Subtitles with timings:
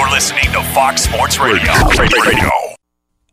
[0.00, 1.70] You're listening to Fox Sports Radio.
[1.98, 2.50] Radio.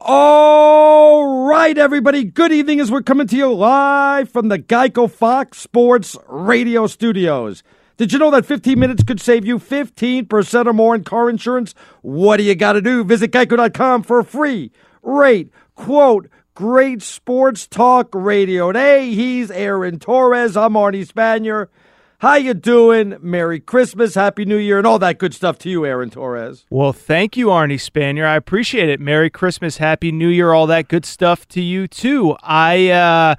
[0.01, 2.25] All right, everybody.
[2.25, 7.63] Good evening as we're coming to you live from the Geico Fox Sports Radio studios.
[7.95, 11.73] Did you know that 15 minutes could save you 15% or more in car insurance?
[12.01, 13.05] What do you got to do?
[13.05, 16.27] Visit geico.com for a free rate quote.
[16.53, 18.73] Great sports talk radio.
[18.73, 20.57] Hey, he's Aaron Torres.
[20.57, 21.67] I'm Arnie Spanier.
[22.19, 23.15] How you doing?
[23.21, 26.65] Merry Christmas, Happy New Year, and all that good stuff to you, Aaron Torres.
[26.71, 28.25] Well, thank you, Arnie Spanier.
[28.25, 28.99] I appreciate it.
[28.99, 32.35] Merry Christmas, Happy New Year, all that good stuff to you too.
[32.41, 33.35] I uh,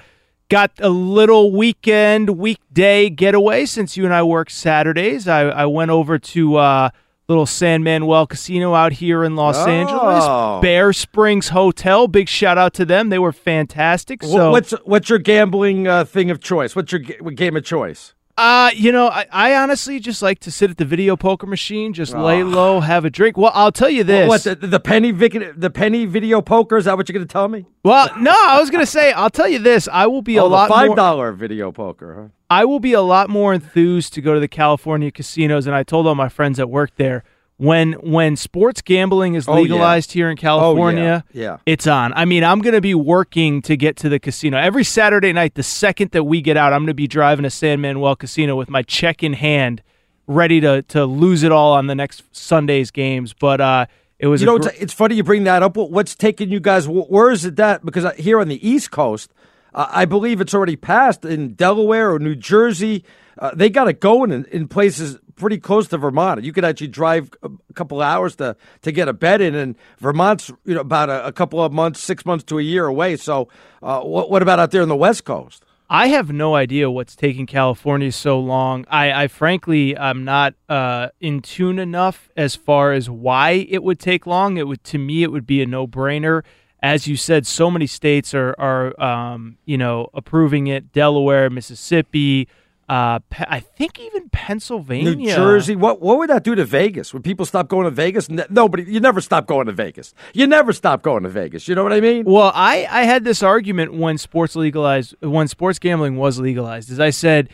[0.48, 5.26] got a little weekend, weekday getaway since you and I work Saturdays.
[5.26, 6.90] I, I went over to uh,
[7.28, 9.66] little San Manuel Casino out here in Los Oh.
[9.68, 12.06] Angeles, Bear Springs Hotel.
[12.06, 14.22] Big shout out to them; they were fantastic.
[14.22, 16.76] So, what's what's your gambling uh, thing of choice?
[16.76, 18.14] What's your ga- game of choice?
[18.38, 21.92] Uh, you know, I, I honestly just like to sit at the video poker machine,
[21.92, 23.36] just lay low, have a drink.
[23.36, 24.28] Well, I'll tell you this.
[24.28, 26.76] What the, the penny vic- the penny video poker?
[26.76, 27.66] Is that what you're going to tell me?
[27.82, 29.88] Well, no, I was gonna say, I'll tell you this.
[29.90, 32.14] I will be a oh, lot five dollar video poker.
[32.14, 32.28] Huh?
[32.48, 35.82] I will be a lot more enthused to go to the California casinos, and I
[35.82, 37.24] told all my friends that work there
[37.58, 39.60] when when sports gambling is Oh, yeah.
[39.62, 41.24] legalized here in California.
[41.32, 41.58] yeah.
[41.66, 42.12] It's on.
[42.14, 45.54] I mean, I'm going to be working to get to the casino every Saturday night.
[45.54, 48.54] The second that we get out, I'm going to be driving to San Manuel Casino
[48.56, 49.82] with my check in hand,
[50.26, 53.32] ready to to lose it all on the next Sunday's games.
[53.34, 53.86] But uh,
[54.20, 55.76] it was You know, gr- it's, it's funny you bring that up.
[55.76, 56.86] What's taking you guys?
[56.88, 57.84] Where is it that?
[57.84, 59.32] Because uh, here on the East Coast,
[59.74, 63.04] uh, I believe it's already passed in Delaware or New Jersey.
[63.36, 66.44] Uh, they got it going in, in places pretty close to Vermont.
[66.44, 70.50] You could actually drive a, couple hours to to get a bed in, and Vermont's
[70.64, 73.16] you know about a, a couple of months, six months to a year away.
[73.16, 73.48] So,
[73.82, 75.64] uh, what what about out there on the West Coast?
[75.90, 78.84] I have no idea what's taking California so long.
[78.90, 83.98] I, I frankly, I'm not uh, in tune enough as far as why it would
[83.98, 84.58] take long.
[84.58, 86.44] It would, to me, it would be a no-brainer.
[86.82, 90.92] As you said, so many states are, are um, you know, approving it.
[90.92, 92.48] Delaware, Mississippi,
[92.88, 95.76] uh, I think even Pennsylvania, New Jersey.
[95.76, 97.12] What what would that do to Vegas?
[97.12, 98.28] Would people stop going to Vegas?
[98.30, 98.84] Nobody.
[98.84, 100.14] You never stop going to Vegas.
[100.32, 101.68] You never stop going to Vegas.
[101.68, 102.24] You know what I mean?
[102.24, 106.90] Well, I, I had this argument when sports legalized when sports gambling was legalized.
[106.90, 107.50] As I said,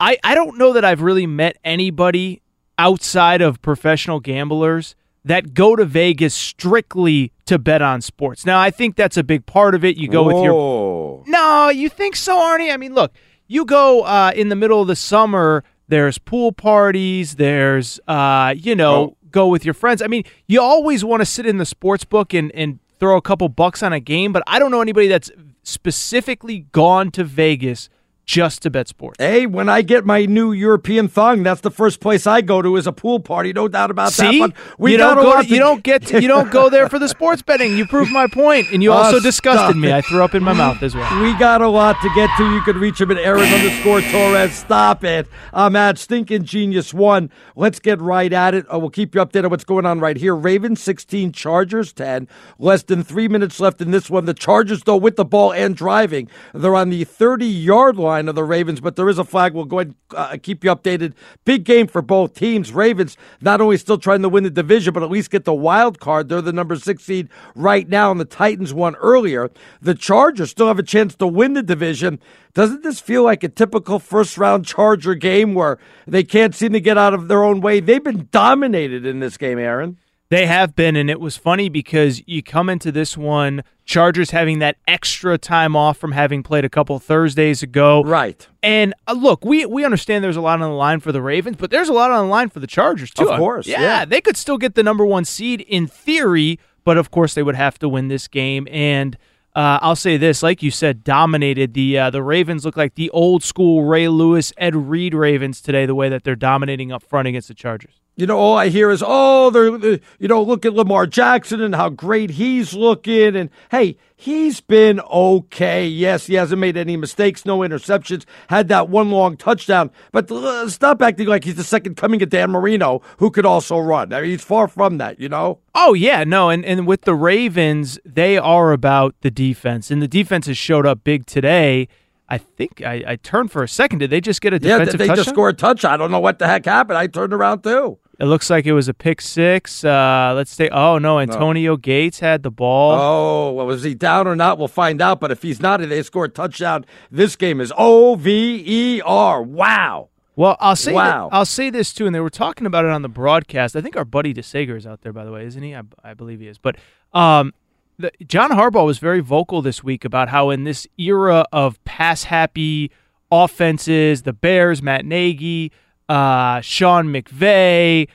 [0.00, 2.42] I, I don't know that I've really met anybody
[2.76, 8.44] outside of professional gamblers that go to Vegas strictly to bet on sports.
[8.44, 9.96] Now, I think that's a big part of it.
[9.96, 10.34] You go Whoa.
[10.34, 12.72] with your No, you think so, Arnie?
[12.72, 13.12] I mean, look,
[13.52, 18.74] you go uh, in the middle of the summer, there's pool parties, there's uh, you
[18.74, 19.16] know, Oh.
[19.30, 20.00] go with your friends.
[20.02, 23.22] I mean, you always want to sit in the sports book and and throw a
[23.22, 25.30] couple bucks on a game, but I don't know anybody that's
[25.64, 27.88] specifically gone to Vegas
[28.24, 29.16] just to bet sports.
[29.18, 32.76] Hey, when I get my new European thong, that's the first place I go to
[32.76, 33.52] is a pool party.
[33.52, 34.52] No doubt about See, that.
[34.54, 35.28] But we you don't go.
[35.28, 36.06] lot To, you don't get.
[36.06, 37.76] To, you don't go there for the sports betting.
[37.76, 39.88] You proved my point, and you Oh, also disgusted me.
[39.88, 39.94] it.
[39.94, 41.20] I threw up in my mouth as well.
[41.20, 42.44] We got a lot to get to.
[42.54, 44.52] You can reach him at Aaron underscore Torres.
[44.52, 45.26] Stop it.
[45.52, 47.28] I'm at Stinking Genius One.
[47.56, 48.66] Let's get right at it.
[48.72, 50.34] Uh, we'll keep you updated on what's going on right here.
[50.36, 52.28] Ravens 16, Chargers 10.
[52.58, 54.26] Less than three minutes left in this one.
[54.26, 58.34] The Chargers, though, with the ball and driving, they're on the 30 yard line of
[58.34, 59.54] the Ravens, but there is a flag.
[59.54, 61.14] We'll go ahead and uh, keep you updated.
[61.44, 62.72] Big game for both teams.
[62.72, 66.00] Ravens not only still trying to win the division, but at least get the wild
[66.00, 66.28] card.
[66.28, 69.50] They're the number six seed right now, and the Titans won earlier.
[69.80, 72.20] The Chargers still have a chance to win the division.
[72.54, 76.80] Doesn't this feel like a typical first round Charger game where they can't seem to
[76.80, 77.80] get out of their own way?
[77.80, 79.98] They've been dominated in this game, Aaron.
[80.32, 84.60] They have been, and it was funny because you come into this one, Chargers having
[84.60, 88.02] that extra time off from having played a couple Thursdays ago.
[88.02, 88.48] Right.
[88.62, 91.56] And uh, look, we we understand there's a lot on the line for the Ravens,
[91.58, 93.28] but there's a lot on the line for the Chargers too.
[93.28, 94.04] Of course, yeah, yeah.
[94.06, 97.56] they could still get the number one seed in theory, but of course they would
[97.56, 98.66] have to win this game.
[98.70, 99.18] And
[99.54, 103.10] uh, I'll say this, like you said, dominated the uh, the Ravens look like the
[103.10, 105.84] old school Ray Lewis, Ed Reed Ravens today.
[105.84, 108.00] The way that they're dominating up front against the Chargers.
[108.14, 111.74] You know, all I hear is, oh, they're, you know, look at Lamar Jackson and
[111.74, 113.34] how great he's looking.
[113.34, 115.86] And hey, he's been okay.
[115.86, 119.90] Yes, he hasn't made any mistakes, no interceptions, had that one long touchdown.
[120.12, 123.78] But uh, stop acting like he's the second coming of Dan Marino, who could also
[123.78, 124.12] run.
[124.12, 125.60] I mean, he's far from that, you know?
[125.74, 130.08] Oh yeah, no, and and with the Ravens, they are about the defense, and the
[130.08, 131.88] defense has showed up big today.
[132.28, 133.98] I think I, I turned for a second.
[133.98, 134.70] Did they just get a touchdown?
[134.70, 135.24] Yeah, defensive they touchdown?
[135.24, 135.92] just scored a touchdown.
[135.92, 136.98] I don't know what the heck happened.
[136.98, 137.98] I turned around too.
[138.20, 139.84] It looks like it was a pick six.
[139.84, 142.92] Uh, let's say, oh no, Antonio Gates had the ball.
[142.92, 144.58] Oh, well, was he down or not?
[144.58, 145.18] We'll find out.
[145.18, 149.00] But if he's not, and they score a touchdown, this game is O V E
[149.04, 149.42] R.
[149.42, 150.10] Wow.
[150.36, 151.28] Well, I'll say Wow.
[151.32, 153.76] I'll say this too, and they were talking about it on the broadcast.
[153.76, 155.74] I think our buddy the Sager is out there, by the way, isn't he?
[155.74, 156.58] I, I believe he is.
[156.58, 156.76] But
[157.12, 157.52] um,
[157.98, 162.24] the, John Harbaugh was very vocal this week about how in this era of pass
[162.24, 162.90] happy
[163.30, 165.72] offenses, the Bears, Matt Nagy,
[166.08, 168.08] uh, Sean McVay,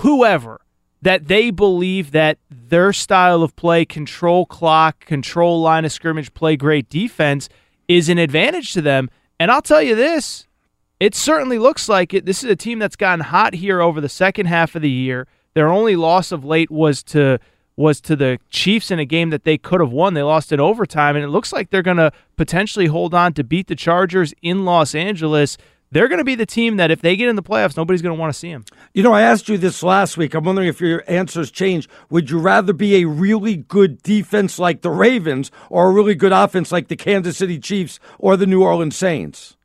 [0.00, 0.60] whoever,
[1.02, 6.56] that they believe that their style of play, control clock, control line of scrimmage, play
[6.56, 7.48] great defense,
[7.88, 9.10] is an advantage to them.
[9.38, 10.46] And I'll tell you this,
[10.98, 12.24] it certainly looks like it.
[12.24, 15.26] This is a team that's gotten hot here over the second half of the year.
[15.54, 17.38] Their only loss of late was to
[17.76, 20.14] was to the Chiefs in a game that they could have won.
[20.14, 23.44] They lost in overtime, and it looks like they're going to potentially hold on to
[23.44, 25.58] beat the Chargers in Los Angeles.
[25.92, 28.14] They're going to be the team that if they get in the playoffs, nobody's going
[28.14, 28.64] to want to see them.
[28.92, 30.34] You know, I asked you this last week.
[30.34, 31.88] I'm wondering if your answers change.
[32.10, 36.32] Would you rather be a really good defense like the Ravens or a really good
[36.32, 39.56] offense like the Kansas City Chiefs or the New Orleans Saints?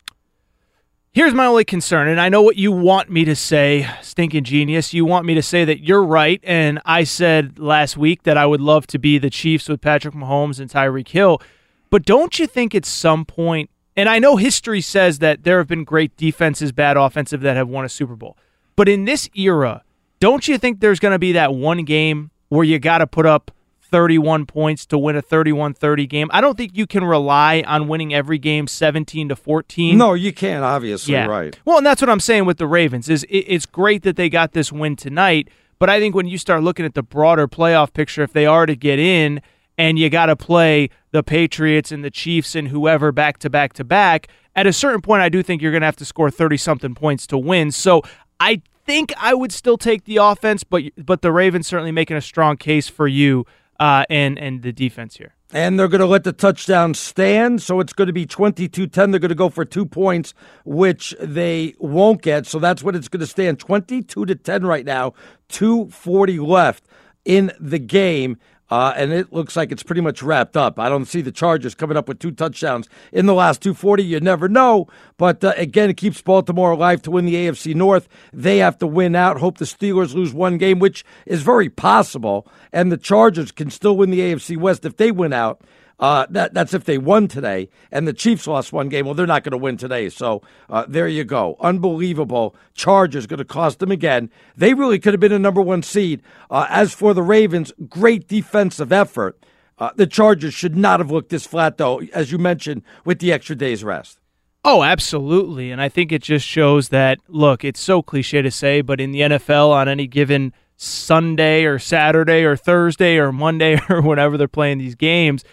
[1.13, 4.93] Here's my only concern, and I know what you want me to say, stinking genius.
[4.93, 8.45] You want me to say that you're right, and I said last week that I
[8.45, 11.41] would love to be the Chiefs with Patrick Mahomes and Tyreek Hill.
[11.89, 15.67] But don't you think at some point, and I know history says that there have
[15.67, 18.37] been great defenses, bad offensive that have won a Super Bowl,
[18.75, 19.83] but in this era,
[20.19, 23.25] don't you think there's going to be that one game where you got to put
[23.25, 26.29] up 31 points to win a 31-30 game?
[26.31, 29.97] I don't think you can rely on winning every game 17 to 14.
[29.97, 31.25] No, you can't, obviously, Yeah.
[31.25, 31.57] right.
[31.65, 34.53] Well, and that's what I'm saying with the Ravens is it's great that they got
[34.53, 38.21] this win tonight, but I think when you start looking at the broader playoff picture,
[38.23, 39.41] if they are to get in,
[39.81, 43.73] and you got to play the Patriots and the Chiefs and whoever back to back
[43.73, 46.29] to back, at a certain point, I do think you're going to have to score
[46.29, 47.71] 30 something points to win.
[47.71, 48.03] So
[48.39, 52.21] I think I would still take the offense, but but the Ravens certainly making a
[52.21, 53.47] strong case for you
[53.79, 55.33] uh, and and the defense here.
[55.51, 57.63] And they're going to let the touchdown stand.
[57.63, 59.09] So it's going to be 22 10.
[59.09, 62.45] They're going to go for two points, which they won't get.
[62.45, 65.15] So that's what it's going to stand 22 to 10 right now.
[65.49, 66.85] 240 left
[67.25, 68.37] in the game.
[68.71, 70.79] Uh, and it looks like it's pretty much wrapped up.
[70.79, 74.01] I don't see the Chargers coming up with two touchdowns in the last 240.
[74.01, 74.87] You never know.
[75.17, 78.07] But uh, again, it keeps Baltimore alive to win the AFC North.
[78.31, 79.39] They have to win out.
[79.39, 82.47] Hope the Steelers lose one game, which is very possible.
[82.71, 85.61] And the Chargers can still win the AFC West if they win out.
[86.01, 89.05] Uh, that that's if they won today, and the Chiefs lost one game.
[89.05, 91.55] Well, they're not going to win today, so uh, there you go.
[91.59, 92.55] Unbelievable.
[92.73, 94.31] Chargers going to cost them again.
[94.57, 96.23] They really could have been a number one seed.
[96.49, 99.45] Uh, as for the Ravens, great defensive effort.
[99.77, 103.31] Uh, the Chargers should not have looked this flat, though, as you mentioned, with the
[103.31, 104.19] extra day's rest.
[104.63, 105.71] Oh, absolutely.
[105.71, 109.11] And I think it just shows that, look, it's so cliche to say, but in
[109.11, 114.47] the NFL, on any given Sunday or Saturday or Thursday or Monday or whenever they're
[114.47, 115.43] playing these games,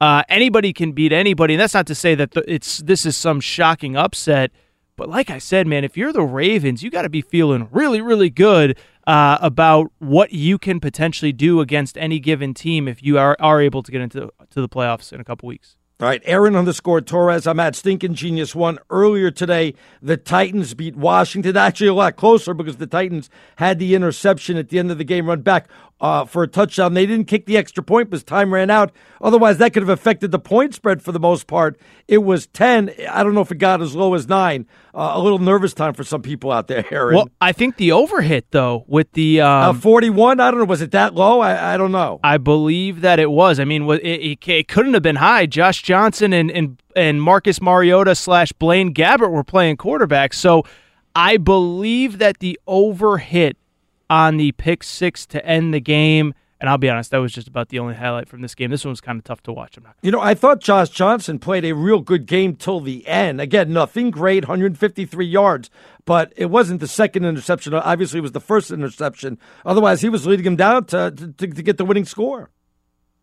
[0.00, 1.54] uh, anybody can beat anybody.
[1.54, 4.50] And that's not to say that the, it's this is some shocking upset.
[4.96, 8.00] But like I said, man, if you're the Ravens, you got to be feeling really,
[8.00, 8.76] really good
[9.06, 13.60] uh, about what you can potentially do against any given team if you are, are
[13.60, 15.76] able to get into to the playoffs in a couple weeks.
[16.00, 17.44] All right, Aaron underscore Torres.
[17.44, 18.78] I'm at Stinking Genius One.
[18.88, 21.56] Earlier today, the Titans beat Washington.
[21.56, 25.02] Actually, a lot closer because the Titans had the interception at the end of the
[25.02, 25.68] game run back
[26.00, 26.94] uh, for a touchdown.
[26.94, 28.92] They didn't kick the extra point because time ran out.
[29.20, 31.78] Otherwise, that could have affected the point spread for the most part.
[32.06, 32.94] It was 10.
[33.10, 34.66] I don't know if it got as low as 9.
[34.94, 37.16] Uh, a little nervous time for some people out there, Aaron.
[37.16, 39.40] Well, I think the overhit, though, with the.
[39.40, 40.66] Um, uh, 41, I don't know.
[40.66, 41.40] Was it that low?
[41.40, 42.20] I, I don't know.
[42.22, 43.58] I believe that it was.
[43.58, 45.46] I mean, it, it, it couldn't have been high.
[45.46, 50.34] Josh Johnson and, and, and Marcus Mariota slash Blaine Gabbert were playing quarterback.
[50.34, 50.64] So
[51.16, 53.54] I believe that the overhit
[54.10, 56.34] on the pick six to end the game.
[56.60, 58.70] And I'll be honest, that was just about the only highlight from this game.
[58.70, 59.78] This one was kind of tough to watch.
[59.78, 59.96] I'm not.
[60.02, 63.40] You know, I thought Josh Johnson played a real good game till the end.
[63.40, 65.70] Again, nothing great, 153 yards,
[66.04, 67.72] but it wasn't the second interception.
[67.72, 69.38] Obviously, it was the first interception.
[69.64, 72.50] Otherwise, he was leading him down to to, to get the winning score.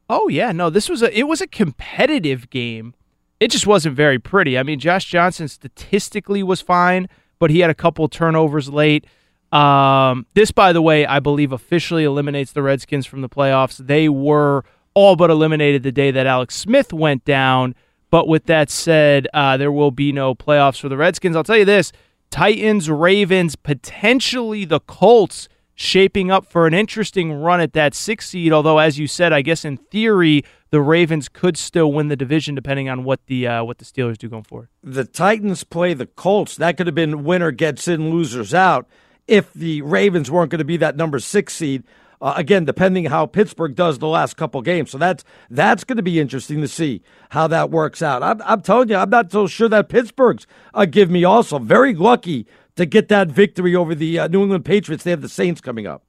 [0.10, 2.94] Oh yeah, no, this was a it was a competitive game.
[3.40, 4.58] It just wasn't very pretty.
[4.58, 7.10] I mean, Josh Johnson statistically was fine,
[7.40, 9.06] but he had a couple turnovers late.
[9.52, 13.78] Um, this, by the way, I believe officially eliminates the Redskins from the playoffs.
[13.78, 17.76] They were all but eliminated the day that Alex Smith went down.
[18.12, 21.36] But with that said, uh, there will be no playoffs for the Redskins.
[21.36, 21.92] I'll tell you this
[22.30, 28.51] Titans, Ravens, potentially the Colts shaping up for an interesting run at that six seed.
[28.51, 32.55] Although, as you said, I guess in theory, the Ravens could still win the division
[32.55, 34.70] depending on what the uh, what the Steelers do going forward.
[34.84, 36.55] The Titans play the Colts.
[36.55, 38.88] That could have been winner gets in, losers out
[39.27, 41.84] if the Ravens weren't going to be that number six seed.
[42.22, 46.03] Uh, again, depending how Pittsburgh does the last couple games, so that's that's going to
[46.03, 48.24] be interesting to see how that works out.
[48.24, 51.94] I'm, I'm telling you, I'm not so sure that Pittsburgh's uh, give me also very
[51.94, 55.03] lucky to get that victory over the uh, New England Patriots.
[55.03, 56.03] They have the Saints coming up.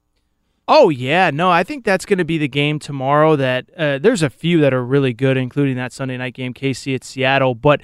[0.69, 3.37] Oh yeah, no, I think that's going to be the game tomorrow.
[3.37, 6.97] That uh, there's a few that are really good, including that Sunday night game, KC
[6.97, 7.83] at Seattle, but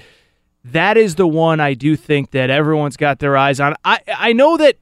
[0.65, 3.75] that is the one I do think that everyone's got their eyes on.
[3.85, 4.79] I I know that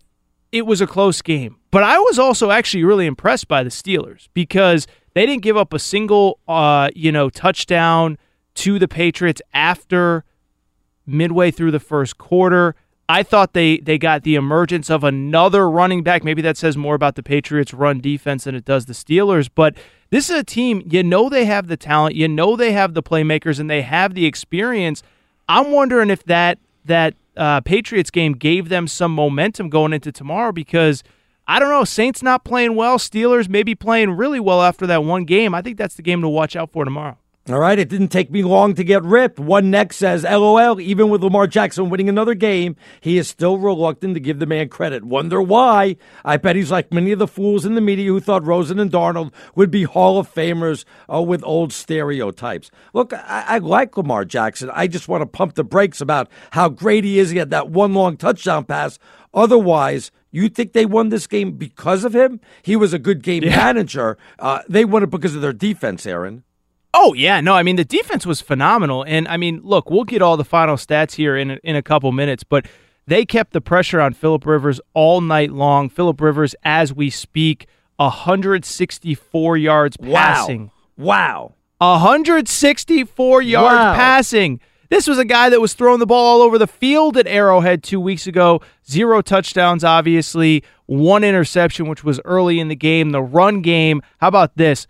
[0.52, 1.56] it was a close game.
[1.70, 5.72] But I was also actually really impressed by the Steelers because they didn't give up
[5.72, 8.18] a single, uh, you know, touchdown
[8.56, 10.24] to the Patriots after
[11.06, 12.74] midway through the first quarter.
[13.10, 16.22] I thought they they got the emergence of another running back.
[16.22, 19.50] Maybe that says more about the Patriots' run defense than it does the Steelers.
[19.52, 19.76] But
[20.10, 23.02] this is a team you know they have the talent, you know they have the
[23.02, 25.02] playmakers, and they have the experience.
[25.48, 30.52] I'm wondering if that that uh, Patriots game gave them some momentum going into tomorrow
[30.52, 31.02] because
[31.48, 35.24] I don't know, Saints not playing well, Steelers maybe playing really well after that one
[35.24, 35.52] game.
[35.52, 37.18] I think that's the game to watch out for tomorrow.
[37.48, 39.40] All right, it didn't take me long to get ripped.
[39.40, 44.12] One next says, LOL, even with Lamar Jackson winning another game, he is still reluctant
[44.12, 45.04] to give the man credit.
[45.04, 45.96] Wonder why?
[46.22, 48.92] I bet he's like many of the fools in the media who thought Rosen and
[48.92, 52.70] Darnold would be Hall of Famers uh, with old stereotypes.
[52.92, 54.70] Look, I-, I like Lamar Jackson.
[54.74, 57.30] I just want to pump the brakes about how great he is.
[57.30, 58.98] He had that one long touchdown pass.
[59.32, 62.38] Otherwise, you think they won this game because of him?
[62.62, 63.56] He was a good game yeah.
[63.56, 64.18] manager.
[64.38, 66.44] Uh, they won it because of their defense, Aaron.
[66.92, 70.22] Oh yeah, no, I mean the defense was phenomenal, and I mean, look, we'll get
[70.22, 72.66] all the final stats here in a, in a couple minutes, but
[73.06, 75.88] they kept the pressure on Philip Rivers all night long.
[75.88, 77.66] Philip Rivers, as we speak,
[77.96, 80.70] 164 yards passing.
[80.96, 81.88] Wow, wow.
[81.96, 83.94] 164 yards wow.
[83.94, 84.60] passing.
[84.90, 87.82] This was a guy that was throwing the ball all over the field at Arrowhead
[87.84, 88.60] two weeks ago.
[88.88, 90.64] Zero touchdowns, obviously.
[90.86, 93.10] One interception, which was early in the game.
[93.10, 94.02] The run game.
[94.18, 94.88] How about this?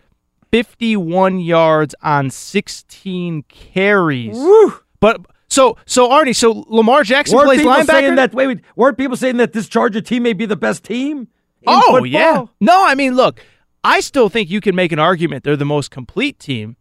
[0.51, 4.35] 51 yards on 16 carries.
[4.35, 4.73] Woo.
[4.99, 7.85] But so so Arnie, so Lamar Jackson weren't plays linebacker.
[7.87, 10.83] Saying that, wait, wait, weren't people saying that this Charger team may be the best
[10.83, 11.27] team?
[11.67, 12.07] oh football?
[12.07, 12.45] yeah.
[12.59, 13.43] No, I mean, look,
[13.83, 16.77] I still think you can make an argument they're the most complete team,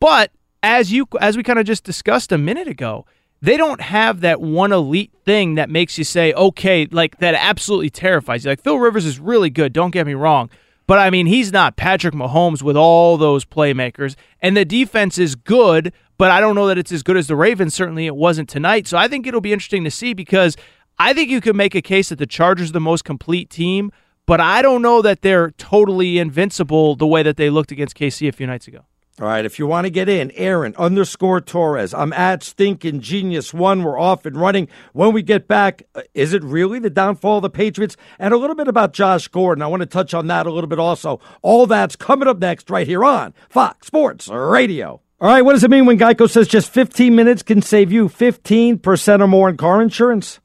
[0.00, 0.32] but
[0.62, 3.06] as you as we kind of just discussed a minute ago,
[3.40, 7.90] they don't have that one elite thing that makes you say, okay, like that absolutely
[7.90, 8.50] terrifies you.
[8.50, 9.72] Like Phil Rivers is really good.
[9.72, 10.50] Don't get me wrong.
[10.88, 14.16] But I mean, he's not Patrick Mahomes with all those playmakers.
[14.40, 17.36] And the defense is good, but I don't know that it's as good as the
[17.36, 17.74] Ravens.
[17.74, 18.88] Certainly it wasn't tonight.
[18.88, 20.56] So I think it'll be interesting to see because
[20.98, 23.92] I think you could make a case that the Chargers are the most complete team,
[24.26, 28.26] but I don't know that they're totally invincible the way that they looked against KC
[28.26, 28.86] a few nights ago.
[29.20, 31.92] All right, if you want to get in, Aaron underscore Torres.
[31.92, 33.82] I'm at Stinking Genius One.
[33.82, 34.68] We're off and running.
[34.92, 37.96] When we get back, uh, is it really the downfall of the Patriots?
[38.20, 39.62] And a little bit about Josh Gordon.
[39.62, 41.18] I want to touch on that a little bit also.
[41.42, 45.00] All that's coming up next right here on Fox Sports Radio.
[45.20, 48.08] All right, what does it mean when Geico says just 15 minutes can save you
[48.08, 50.38] 15% or more in car insurance?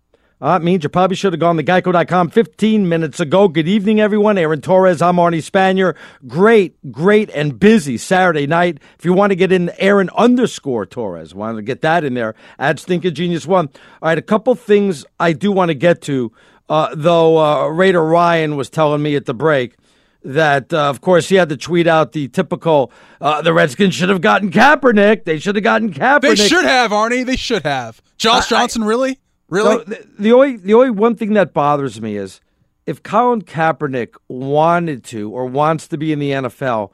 [0.43, 3.47] Uh, it means you probably should have gone to geico.com 15 minutes ago.
[3.47, 4.37] Good evening, everyone.
[4.37, 5.95] Aaron Torres, I'm Arnie Spanier.
[6.27, 8.81] Great, great, and busy Saturday night.
[8.99, 12.35] If you want to get in Aaron underscore Torres, wanted to get that in there,
[12.59, 13.69] add Stinker Genius One.
[14.01, 16.33] All right, a couple things I do want to get to,
[16.67, 19.77] uh, though uh, Raider Ryan was telling me at the break
[20.25, 24.09] that, uh, of course, he had to tweet out the typical uh, the Redskins should
[24.09, 25.23] have gotten Kaepernick.
[25.23, 26.21] They should have gotten Kaepernick.
[26.21, 27.25] They should have, Arnie.
[27.25, 28.01] They should have.
[28.17, 29.19] Josh Johnson, I, really?
[29.53, 29.77] Really?
[29.77, 32.41] So the, the, only the only one thing that bothers me is
[32.87, 36.89] if Colin Kaepernick wanted to or wants to be in the NFL,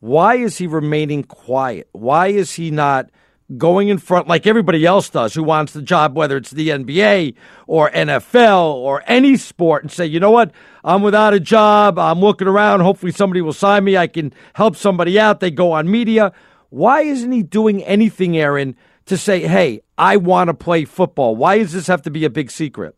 [0.00, 1.88] why is he remaining quiet?
[1.92, 3.08] Why is he not
[3.56, 7.36] going in front like everybody else does who wants the job, whether it's the NBA
[7.68, 10.50] or NFL or any sport, and say, you know what,
[10.82, 14.74] I'm without a job, I'm looking around, hopefully somebody will sign me, I can help
[14.74, 15.38] somebody out.
[15.38, 16.32] They go on media.
[16.70, 18.74] Why isn't he doing anything, Aaron,
[19.06, 21.36] to say, hey, I want to play football?
[21.36, 22.96] Why does this have to be a big secret?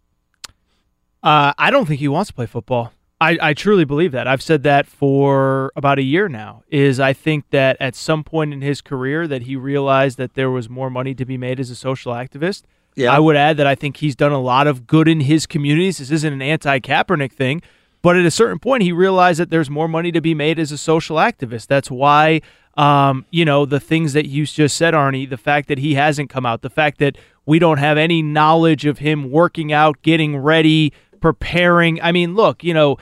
[1.23, 2.93] Uh, I don't think he wants to play football.
[3.21, 4.27] I, I truly believe that.
[4.27, 6.63] I've said that for about a year now.
[6.69, 10.51] Is I think that at some point in his career that he realized that there
[10.51, 12.65] was more money to be made as a social activist.
[12.97, 13.13] Yeah.
[13.13, 15.99] I would add that I think he's done a lot of good in his communities.
[15.99, 17.63] This isn't an anti Kaepernick thing,
[18.05, 20.71] but at a certain point he realized that there's more money to be made as
[20.71, 21.67] a social activist.
[21.67, 22.43] That's why
[22.77, 26.29] um, you know, the things that you just said, Arnie, the fact that he hasn't
[26.31, 30.37] come out, the fact that we don't have any knowledge of him working out, getting
[30.37, 32.01] ready, preparing.
[32.03, 32.99] I mean, look, you know,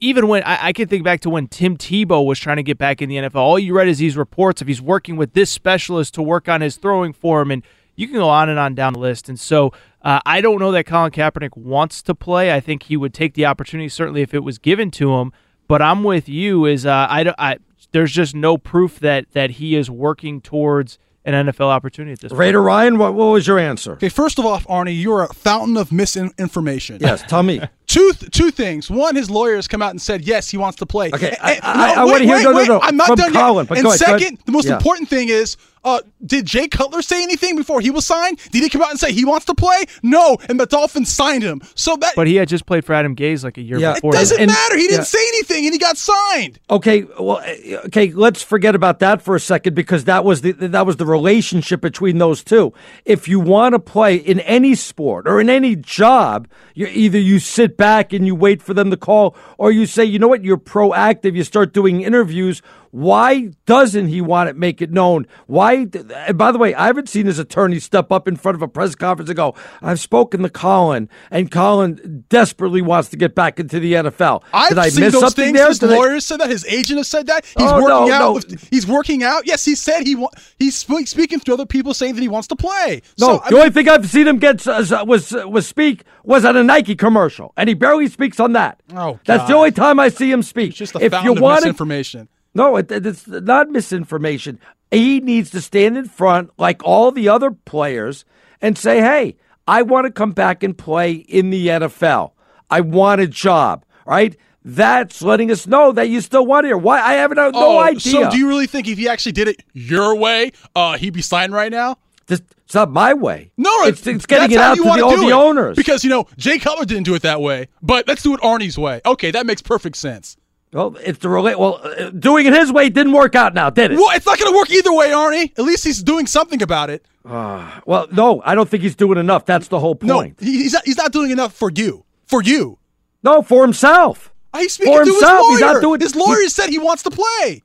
[0.00, 2.78] even when I, I, can think back to when Tim Tebow was trying to get
[2.78, 5.50] back in the NFL, all you read is these reports of he's working with this
[5.50, 7.62] specialist to work on his throwing form, and
[7.96, 9.28] you can go on and on down the list.
[9.28, 9.72] And so
[10.04, 12.52] uh, I don't know that Colin Kaepernick wants to play.
[12.52, 15.32] I think he would take the opportunity, certainly if it was given to him.
[15.66, 16.66] But I'm with you.
[16.66, 17.58] Is uh, I, I
[17.92, 22.32] there's just no proof that that he is working towards an NFL opportunity at this
[22.32, 22.38] point.
[22.38, 23.92] Raider Ryan, what, what was your answer?
[23.92, 26.98] Okay, first of all, Arnie, you're a fountain of misinformation.
[27.00, 27.62] Yes, tell me.
[27.94, 28.90] two two things.
[28.90, 31.10] One, his lawyers come out and said yes, he wants to play.
[31.14, 32.36] Okay, I, I, no, I, I want to hear.
[32.36, 32.80] Wait, no, no, no.
[32.80, 33.78] I'm not From done Colin, yet.
[33.78, 34.76] And second, the most yeah.
[34.76, 38.38] important thing is uh, did Jay Cutler say anything before he was signed?
[38.50, 39.84] Did he come out and say he wants to play?
[40.02, 41.60] No, and the Dolphins signed him.
[41.74, 43.94] So that, but he had just played for Adam Gase like a year yeah.
[43.94, 44.14] before.
[44.14, 44.76] It doesn't and, matter.
[44.76, 45.04] He didn't yeah.
[45.04, 46.58] say anything, and he got signed.
[46.70, 48.12] Okay, well, eh, okay.
[48.12, 51.82] Let's forget about that for a second because that was the that was the relationship
[51.82, 52.72] between those two.
[53.04, 57.38] If you want to play in any sport or in any job, you either you
[57.38, 60.42] sit back and you wait for them to call, or you say, you know what,
[60.42, 61.34] you're proactive.
[61.34, 62.62] You start doing interviews
[62.94, 65.26] why doesn't he want to make it known?
[65.48, 65.88] Why?
[66.14, 68.68] And by the way, I haven't seen his attorney step up in front of a
[68.68, 73.58] press conference and go, "I've spoken to Colin, and Colin desperately wants to get back
[73.58, 75.58] into the NFL." I've Did I seen miss those something things.
[75.58, 75.66] There?
[75.66, 76.18] His Did lawyers I...
[76.20, 76.50] said that.
[76.50, 77.44] His agent has said that.
[77.44, 78.18] He's oh, working no, out.
[78.20, 78.32] No.
[78.34, 79.44] With, he's working out.
[79.44, 80.30] Yes, he said he wa-
[80.60, 83.02] he's speaking to other people saying that he wants to play.
[83.18, 86.44] No, so, the I only thing I've seen him get uh, was was speak was
[86.44, 88.80] at a Nike commercial, and he barely speaks on that.
[88.92, 89.20] Oh, God.
[89.24, 90.68] that's the only time I see him speak.
[90.68, 92.28] It's just a if you want misinformation.
[92.54, 94.60] No, it, it's not misinformation.
[94.90, 98.24] He needs to stand in front, like all the other players,
[98.60, 99.36] and say, hey,
[99.66, 102.32] I want to come back and play in the NFL.
[102.70, 104.36] I want a job, right?
[104.64, 106.78] That's letting us know that you still want here.
[106.78, 107.00] Why?
[107.00, 108.00] I have no, oh, idea.
[108.00, 111.22] So, do you really think if he actually did it your way, uh, he'd be
[111.22, 111.98] signed right now?
[112.26, 113.52] This, it's not my way.
[113.58, 115.76] No, it's, it's getting it out to the, all the owners.
[115.76, 118.78] Because, you know, Jay Cutler didn't do it that way, but let's do it Arnie's
[118.78, 119.02] way.
[119.04, 120.38] Okay, that makes perfect sense.
[120.74, 121.56] Well, it's the relate.
[121.56, 123.96] Well, uh, doing it his way didn't work out now, did it?
[123.96, 125.56] Well, it's not going to work either way, Arnie.
[125.56, 127.06] At least he's doing something about it.
[127.24, 129.46] Uh, well, no, I don't think he's doing enough.
[129.46, 130.40] That's the whole point.
[130.40, 132.04] No, he's not, he's not doing enough for you.
[132.26, 132.78] For you.
[133.22, 134.32] No, for himself.
[134.56, 135.30] He's speaking for to himself.
[135.30, 135.50] his lawyer.
[135.50, 137.62] He's not doing, his lawyer he, said he wants to play.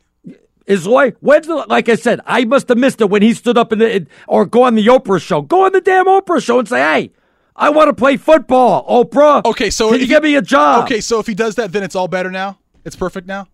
[0.67, 1.17] His lawyer.
[1.19, 3.79] When's the, like I said, I must have missed it when he stood up in
[3.79, 5.41] the or go on the Oprah show.
[5.41, 7.11] Go on the damn Oprah show and say, "Hey,
[7.55, 10.83] I want to play football, Oprah." Okay, so can you give me a job?
[10.83, 12.58] Okay, so if he does that, then it's all better now.
[12.85, 13.47] It's perfect now.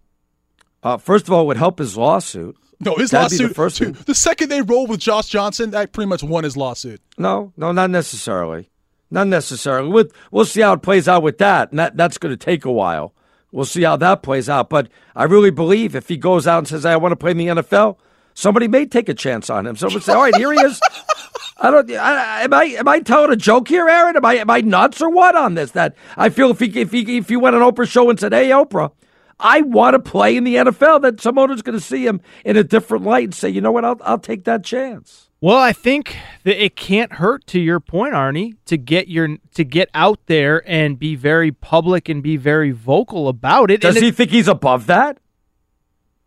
[0.83, 2.55] Uh, first of all, it would help his lawsuit.
[2.79, 3.47] No, his That'd lawsuit.
[3.49, 7.01] the, first the second they roll with Josh Johnson, that pretty much won his lawsuit.
[7.17, 8.69] No, no, not necessarily.
[9.09, 9.89] Not necessarily.
[9.89, 12.65] We'll, we'll see how it plays out with that, and that, that's going to take
[12.65, 13.13] a while.
[13.51, 14.69] We'll see how that plays out.
[14.69, 17.37] But I really believe if he goes out and says, I want to play in
[17.37, 17.97] the NFL,
[18.33, 19.77] somebody may take a chance on him.
[19.77, 20.81] Someone say, all right, here he is.
[21.57, 21.89] I don't.
[21.89, 24.17] I, am I am I telling a joke here, Aaron?
[24.17, 25.71] Am I am I nuts or what on this?
[25.71, 28.33] That I feel if he if he if he went on Oprah's show and said,
[28.33, 28.91] "Hey, Oprah,
[29.39, 32.57] I want to play in the NFL," that some owner's going to see him in
[32.57, 33.85] a different light and say, "You know what?
[33.85, 38.13] I'll I'll take that chance." Well, I think that it can't hurt to your point,
[38.13, 42.71] Arnie, to get your to get out there and be very public and be very
[42.71, 43.81] vocal about it.
[43.81, 45.19] Does and he it, think he's above that?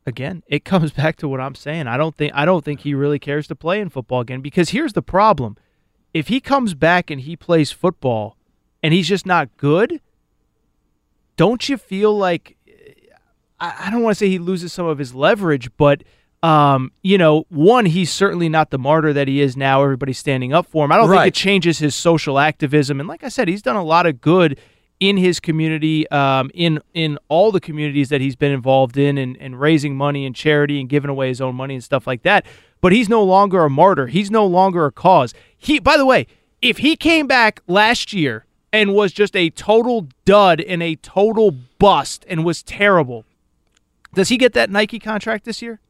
[0.09, 1.87] again, it comes back to what I'm saying.
[1.87, 4.71] I don't think I don't think he really cares to play in football again because
[4.71, 5.57] here's the problem.
[6.13, 8.37] If he comes back and he plays football
[8.83, 10.01] and he's just not good,
[11.37, 12.57] don't you feel like
[13.61, 16.03] I, I don't want to say he loses some of his leverage, but
[16.43, 19.83] um, you know, one, he's certainly not the martyr that he is now.
[19.83, 20.93] Everybody's standing up for him.
[20.93, 21.25] I don't Right.
[21.25, 23.01] think it changes his social activism.
[23.01, 24.57] And like I said, he's done a lot of good
[25.01, 29.37] in his community, um, in in all the communities that he's been involved in, and,
[29.39, 32.47] and raising money and charity and giving away his own money and stuff like that.
[32.81, 34.07] But he's no longer a martyr.
[34.07, 35.35] He's no longer a cause.
[35.57, 36.27] He, by the way,
[36.63, 41.53] if he came back last year and was just a total dud and a total
[41.81, 43.25] bust and was terrible,
[44.15, 45.81] does he get that Nike contract this year?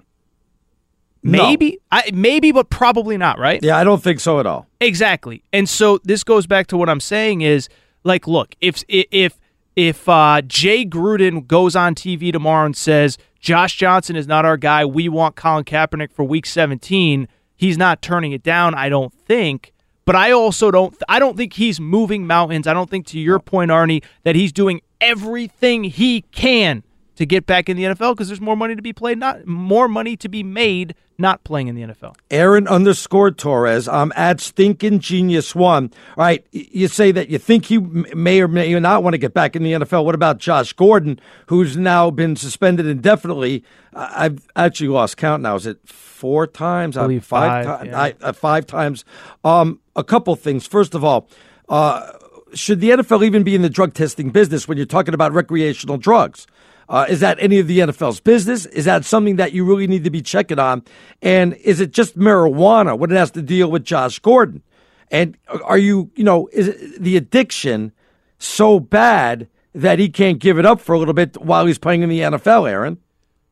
[1.23, 1.43] No.
[1.43, 3.39] Maybe, I, maybe, but probably not.
[3.39, 3.63] Right?
[3.63, 4.67] Yeah, I don't think so at all.
[4.81, 5.43] Exactly.
[5.53, 7.69] And so this goes back to what I'm saying is
[8.05, 9.39] like, look, if if
[9.77, 14.57] if uh, Jay Gruden goes on TV tomorrow and says Josh Johnson is not our
[14.57, 18.75] guy, we want Colin Kaepernick for Week 17, he's not turning it down.
[18.75, 19.73] I don't think.
[20.05, 20.97] But I also don't.
[21.09, 22.67] I don't think he's moving mountains.
[22.67, 26.83] I don't think, to your point, Arnie, that he's doing everything he can
[27.19, 29.89] to get back in the NFL because there's more money to be played, not more
[29.89, 32.15] money to be made, not playing in the NFL.
[32.31, 33.89] Aaron underscore Torres.
[33.89, 35.91] I'm at Stinking Genius One.
[36.17, 39.35] All right, you say that you think he may or may not want to get
[39.35, 40.05] back in the NFL.
[40.05, 43.65] What about Josh Gordon, who's now been suspended indefinitely?
[43.93, 45.57] I've actually lost count now.
[45.57, 46.97] Is it four times?
[46.97, 47.67] I believe five.
[47.67, 48.01] five, ti- yeah.
[48.01, 49.05] I, uh, five times.
[49.43, 50.69] Um, a couple things.
[50.69, 51.29] First of all,
[51.69, 52.13] uh,
[52.55, 55.97] should the NFL even be in the drug testing business when you're talking about recreational
[55.99, 56.47] drugs?
[56.89, 58.65] Uh, is that any of the NFL's business?
[58.67, 60.83] Is that something that you really need to be checking on?
[61.21, 64.63] And is it just marijuana when it has to deal with Josh Gordon?
[65.11, 67.93] And are you, you know, is the addiction
[68.39, 72.03] so bad that he can't give it up for a little bit while he's playing
[72.03, 72.99] in the NFL, Aaron?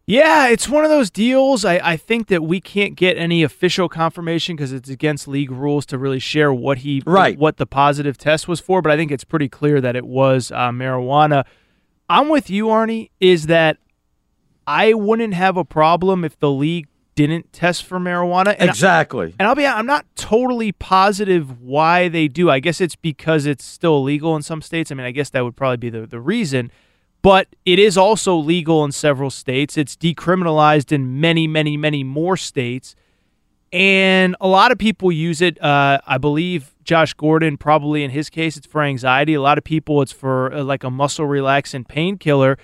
[0.08, 1.64] Yeah, it's one of those deals.
[1.64, 5.84] I, I think that we can't get any official confirmation because it's against league rules
[5.86, 7.36] to really share what he Right.
[7.36, 8.80] what the positive test was for.
[8.80, 11.44] But I think it's pretty clear that it was uh, marijuana.
[12.08, 13.10] I'm with you, Arnie.
[13.20, 13.78] Is that
[14.66, 18.54] I wouldn't have a problem if the league didn't test for marijuana.
[18.58, 19.34] And I- exactly.
[19.38, 22.50] and I'll be I'm not totally positive why they do.
[22.50, 24.92] I guess it's because it's still illegal in some states.
[24.92, 26.70] I mean, I guess that would probably be the, the reason.
[27.22, 29.76] But it is also legal in several states.
[29.76, 32.94] It's decriminalized in many, many, many more states.
[33.72, 35.60] And a lot of people use it.
[35.60, 39.34] Uh, I believe Josh Gordon, probably in his case, it's for anxiety.
[39.34, 42.56] A lot of people, it's for uh, like a muscle relaxant painkiller.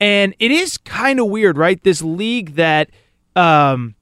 [0.00, 1.80] And it is kind of weird, right?
[1.82, 2.90] This league that
[3.36, 3.94] um,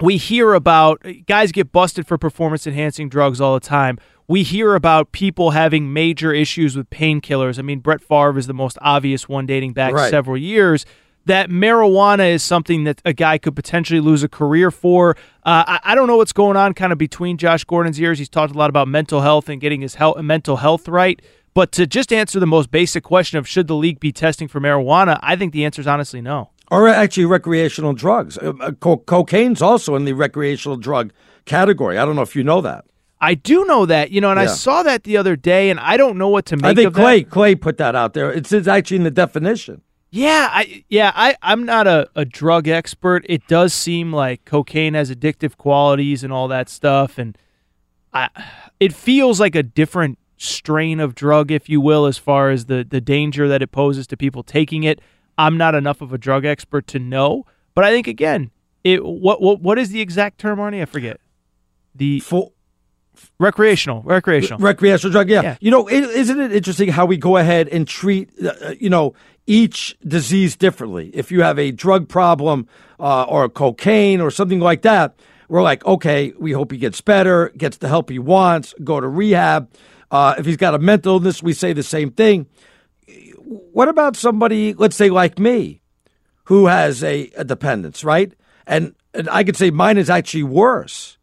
[0.00, 3.98] we hear about guys get busted for performance enhancing drugs all the time.
[4.28, 7.58] We hear about people having major issues with painkillers.
[7.58, 10.10] I mean, Brett Favre is the most obvious one dating back Right.
[10.10, 10.84] several years.
[11.26, 15.16] That marijuana is something that a guy could potentially lose a career for.
[15.44, 18.18] Uh, I, I don't know what's going on kind of between Josh Gordon's ears.
[18.18, 21.20] He's talked a lot about mental health and getting his health, mental health right.
[21.52, 24.60] But to just answer the most basic question of should the league be testing for
[24.60, 26.50] marijuana, I think the answer is honestly no.
[26.70, 28.36] or actually recreational drugs.
[28.38, 31.12] Uh, uh, co- cocaine's also in the recreational drug
[31.44, 31.96] category.
[31.96, 32.84] I don't know if you know that.
[33.20, 35.96] I do know that, you know, and I saw that the other day, and I
[35.96, 37.00] don't know what to make I think of that.
[37.00, 38.30] Clay Clay put that out there.
[38.30, 39.80] It's, it's actually in the definition.
[40.10, 43.26] Yeah, I yeah, I I'm not a, a drug expert.
[43.28, 47.36] It does seem like cocaine has addictive qualities and all that stuff, and
[48.12, 48.28] I
[48.80, 52.86] it feels like a different strain of drug, if you will, as far as the
[52.88, 55.00] the danger that it poses to people taking it.
[55.38, 58.50] I'm not enough of a drug expert to know, but I think again,
[58.84, 60.80] it what what what is the exact term, Arnie?
[60.80, 61.20] I forget.
[61.94, 62.52] The For
[63.38, 64.58] recreational, recreational.
[64.60, 65.42] recreational drug, yeah.
[65.42, 65.56] Yeah.
[65.60, 69.14] You know, is isn't it interesting how we go ahead and treat, uh, you know,
[69.46, 71.10] each disease differently?
[71.14, 75.14] If you have a drug problem uh, or cocaine or something like that,
[75.48, 79.08] we're like, okay, we hope he gets better, gets the help he wants, go to
[79.08, 79.70] rehab.
[80.10, 82.46] Uh, if he's got a mental illness, we say the same thing.
[83.44, 85.82] What about somebody, let's say like me,
[86.44, 88.32] who has a, a dependence, right?
[88.66, 91.15] And, and I could say mine is actually worse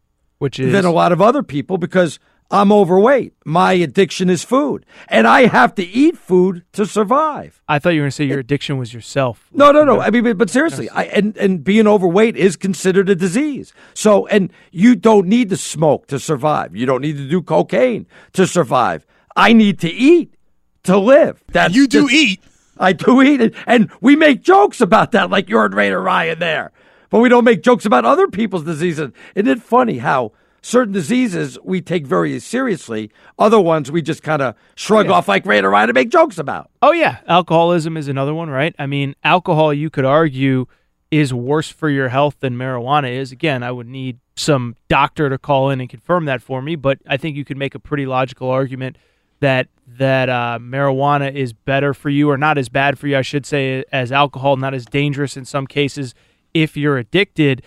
[0.44, 2.18] which is than a lot of other people because
[2.50, 3.32] I'm overweight.
[3.46, 7.62] My addiction is food, and I have to eat food to survive.
[7.66, 9.48] I thought you were going to say your addiction was yourself.
[9.52, 10.02] No, no, no.
[10.02, 10.90] I mean, but, but seriously.
[10.90, 13.72] I, and and being overweight is considered a disease.
[13.94, 16.76] So, and you don't need to smoke to survive.
[16.76, 19.06] You don't need to do cocaine to survive.
[19.34, 20.34] I need to eat
[20.82, 21.42] to live.
[21.52, 22.40] That you do just, eat.
[22.76, 26.38] I do eat, and, and we make jokes about that, like you're and Raider Ryan
[26.38, 26.72] there,
[27.10, 29.10] but we don't make jokes about other people's diseases.
[29.34, 30.32] Isn't it funny how?
[30.64, 33.10] certain diseases we take very seriously.
[33.38, 35.12] Other ones we just kind of shrug yeah.
[35.12, 36.70] off like Raider Ryan and make jokes about.
[36.80, 37.18] Oh, yeah.
[37.28, 38.74] Alcoholism is another one, right?
[38.78, 40.66] I mean, alcohol, you could argue,
[41.10, 43.30] is worse for your health than marijuana is.
[43.30, 46.98] Again, I would need some doctor to call in and confirm that for me, but
[47.06, 48.96] I think you could make a pretty logical argument
[49.40, 53.22] that that uh, marijuana is better for you or not as bad for you, I
[53.22, 56.14] should say, as alcohol, not as dangerous in some cases
[56.54, 57.62] if you're addicted.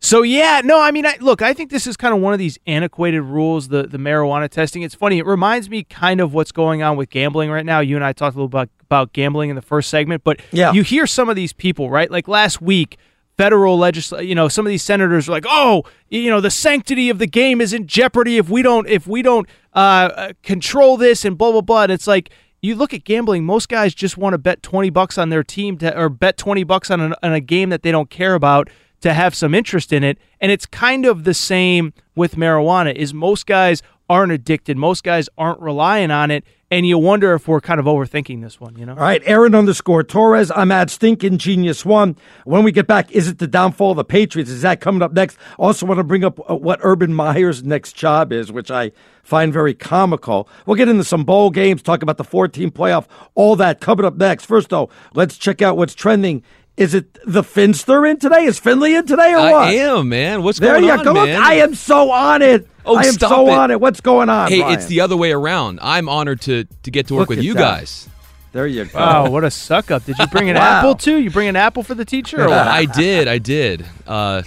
[0.00, 2.38] So yeah, no, I mean, I, look, I think this is kind of one of
[2.38, 4.82] these antiquated rules, the the marijuana testing.
[4.82, 7.80] It's funny; it reminds me kind of what's going on with gambling right now.
[7.80, 10.72] You and I talked a little about about gambling in the first segment, but yeah.
[10.72, 12.10] you hear some of these people, right?
[12.10, 12.96] Like last week,
[13.36, 17.10] federal legislation, you know, some of these senators are like, "Oh, you know, the sanctity
[17.10, 20.96] of the game is in jeopardy if we don't if we don't uh, uh control
[20.96, 24.16] this and blah blah blah." And it's like you look at gambling; most guys just
[24.16, 27.14] want to bet twenty bucks on their team to, or bet twenty bucks on, an,
[27.22, 28.68] on a game that they don't care about
[29.00, 30.18] to have some interest in it.
[30.40, 34.76] And it's kind of the same with marijuana is most guys aren't addicted.
[34.76, 36.44] Most guys aren't relying on it.
[36.70, 38.92] And you wonder if we're kind of overthinking this one, you know?
[38.92, 40.52] All right, Aaron underscore Torres.
[40.54, 42.14] I'm at Stinking Genius One.
[42.44, 44.50] When we get back, is it the downfall of the Patriots?
[44.50, 45.38] Is that coming up next?
[45.58, 49.50] Also, want to bring up uh, what Urban Meyer's next job is, which I find
[49.50, 50.46] very comical.
[50.66, 54.16] We'll get into some bowl games, talk about the 14 playoff, all that coming up
[54.16, 54.44] next.
[54.44, 56.42] First, though, let's check out what's trending
[56.78, 58.44] is it the Finster in today?
[58.44, 59.68] Is Finley in today or what?
[59.68, 60.44] I am, man.
[60.44, 61.12] What's there going on, go.
[61.12, 61.42] man?
[61.42, 62.68] I am so on it.
[62.88, 63.52] Oh, I am so it.
[63.52, 63.80] on it.
[63.80, 64.48] What's going on?
[64.48, 64.74] Hey, Brian?
[64.78, 65.78] it's the other way around.
[65.82, 67.60] I'm honored to to get to work Look with you that.
[67.60, 68.08] guys.
[68.52, 68.98] There you go.
[68.98, 70.04] Oh, what a suck up.
[70.04, 70.78] Did you bring an wow.
[70.78, 71.18] apple too?
[71.18, 72.48] You bring an apple for the teacher or?
[72.48, 73.28] I did.
[73.28, 73.84] I did.
[74.06, 74.42] Uh,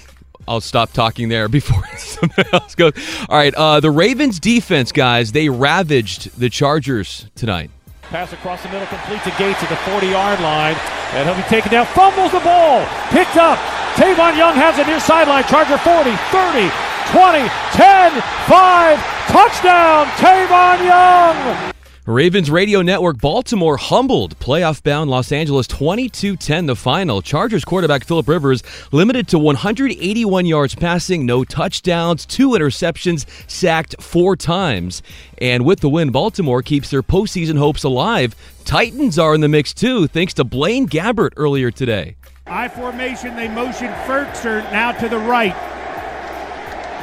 [0.48, 2.94] I'll stop talking there before somebody else goes.
[3.30, 7.70] All right, uh, the Ravens defense, guys, they ravaged the Chargers tonight.
[8.02, 10.76] Pass across the middle, complete to Gates at the 40 yard line.
[11.14, 11.86] And he'll be taken down.
[11.88, 12.84] Fumbles the ball.
[13.10, 13.60] Picked up.
[13.96, 15.44] Tavon Young has it near sideline.
[15.46, 16.68] Charger 40, 30,
[17.12, 17.40] 20,
[17.74, 19.00] 10, 5.
[19.28, 21.74] Touchdown, Tavon Young.
[22.06, 27.22] Ravens Radio Network Baltimore humbled playoff bound Los Angeles 22 10 the final.
[27.22, 34.38] Chargers quarterback Philip Rivers limited to 181 yards passing, no touchdowns, two interceptions, sacked four
[34.38, 35.04] times.
[35.40, 38.36] And with the win, Baltimore keeps their postseason hopes alive.
[38.64, 42.16] Titans are in the mix too, thanks to Blaine Gabbert earlier today.
[42.48, 45.81] I formation, they motion Firkser now to the right.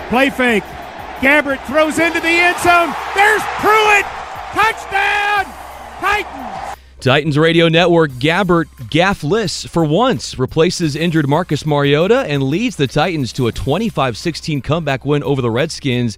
[0.08, 0.64] Play fake.
[1.20, 2.94] Gabbert throws into the end zone.
[3.14, 4.06] There's Pruitt.
[4.52, 5.44] Touchdown!
[6.00, 6.78] Titans!
[7.00, 13.34] Titans Radio Network Gabbert gaffless for once replaces injured Marcus Mariota and leads the Titans
[13.34, 16.16] to a 25 16 comeback win over the Redskins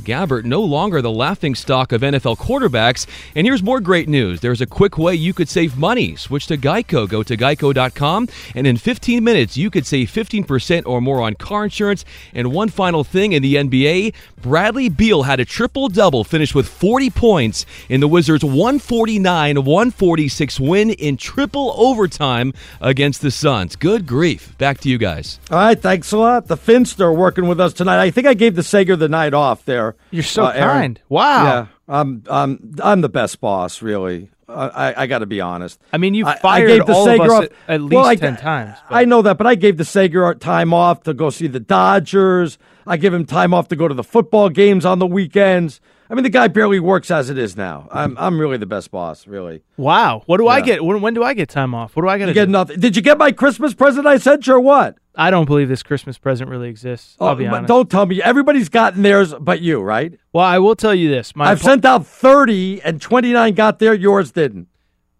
[0.00, 3.06] Gabbert no longer the laughing stock of NFL quarterbacks.
[3.34, 6.16] And here's more great news there's a quick way you could save money.
[6.16, 7.08] Switch to Geico.
[7.08, 11.64] Go to geico.com, and in 15 minutes, you could save 15% or more on car
[11.64, 12.04] insurance.
[12.34, 16.68] And one final thing in the NBA Bradley Beal had a triple double, finished with
[16.68, 23.76] 40 points in the Wizards' 149 146 win in triple overtime against the Suns.
[23.76, 24.56] Good grief.
[24.58, 25.38] Back to you guys.
[25.50, 25.80] All right.
[25.80, 26.46] Thanks a lot.
[26.46, 28.00] The Finster working with us tonight.
[28.00, 29.89] I think I gave the Sager the night off there.
[30.10, 31.00] You're so uh, kind.
[31.08, 31.44] Wow.
[31.44, 34.30] Yeah, I'm I'm I'm the best boss, really.
[34.48, 35.80] I, I got to be honest.
[35.92, 37.94] I mean, you fired I, I gave the all Sager of us off, at, least
[37.94, 38.78] well, I, ten times.
[38.88, 38.96] But.
[38.96, 42.58] I know that, but I gave the Sager time off to go see the Dodgers.
[42.86, 45.80] I give him time off to go to the football games on the weekends.
[46.10, 47.86] I mean, the guy barely works as it is now.
[47.92, 49.62] I'm I'm really the best boss, really.
[49.76, 50.24] Wow.
[50.26, 50.50] What do yeah.
[50.50, 50.84] I get?
[50.84, 51.94] When, when, do I get time off?
[51.94, 52.26] What do I get?
[52.26, 52.80] You get nothing.
[52.80, 54.08] Did you get my Christmas present?
[54.08, 54.98] I sent you or what?
[55.14, 57.16] I don't believe this Christmas present really exists.
[57.20, 57.68] I'll oh, be honest.
[57.68, 58.20] Don't tell me.
[58.20, 60.18] Everybody's gotten theirs, but you, right?
[60.32, 61.36] Well, I will tell you this.
[61.36, 63.94] My I've sent out thirty, and twenty nine got there.
[63.94, 64.66] Yours didn't.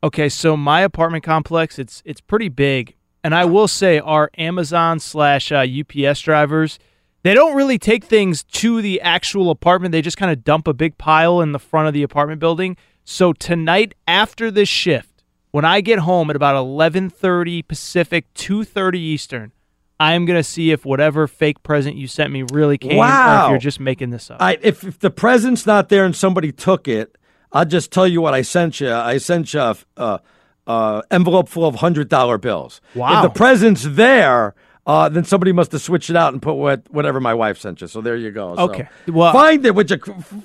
[0.02, 4.98] Okay, so my apartment complex it's it's pretty big, and I will say our Amazon
[4.98, 6.80] slash uh, UPS drivers
[7.22, 9.92] they don't really take things to the actual apartment.
[9.92, 12.76] They just kind of dump a big pile in the front of the apartment building.
[13.04, 19.52] So tonight after this shift, when I get home at about 11:30 Pacific, 2:30 Eastern,
[19.98, 23.42] I am gonna see if whatever fake present you sent me really came, wow.
[23.42, 24.40] or if you're just making this up.
[24.40, 27.18] I, if, if the present's not there and somebody took it,
[27.52, 28.92] I'll just tell you what I sent you.
[28.92, 30.20] I sent you a, a,
[30.66, 32.80] a envelope full of hundred dollar bills.
[32.94, 33.16] Wow.
[33.16, 34.54] If the present's there,
[34.90, 37.80] uh, then somebody must have switched it out and put what whatever my wife sent
[37.80, 37.86] you.
[37.86, 38.56] So there you go.
[38.56, 38.88] So Okay.
[39.06, 39.74] Well- find it.
[39.74, 39.98] Would you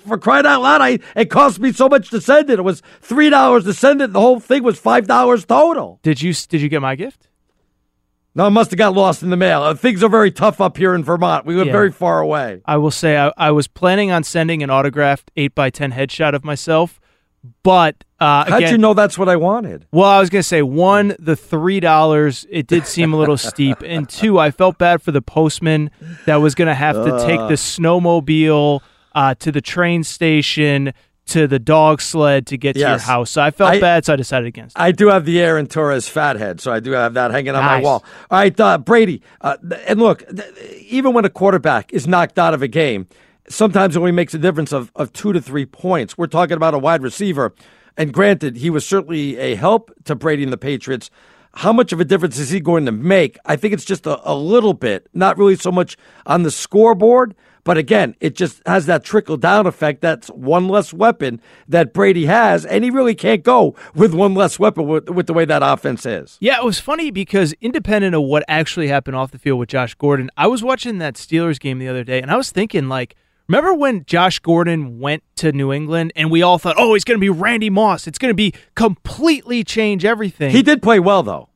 [0.07, 0.81] for crying out loud?
[0.81, 2.59] I it cost me so much to send it.
[2.59, 4.13] It was three dollars to send it.
[4.13, 5.99] The whole thing was five dollars total.
[6.03, 7.27] Did you did you get my gift?
[8.37, 9.63] No, it must have got lost in the mail.
[9.63, 11.45] Uh, things are very tough up here in Vermont.
[11.45, 11.71] We live Yeah.
[11.71, 12.61] very far away.
[12.65, 16.33] I will say I, I was planning on sending an autographed eight by ten headshot
[16.35, 16.99] of myself,
[17.63, 19.85] but uh, How'd again, you know that's what I wanted?
[19.91, 23.77] Well, I was gonna say one, the three dollars, it did seem a little steep,
[23.85, 25.91] and two, I felt bad for the postman
[26.25, 28.81] that was gonna have to take the snowmobile
[29.13, 30.93] uh, to the train station
[31.27, 33.31] to the dog sled to get to your house.
[33.31, 34.77] So I felt I- bad, so I decided against.
[34.77, 34.79] it.
[34.81, 37.81] I do have the Aaron Torres fathead, so I do have that hanging on my
[37.81, 38.03] wall.
[38.29, 39.21] All right, uh, Brady.
[39.41, 40.53] Uh, and look, th-
[40.83, 43.07] even when a quarterback is knocked out of a game,
[43.47, 46.17] sometimes it only makes a difference of, of two to three points.
[46.17, 47.53] We're talking about a wide receiver.
[47.97, 51.09] And granted, he was certainly a help to Brady and the Patriots.
[51.53, 53.37] How much of a difference is he going to make?
[53.45, 57.35] I think it's just a, a little bit, not really so much on the scoreboard.
[57.63, 60.01] But again, it just has that trickle down effect.
[60.01, 64.59] That's one less weapon that Brady has, and he really can't go with one less
[64.59, 66.37] weapon with, with the way that offense is.
[66.39, 69.95] Yeah, it was funny because independent of what actually happened off the field with Josh
[69.95, 73.15] Gordon, I was watching that Steelers game the other day and I was thinking like
[73.47, 77.19] remember when Josh Gordon went to New England and we all thought, "Oh, he's going
[77.19, 78.07] to be Randy Moss.
[78.07, 81.49] It's going to be completely change everything." He did play well, though.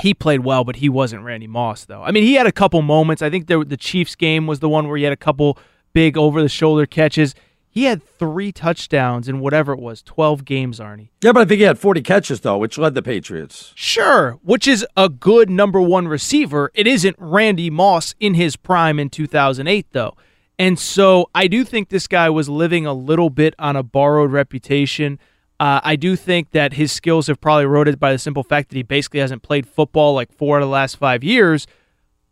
[0.00, 2.02] He played well, but he wasn't Randy Moss though.
[2.02, 3.22] I mean, he had a couple moments.
[3.22, 5.58] I think the the Chiefs game was the one where he had a couple
[5.92, 7.34] big over the shoulder catches.
[7.74, 11.08] He had 3 touchdowns in whatever it was, 12 games, Arnie.
[11.22, 13.72] Yeah, but I think he had 40 catches, though, which led the Patriots.
[13.74, 16.70] Sure, which is a good number one receiver.
[16.74, 20.14] It isn't Randy Moss in his prime in 2008, though.
[20.58, 24.32] And so I do think this guy was living a little bit on a borrowed
[24.32, 25.18] reputation.
[25.58, 28.76] Uh, I do think that his skills have probably eroded by the simple fact that
[28.76, 31.66] he basically hasn't played football like four out of the last five years.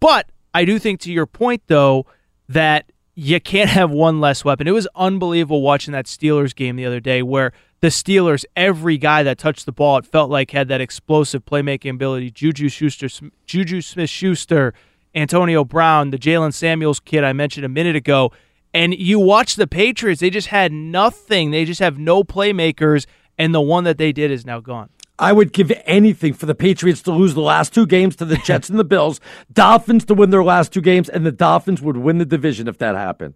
[0.00, 2.06] But I do think, to your point, though,
[2.48, 4.66] that you can't have one less weapon.
[4.66, 9.22] It was unbelievable watching that Steelers game the other day where the Steelers, every guy
[9.22, 12.30] that touched the ball, it felt like had that explosive playmaking ability.
[12.30, 13.08] Juju Schuster,
[13.46, 14.74] Juju Smith Schuster,
[15.14, 18.32] Antonio Brown, the Jalen Samuels kid I mentioned a minute ago.
[18.72, 21.50] And you watch the Patriots, they just had nothing.
[21.50, 24.90] They just have no playmakers, and the one that they did is now gone.
[25.18, 28.36] I would give anything for the Patriots to lose the last two games to the
[28.44, 29.20] Jets and the Bills,
[29.52, 32.78] Dolphins to win their last two games, and the Dolphins would win the division if
[32.78, 33.34] that happened.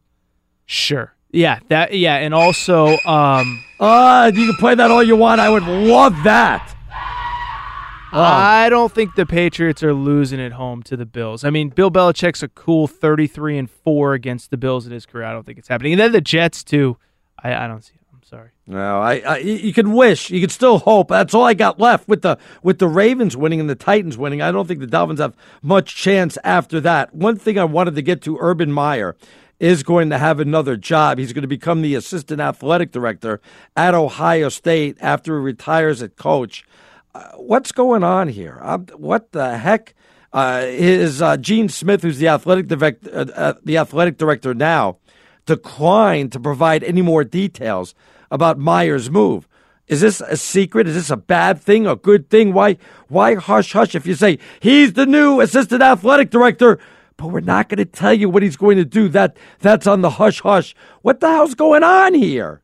[0.67, 1.15] Sure.
[1.31, 5.41] Yeah, that yeah, and also um uh you can play that all you want.
[5.41, 6.75] I would love that.
[8.21, 11.45] I don't think the Patriots are losing at home to the Bills.
[11.45, 15.25] I mean, Bill Belichick's a cool 33 and 4 against the Bills in his career.
[15.25, 15.95] I don't think it's happening.
[15.95, 16.97] And then the Jets too.
[17.43, 18.01] I, I don't see it.
[18.13, 18.51] I'm sorry.
[18.67, 21.09] No, I, I you could wish, you could still hope.
[21.09, 24.41] That's all I got left with the with the Ravens winning and the Titans winning.
[24.41, 27.15] I don't think the Dolphins have much chance after that.
[27.15, 29.17] One thing I wanted to get to Urban Meyer
[29.61, 31.19] is going to have another job.
[31.19, 33.41] He's going to become the assistant athletic director
[33.77, 36.65] at Ohio State after he retires at coach.
[37.15, 38.59] Uh, what's going on here?
[38.97, 39.95] What the heck?
[40.33, 44.99] Uh, is uh, Gene Smith, who's the athletic direct, uh, uh, the athletic director now,
[45.47, 47.95] declined to provide any more details
[48.33, 49.47] about Meyer's move?
[49.87, 50.89] Is this a secret?
[50.89, 51.87] Is this a bad thing?
[51.87, 52.53] A good thing?
[52.53, 52.79] Why?
[53.07, 53.95] Why hush hush?
[53.95, 56.81] If you say he's the new assistant athletic director,
[57.17, 59.09] but we're not going to tell you what he's going to do.
[59.09, 60.75] That that's on the hush hush.
[61.03, 62.64] What the hell's going on here?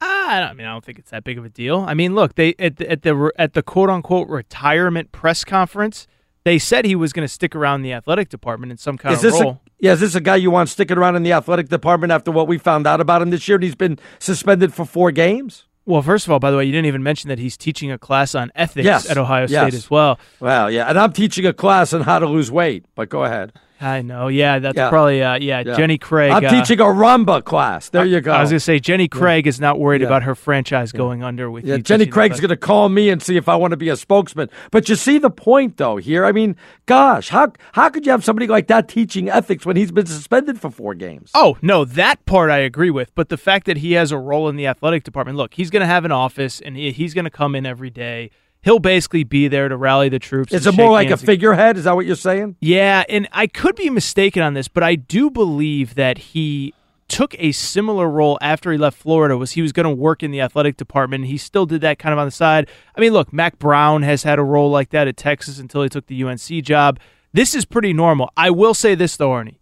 [0.00, 1.80] I, don't, I mean, I don't think it's that big of a deal.
[1.80, 6.06] I mean, look, they at the, at the at the quote unquote retirement press conference,
[6.44, 9.24] they said he was going to stick around the athletic department in some kind is
[9.24, 9.52] of this role.
[9.52, 12.30] A, yeah, is this a guy you want sticking around in the athletic department after
[12.30, 13.56] what we found out about him this year?
[13.56, 15.64] And he's been suspended for four games.
[15.86, 17.98] Well, first of all, by the way, you didn't even mention that he's teaching a
[17.98, 19.68] class on ethics Yes, at Ohio yes.
[19.68, 20.20] State as well.
[20.38, 22.84] Well, yeah, and I'm teaching a class on how to lose weight.
[22.94, 23.52] But go ahead.
[23.82, 24.28] I know.
[24.28, 24.90] Yeah, that's Yeah.
[24.90, 25.74] probably uh, yeah, Yeah.
[25.76, 26.32] Jenny Craig.
[26.32, 27.88] I'm uh, teaching a rumba class.
[27.88, 28.32] There you go.
[28.32, 30.08] I was to say Jenny Craig is not worried Yeah.
[30.08, 31.82] about her franchise going under with Yeah, you.
[31.82, 34.50] Jenny Craig's going to call me and see if I want to be a spokesman.
[34.70, 35.96] But you see the point, though.
[35.96, 39.76] Here, I mean, gosh, how how could you have somebody like that teaching ethics when
[39.76, 41.30] he's been suspended for four games?
[41.34, 43.14] Oh, no, that part I agree with.
[43.14, 45.80] But the fact that he has a role in the athletic department, look, he's going
[45.80, 48.30] to have an office and he, he's going to come in every day.
[48.62, 50.52] He'll basically be there to rally the troops.
[50.52, 51.78] Is it more like a figurehead?
[51.78, 52.56] Is that what you're saying?
[52.60, 56.74] Yeah, and I could be mistaken on this, but I do believe that he
[57.08, 60.30] took a similar role after he left Florida was he was going to work in
[60.30, 62.68] the athletic department he still did that kind of on the side.
[62.96, 65.88] I mean, look, Mack Brown has had a role like that at Texas until he
[65.88, 67.00] took the UNC job.
[67.32, 68.30] This is pretty normal.
[68.36, 69.58] I will say this though, Arnie.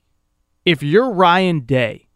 [0.64, 2.09] If you're Ryan Day,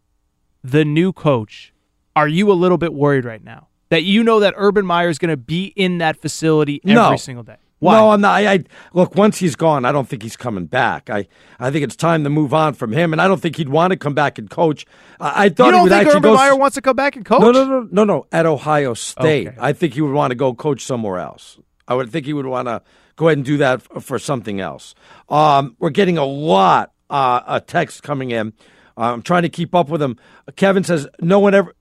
[0.62, 1.72] the new coach,
[2.14, 3.68] are you a little bit worried right now?
[3.92, 7.14] That you know that Urban Meyer is going to be in that facility every No.
[7.16, 7.56] single day.
[7.78, 7.96] Why?
[7.96, 8.32] No, I'm not.
[8.36, 8.64] I, I,
[8.94, 9.16] look.
[9.16, 11.10] Once he's gone, I don't think he's coming back.
[11.10, 11.26] I,
[11.60, 13.90] I think it's time to move on from him, and I don't think he'd want
[13.90, 14.86] to come back and coach.
[15.20, 16.36] I, I thought you don't he would think actually Urban go.
[16.36, 17.42] Meyer wants to come back and coach?
[17.42, 18.26] No, no, no, no, no.
[18.32, 19.56] At Ohio State, Okay.
[19.60, 21.58] I think he would want to go coach somewhere else.
[21.86, 22.80] I would think he would want to
[23.16, 24.94] go ahead and do that for something else.
[25.28, 28.54] Um, we're getting a lot uh, of texts coming in.
[28.96, 30.16] Uh, I'm trying to keep up with them.
[30.56, 31.74] Kevin says no one ever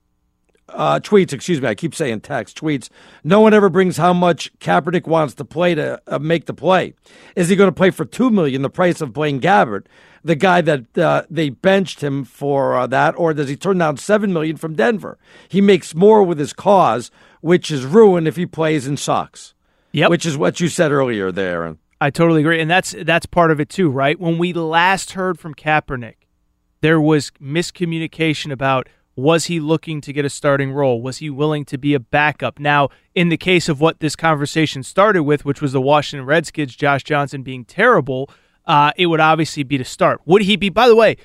[0.72, 1.32] uh, tweets.
[1.32, 2.88] Excuse me, I keep saying text tweets.
[3.24, 6.94] No one ever brings how much Kaepernick wants to play to uh, make the play.
[7.36, 9.86] Is he going to play for two million, the price of Blaine Gabbert,
[10.24, 13.96] the guy that uh, they benched him for uh, that, or does he turn down
[13.96, 15.18] seven million from Denver?
[15.48, 17.10] He makes more with his cause,
[17.40, 19.54] which is ruined if he plays and sucks.
[19.92, 20.10] Yep.
[20.10, 21.78] Which is what you said earlier there, Aaron.
[22.00, 24.18] I totally agree, and that's that's part of it too, right?
[24.18, 26.14] When we last heard from Kaepernick,
[26.80, 31.02] there was miscommunication about was he looking to get a starting role?
[31.02, 32.58] Was he willing to be a backup?
[32.58, 36.74] Now, in the case of what this conversation started with, which was the Washington Redskins,
[36.74, 38.30] Josh Johnson being terrible,
[38.66, 40.20] uh, it would obviously be to start.
[40.24, 40.68] Would he be?
[40.70, 41.16] By the way,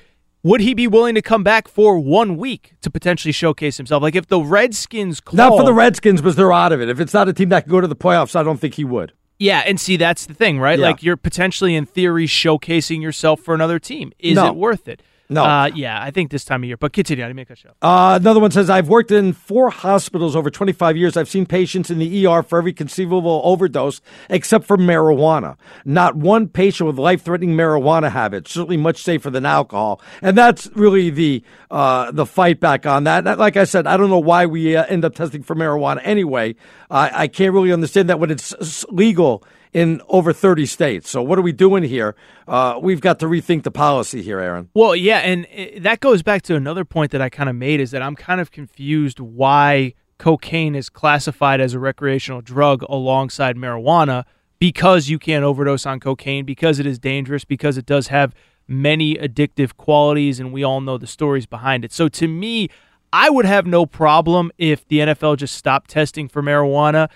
[0.42, 4.02] would he be willing to come back for one week to potentially showcase himself?
[4.02, 6.88] Like if the Redskins call, Not for the Redskins, but they're out of it.
[6.88, 8.84] If it's not a team that can go to the playoffs, I don't think he
[8.84, 9.12] would.
[9.38, 10.78] Yeah, and see that's the thing, right?
[10.78, 10.86] Yeah.
[10.88, 14.12] Like you're potentially in theory showcasing yourself for another team.
[14.18, 14.48] Is No.
[14.48, 15.00] it worth it?
[15.30, 15.44] No.
[15.44, 16.76] Uh, yeah, I think this time of year.
[16.76, 17.22] But continue.
[17.24, 17.70] I didn't make a show.
[17.82, 21.16] Uh, another one says, I've worked in four hospitals over 25 years.
[21.16, 24.00] I've seen patients in the ER for every conceivable overdose
[24.30, 25.56] except for marijuana.
[25.84, 30.00] Not one patient with life threatening marijuana habits, certainly much safer than alcohol.
[30.22, 33.26] And that's really the, uh, the fight back on that.
[33.26, 36.00] And Like I said, I don't know why we uh, end up testing for marijuana
[36.04, 36.54] anyway.
[36.90, 41.10] I I can't really understand that when it's legal in over 30 states.
[41.10, 42.14] So what are we doing here?
[42.46, 44.70] Uh, we've got to rethink the policy here, Aaron.
[44.74, 45.46] Well, yeah, and
[45.82, 48.40] that goes back to another point that I kind of made is that I'm kind
[48.40, 54.24] of confused why cocaine is classified as a recreational drug alongside marijuana
[54.58, 58.34] because you can't overdose on cocaine because it is dangerous because it does have
[58.66, 61.92] many addictive qualities and we all know the stories behind it.
[61.92, 62.68] So to me,
[63.12, 67.08] I would have no problem if the NFL just stopped testing for marijuana.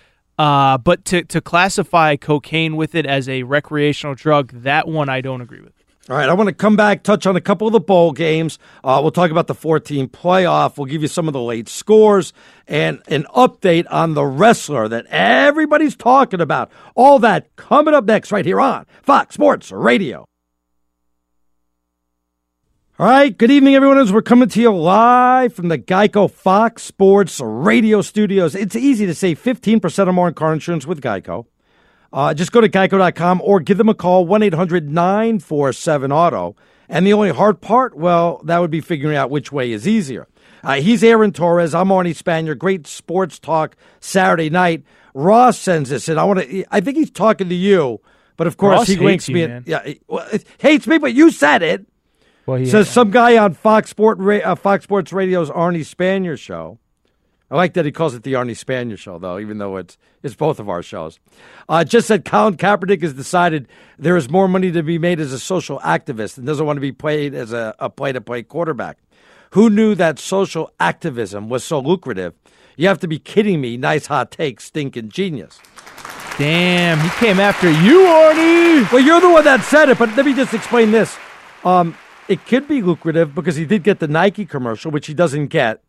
[0.43, 5.21] Uh, but to, to classify cocaine with it as a recreational drug, that one I
[5.21, 5.73] don't agree with.
[6.11, 8.59] All right, I want to come back, touch on a couple of the bowl games.
[8.83, 10.77] Uh, we'll talk about the 14 playoff.
[10.77, 12.33] We'll give you some of the late scores
[12.67, 16.73] and an update on the wrestler that everybody's talking about.
[16.97, 20.25] All that coming up next, right here on Fox Sports Radio.
[22.99, 23.99] All right, good evening, everyone.
[23.99, 28.55] As we're coming to you live from the Geico Fox Sports Radio studios.
[28.55, 31.47] It's easy to save 15% or more on car insurance with Geico.
[32.13, 36.55] Uh, just go to geico.com or give them a call, 1 800 947 Auto.
[36.89, 40.29] And the only hard part, well, that would be figuring out which way is easier.
[40.63, 41.75] Uh, he's Aaron Torres.
[41.75, 42.57] I'm Arnie Spanier.
[42.57, 44.85] Great sports talk Saturday night.
[45.15, 46.19] Ross sends this in.
[46.19, 46.65] I want to.
[46.71, 48.01] I think he's talking to you,
[48.37, 49.47] but of course Ross he hates me.
[49.65, 50.29] yeah, he- well,
[50.59, 51.87] hates me, but you said it.
[52.47, 56.79] Well, he Says some guy on Fox Sport uh, Fox Sports Radio's Arnie Spanier show.
[57.51, 60.35] I like that he calls it the Arnie Spanier show, though, even though it's it's
[60.35, 61.21] both of our shows.
[61.69, 63.69] Uh, just said Colin Kaepernick has decided
[63.99, 66.81] there is more money to be made as a social activist and doesn't want to
[66.81, 68.99] be played as a, a play-to-play quarterback.
[69.51, 72.33] Who knew that social activism was so lucrative?
[72.77, 73.77] You have to be kidding me.
[73.77, 75.61] Nice hot take, stinking genius.
[76.39, 78.91] Damn, he came after you, Arnie.
[78.91, 81.19] Well, you're the one that said it, but let me just explain this.
[81.65, 81.95] Um,
[82.29, 85.83] it could be lucrative because he did get the Nike commercial, which he doesn't get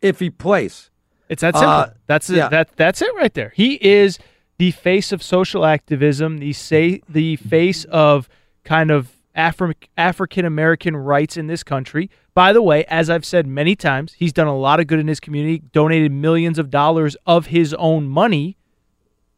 [0.00, 0.90] if he plays.
[1.28, 1.70] It's that simple.
[1.70, 2.36] Uh, that's it.
[2.36, 2.48] yeah.
[2.48, 3.52] That that's it right there.
[3.54, 4.18] He is
[4.58, 6.38] the face of social activism.
[6.38, 8.28] The say the face of
[8.64, 12.10] kind of Afri- African American rights in this country.
[12.34, 15.08] By the way, as I've said many times, he's done a lot of good in
[15.08, 15.62] his community.
[15.72, 18.56] Donated millions of dollars of his own money.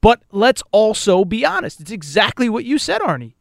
[0.00, 1.80] But let's also be honest.
[1.80, 3.34] It's exactly what you said, Arnie.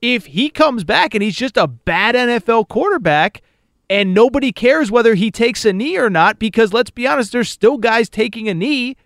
[0.00, 3.42] If he comes back and he's just a bad NFL quarterback
[3.90, 7.50] and nobody cares whether he takes a knee or not, because let's be honest, there's
[7.50, 8.96] still guys taking a knee,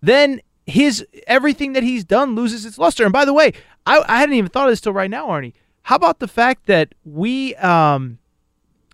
[0.00, 3.04] then his everything that he's done loses its luster.
[3.04, 3.52] And by the way,
[3.86, 5.52] I, I hadn't even thought of this till right now, Arnie.
[5.82, 8.18] How about the fact that we um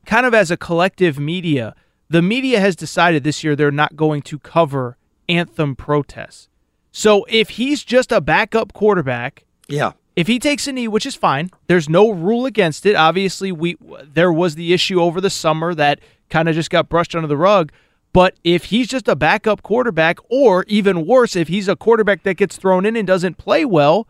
[0.07, 1.75] kind of as a collective media,
[2.09, 4.97] the media has decided this year they're not going to cover
[5.29, 6.49] anthem protests.
[6.91, 9.93] So if he's just a backup quarterback, Yeah.
[10.19, 12.97] If he takes a knee, which is fine, there's no rule against it.
[12.97, 17.15] Obviously, we there was the issue over the summer that kind of just got brushed
[17.15, 17.71] under the rug.
[18.13, 22.35] But if he's just a backup quarterback, or even worse, if he's a quarterback that
[22.35, 24.09] gets thrown in and doesn't play well,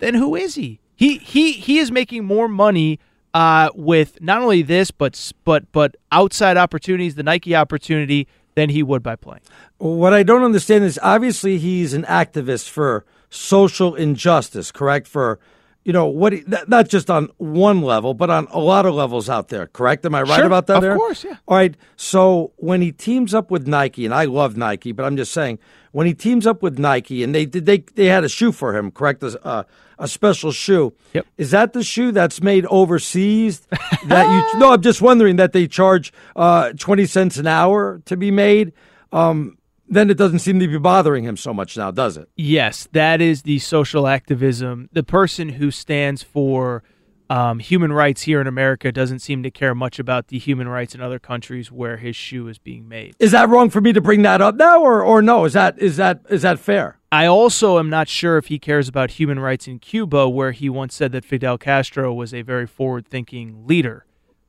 [0.00, 0.80] then who is he?
[0.94, 3.00] He he he is making more money
[3.32, 8.82] uh, with not only this, but but but outside opportunities, the Nike opportunity, than he
[8.82, 9.40] would by playing.
[9.78, 15.06] What I don't understand is obviously he's an activist for social injustice, correct?
[15.06, 15.38] For
[15.84, 16.34] you know what?
[16.68, 19.66] Not just on one level, but on a lot of levels out there.
[19.68, 20.04] Correct?
[20.04, 20.78] Am I right sure, about that?
[20.78, 20.98] Of Aaron?
[20.98, 21.36] course, yeah.
[21.46, 21.74] All right.
[21.96, 25.58] So when he teams up with Nike, and I love Nike, but I'm just saying
[25.92, 28.76] when he teams up with Nike, and they did they they had a shoe for
[28.76, 29.22] him, correct?
[29.22, 29.64] Uh,
[29.98, 30.94] a special shoe.
[31.14, 31.26] Yep.
[31.38, 33.60] Is that the shoe that's made overseas?
[34.06, 34.60] that you?
[34.60, 38.72] No, I'm just wondering that they charge uh, twenty cents an hour to be made.
[39.12, 39.57] Um,
[39.88, 42.28] then it doesn't seem to be bothering him so much now, does it?
[42.36, 44.88] Yes, that is the social activism.
[44.92, 46.82] The person who stands for
[47.30, 50.94] um, human rights here in America doesn't seem to care much about the human rights
[50.94, 53.14] in other countries where his shoe is being made.
[53.18, 55.44] Is that wrong for me to bring that up now, or or no?
[55.44, 56.98] Is that is that is that fair?
[57.10, 60.68] I also am not sure if he cares about human rights in Cuba, where he
[60.68, 64.04] once said that Fidel Castro was a very forward-thinking leader.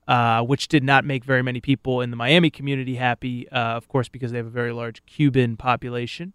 [0.10, 3.88] Uh, which did not make very many people in the Miami community happy, uh, of
[3.88, 6.34] course, because they have a very large Cuban population.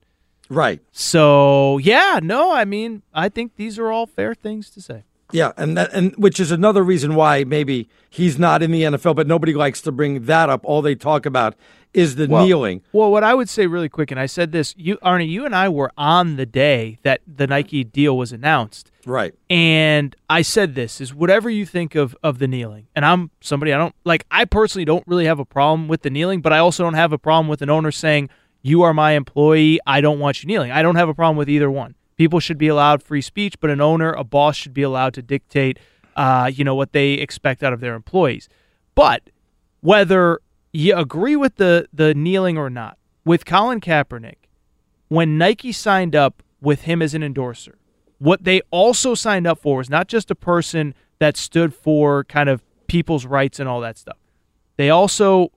[0.49, 0.81] Right.
[0.93, 5.03] So, yeah, no, I mean, I think these are all fair things to say.
[5.33, 9.17] Yeah, and that, and which is another reason why maybe he's not in the NFL,
[9.17, 10.61] but nobody likes to bring that up.
[10.65, 11.57] All they talk about
[11.95, 12.83] is the well, kneeling.
[12.93, 15.55] Well, what I would say really quick, and I said this, you Arnie, you and
[15.55, 18.91] I were on the day that the Nike deal was announced.
[19.07, 19.35] Right.
[19.49, 22.89] And I said this is whatever you think of of the kneeling.
[22.95, 26.11] And I'm somebody I don't like I personally don't really have a problem with the
[26.11, 28.29] kneeling, but I also don't have a problem with an owner saying,
[28.63, 30.71] You are my employee, I don't want you kneeling.
[30.71, 31.95] I don't have a problem with either one.
[32.17, 35.23] People should be allowed free speech, but an owner, a boss should be allowed to
[35.23, 35.79] dictate
[36.17, 38.49] uh, you know, what they expect out of their employees.
[38.95, 39.31] But
[39.81, 40.41] whether
[40.75, 44.49] you agree with the the kneeling or not, with Colin Kaepernick,
[45.09, 47.79] when Nike signed up with him as an endorser,
[48.19, 52.49] what they also signed up for was not just a person that stood for kind
[52.49, 54.17] of people's rights and all that stuff.
[54.77, 55.53] They also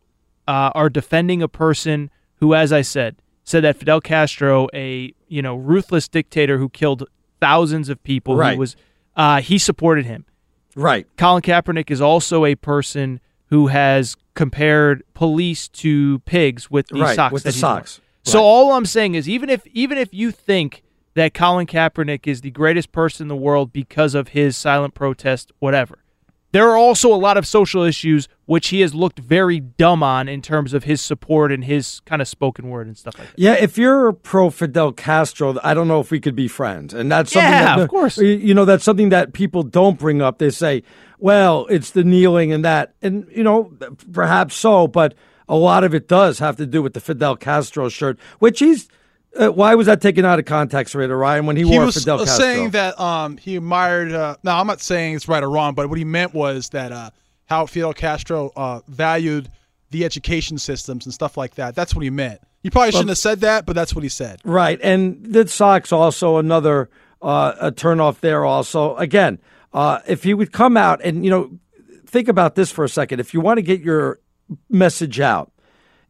[0.47, 5.41] uh, are defending a person who, as I said, said that Fidel Castro, a you
[5.41, 7.05] know ruthless dictator who killed
[7.41, 8.53] thousands of people, right.
[8.53, 8.75] who was
[9.15, 10.25] uh, he supported him.
[10.75, 11.07] Right.
[11.17, 17.15] Colin Kaepernick is also a person who has compared police to pigs with the right,
[17.15, 17.33] socks.
[17.33, 17.99] With that the socks.
[17.99, 18.31] Right.
[18.31, 20.83] So all I'm saying is, even if even if you think
[21.15, 25.51] that Colin Kaepernick is the greatest person in the world because of his silent protest,
[25.59, 25.99] whatever.
[26.57, 30.27] There are also a lot of social issues which he has looked very dumb on
[30.27, 33.37] in terms of his support and his kind of spoken word and stuff like that.
[33.37, 36.95] Yeah, if you're pro Fidel Castro, I don't know if we could be friends.
[36.95, 38.17] And that's something yeah, that, of course.
[38.17, 40.39] You know, that's something that people don't bring up.
[40.39, 40.81] They say,
[41.19, 42.95] well, it's the kneeling and that.
[43.03, 43.71] And, you know,
[44.11, 45.13] perhaps so, but
[45.47, 48.89] a lot of it does have to do with the Fidel Castro shirt, which he's
[49.35, 52.19] uh, why was that taken out of context, Raider Ryan, when he, he was Fidel
[52.19, 52.37] Castro?
[52.37, 54.11] saying that um, he admired.
[54.11, 56.91] Uh, now, I'm not saying it's right or wrong, but what he meant was that
[56.91, 57.11] uh,
[57.45, 59.49] how Fidel Castro uh, valued
[59.91, 61.75] the education systems and stuff like that.
[61.75, 62.41] That's what he meant.
[62.63, 64.41] He probably shouldn't well, have said that, but that's what he said.
[64.43, 66.89] Right, and the socks also another
[67.21, 68.43] uh, a turnoff there.
[68.43, 69.39] Also, again,
[69.73, 71.51] uh, if he would come out and you know,
[72.05, 73.19] think about this for a second.
[73.19, 74.19] If you want to get your
[74.69, 75.51] message out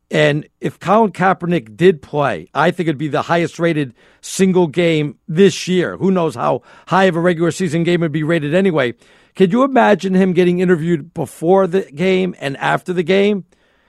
[0.10, 5.18] and if Colin Kaepernick did play, I think it'd be the highest rated single game
[5.28, 5.97] this year.
[5.97, 8.93] Who knows how high of a regular season game would be rated anyway.
[9.36, 13.45] Could you imagine him getting interviewed before the game and after the game?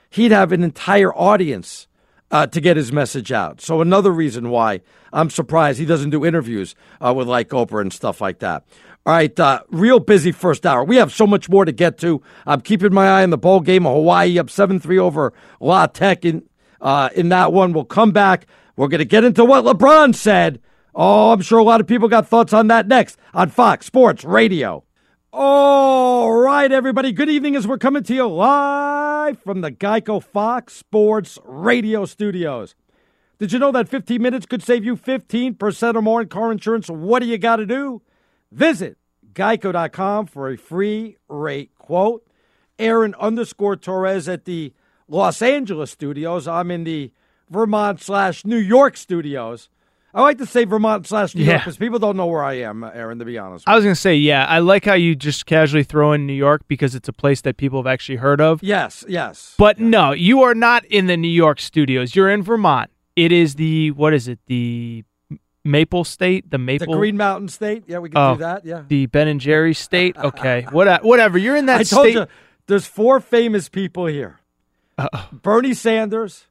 [0.09, 1.87] He'd have an entire audience
[2.31, 3.61] uh, to get his message out.
[3.61, 4.81] So another reason why
[5.13, 8.65] I'm surprised he doesn't do interviews uh, with like Oprah and stuff like that.
[9.05, 10.83] All right, uh, real busy first hour.
[10.83, 12.21] We have so much more to get to.
[12.45, 15.87] I'm keeping my eye on the bowl game of Hawaii up 7 3 over La
[15.87, 16.43] Tech in,
[16.81, 17.73] uh, in that one.
[17.73, 18.45] We'll come back.
[18.75, 20.61] We're going to get into what LeBron said.
[20.93, 24.23] Oh, I'm sure a lot of people got thoughts on that next on Fox Sports
[24.23, 24.83] Radio.
[25.31, 27.11] All right, everybody.
[27.11, 32.75] Good evening as we're coming to you live from the Geico Fox Sports Radio studios.
[33.37, 36.89] Did you know that 15 minutes could save you 15% or more in car insurance?
[36.89, 38.01] What do you got to do?
[38.51, 38.97] Visit
[39.33, 42.25] geico.com for a free rate quote.
[42.77, 44.73] Aaron underscore Torres at the
[45.07, 46.47] Los Angeles studios.
[46.47, 47.11] I'm in the
[47.49, 49.69] Vermont slash New York studios.
[50.13, 51.51] I like to say Vermont slash New Yeah.
[51.51, 53.67] York because people don't know where I am, Aaron, to be honest.
[53.67, 56.33] I was going to say, yeah, I like how you just casually throw in New
[56.33, 58.63] York because it's a place that people have actually heard of.
[58.63, 59.53] yes, yes.
[59.59, 62.15] But no, you are not in the New York studios.
[62.15, 62.89] You're in Vermont.
[63.15, 64.39] It is the, what is it?
[64.47, 65.03] The
[65.65, 66.45] Maple State?
[66.45, 66.95] The the Maple?
[66.95, 67.83] Green Mountain State.
[67.87, 68.65] Yeah, we can Oh, do that.
[68.65, 68.83] Yeah.
[68.87, 70.15] The Ben and Jerry State?
[70.23, 70.65] Okay.
[70.71, 71.37] what, whatever.
[71.37, 72.15] You're in that I told state.
[72.15, 72.27] you,
[72.67, 74.39] there's four famous people here
[74.97, 75.27] Uh-oh.
[75.31, 76.45] Bernie Sanders,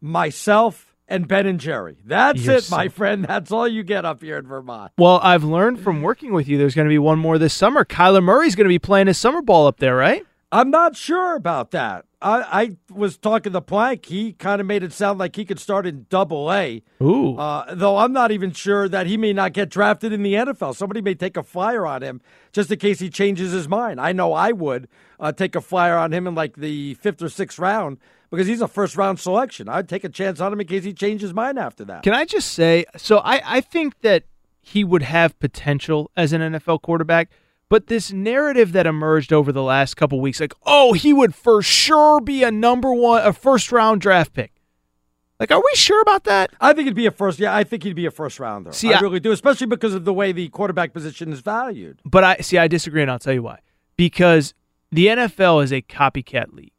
[0.00, 1.98] myself, and Ben and Jerry.
[2.04, 3.24] That's You're it, so- my friend.
[3.24, 4.92] That's all you get up here in Vermont.
[4.98, 7.84] Well, I've learned from working with you there's going to be one more this summer.
[7.84, 10.24] Kyler Murray's going to be playing his summer ball up there, right?
[10.52, 12.04] I'm not sure about that.
[12.20, 14.06] I, I was talking to Plank.
[14.06, 16.82] He kind of made it sound like he could start in Double A.
[17.00, 17.36] Ooh.
[17.36, 20.74] Uh, though I'm not even sure that he may not get drafted in the NFL.
[20.74, 22.20] Somebody may take a flyer on him
[22.52, 24.00] just in case he changes his mind.
[24.00, 24.88] I know I would
[25.20, 27.98] uh, take a flyer on him in like the fifth or sixth round
[28.30, 29.68] because he's a first round selection.
[29.68, 32.02] I'd take a chance on him in case he changes his mind after that.
[32.02, 32.84] Can I just say?
[32.96, 34.24] So I, I think that
[34.60, 37.30] he would have potential as an NFL quarterback.
[37.70, 41.60] But this narrative that emerged over the last couple weeks, like, oh, he would for
[41.62, 44.52] sure be a number one, a first round draft pick.
[45.38, 46.50] Like, are we sure about that?
[46.60, 47.38] I think he'd be a first.
[47.38, 48.72] Yeah, I think he'd be a first rounder.
[48.72, 52.00] See, I, I- really do, especially because of the way the quarterback position is valued.
[52.04, 53.60] But I see, I disagree, and I'll tell you why.
[53.96, 54.54] Because
[54.90, 56.72] the NFL is a copycat league,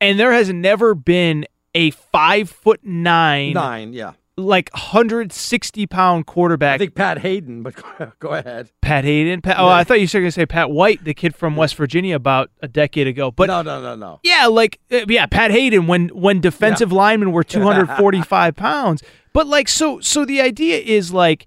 [0.00, 4.12] and there has never been a five foot nine, Nine, yeah.
[4.38, 6.76] Like hundred sixty pound quarterback.
[6.76, 7.74] I think Pat Haden, but
[8.20, 8.70] go ahead.
[8.80, 9.42] Pat Haden.
[9.42, 11.74] Pat, Oh, I thought you were going to say Pat White, the kid from West
[11.74, 13.32] Virginia, about a decade ago.
[13.32, 14.20] But no, no, no, no.
[14.22, 17.42] Yeah, like uh, yeah, Pat Haden when when defensive linemen were
[17.88, 19.02] 245 pounds.
[19.32, 21.46] But like so so the idea is like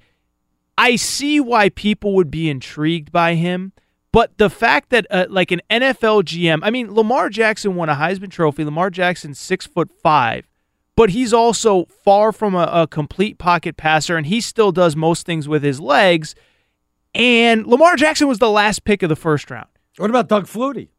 [0.77, 3.71] I see why people would be intrigued by him,
[4.11, 7.95] but the fact that uh, like an NFL GM, I mean Lamar Jackson won a
[7.95, 8.65] Heisman trophy.
[8.65, 10.47] Lamar Jackson 6 foot 5,
[11.01, 15.25] but he's also far from a, a complete pocket passer and he still does most
[15.25, 16.35] things with his legs.
[17.15, 19.65] And Lamar Jackson was the last pick of the first round.
[19.97, 20.89] What about Doug Flutie?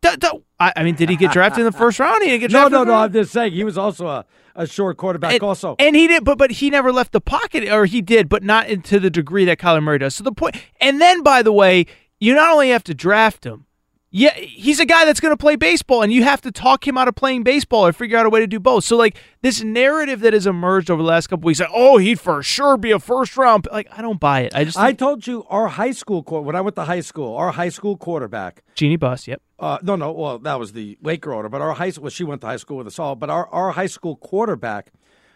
[0.00, 2.22] D- d- I, I mean, did he get drafted in the first round?
[2.22, 2.72] He didn't get No, drafted.
[2.72, 2.90] no, no.
[2.92, 4.24] first I'm just saying he was also a,
[4.56, 5.34] a short quarterback.
[5.34, 8.30] and, also, and he did, but but he never left the pocket, or he did,
[8.30, 10.14] but not into the degree that Kyler Murray does.
[10.14, 11.84] So the point, and then by the way,
[12.18, 13.66] you not only have to draft him,
[14.14, 16.98] yeah, he's a guy that's going to play baseball, and you have to talk him
[16.98, 18.84] out of playing baseball or figure out a way to do both.
[18.84, 22.20] So like this narrative that has emerged over the last couple weeks, like, oh, he'd
[22.20, 23.66] for sure be a first round.
[23.72, 24.54] Like I don't buy it.
[24.54, 27.52] I just I told you our high school when I went to high school, our
[27.52, 28.62] high school quarterback.
[28.74, 29.40] Jeanie Buss, yep.
[29.58, 30.12] Uh, no, no.
[30.12, 32.02] Well, that was the Laker owner, but our high school.
[32.02, 33.16] Well, she went to high school with us all.
[33.16, 34.92] But our our high school quarterback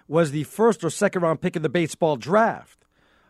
[0.07, 2.85] was the first or second round pick in the baseball draft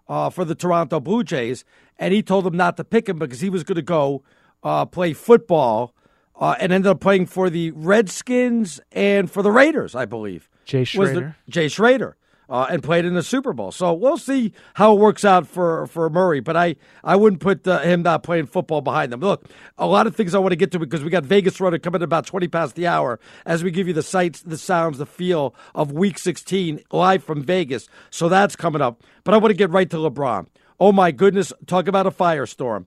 [0.09, 1.65] uh, for the Toronto Blue Jays,
[2.01, 4.25] and he told them not to pick him because he was going to go
[4.67, 5.95] uh, play football,
[6.41, 10.49] uh, and ended up playing for the Redskins and for the Raiders, I believe.
[10.65, 11.37] Jay was the- Schroeder.
[11.49, 12.17] Jay Schroeder.
[12.49, 15.85] Uh, and played in the Super Bowl, so we'll see how it works out for
[15.89, 16.39] for Murray.
[16.39, 19.19] But I I wouldn't put uh, him not playing football behind them.
[19.19, 19.47] Look,
[19.79, 22.03] a lot of things I want to get to because we got Vegas Runner coming
[22.03, 25.07] at about twenty past the hour as we give you the sights, the sounds, the
[25.07, 27.89] feel of Week 16 live from Vegas.
[28.11, 29.03] So that's coming up.
[29.25, 30.47] But I want to get right to LeBron.
[30.79, 32.85] Oh my goodness, talk about a firestorm.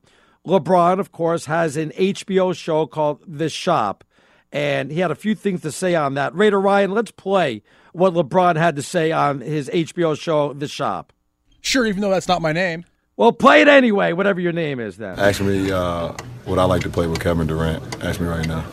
[0.47, 4.03] LeBron, of course, has an HBO show called The Shop,
[4.51, 6.33] and he had a few things to say on that.
[6.33, 7.61] Raider Ryan, let's play
[7.93, 11.13] what LeBron had to say on his HBO show, The Shop.
[11.61, 12.85] Sure, even though that's not my name.
[13.17, 15.19] Well, play it anyway, whatever your name is then.
[15.19, 16.13] Ask me uh,
[16.45, 18.01] would I like to play with Kevin Durant.
[18.01, 18.63] Ask me right now.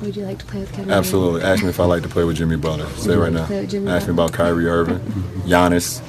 [0.00, 0.90] Would you like to play with Kevin?
[0.90, 1.42] Absolutely.
[1.42, 2.88] Ask me if I like to play with Jimmy Butler.
[2.96, 3.46] Say right now.
[3.46, 4.98] Play with Jimmy Ask me about Kyrie Irving,
[5.46, 6.02] Giannis.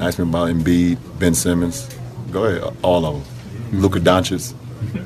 [0.00, 1.88] Ask me about Embiid, Ben Simmons.
[2.32, 3.35] Go ahead, all of them.
[3.72, 4.54] Luka Doncic.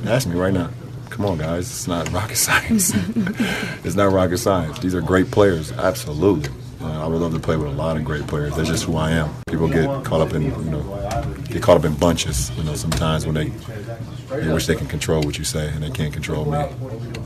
[0.06, 0.70] Ask me right now.
[1.10, 1.68] Come on, guys.
[1.70, 2.92] It's not rocket science.
[3.84, 4.78] it's not rocket science.
[4.78, 5.72] These are great players.
[5.72, 6.50] Absolutely.
[6.80, 8.56] Uh, I would love to play with a lot of great players.
[8.56, 9.30] That's just who I am.
[9.48, 12.50] People get caught up in, you know, get caught up in bunches.
[12.56, 13.48] You know, sometimes when they
[14.34, 16.58] they wish they can control what you say, and they can't control me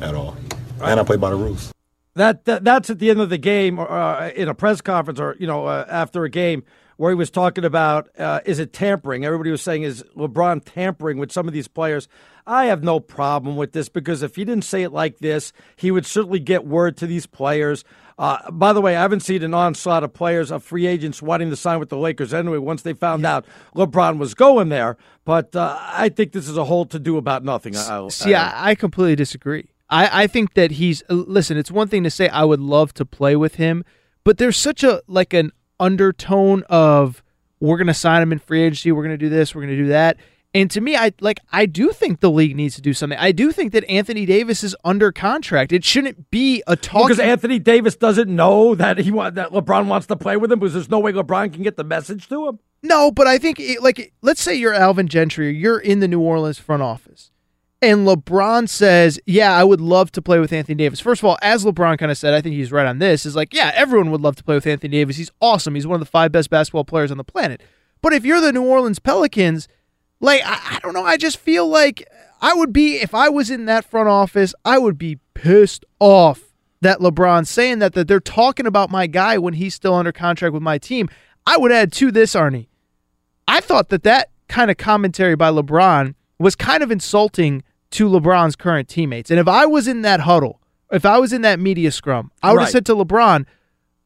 [0.03, 0.37] at all.
[0.83, 1.73] And I play by the rules.
[2.15, 5.21] That, that that's at the end of the game, or uh, in a press conference,
[5.21, 6.65] or you know, uh, after a game,
[6.97, 9.25] where he was talking about uh, is it tampering?
[9.25, 12.09] Everybody was saying is LeBron tampering with some of these players.
[12.47, 15.91] I have no problem with this because if he didn't say it like this, he
[15.91, 17.85] would certainly get word to these players.
[18.19, 21.51] Uh, by the way, I haven't seen an onslaught of players of free agents wanting
[21.51, 22.59] to sign with the Lakers anyway.
[22.59, 26.65] Once they found out LeBron was going there, but uh, I think this is a
[26.65, 27.75] whole to do about nothing.
[27.77, 29.71] I, I, See, I, I completely disagree.
[29.91, 31.57] I, I think that he's uh, listen.
[31.57, 33.85] It's one thing to say I would love to play with him,
[34.23, 37.23] but there's such a like an undertone of
[37.61, 38.93] we're going to sign him in free agency.
[38.93, 39.55] We're going to do this.
[39.55, 40.19] We're going to do that.
[40.57, 43.19] And to me, I like I do think the league needs to do something.
[43.19, 45.73] I do think that Anthony Davis is under contract.
[45.73, 47.09] It shouldn't be a talk.
[47.09, 50.61] because Anthony Davis doesn't know that he want, that LeBron wants to play with him
[50.61, 52.61] because there's no way LeBron can get the message to him.
[52.85, 56.07] No, but I think it, like let's say you're Alvin Gentry, or you're in the
[56.07, 57.33] New Orleans front office,
[57.91, 61.39] and LeBron says, "Yeah, I would love to play with Anthony Davis." First of all,
[61.43, 63.25] as LeBron kind of said, I think he's right on this.
[63.27, 65.17] Is like, yeah, everyone would love to play with Anthony Davis.
[65.17, 65.75] He's awesome.
[65.75, 67.63] He's one of the five best basketball players on the planet.
[68.03, 69.69] But if you're the New Orleans Pelicans,
[70.21, 72.07] like I, I don't know, I just feel like
[72.41, 76.53] I would be if I was in that front office, I would be pissed off
[76.83, 80.53] that LeBron's saying that that they're talking about my guy when he's still under contract
[80.53, 81.09] with my team.
[81.47, 82.69] I would add to this, Arnie.
[83.49, 87.63] I thought that that kind of commentary by LeBron was kind of insulting
[87.95, 89.31] to LeBron's current teammates.
[89.31, 90.61] And if I was in that huddle,
[90.93, 92.73] if I was in that media scrum, I would have Right.
[92.73, 93.47] said to LeBron,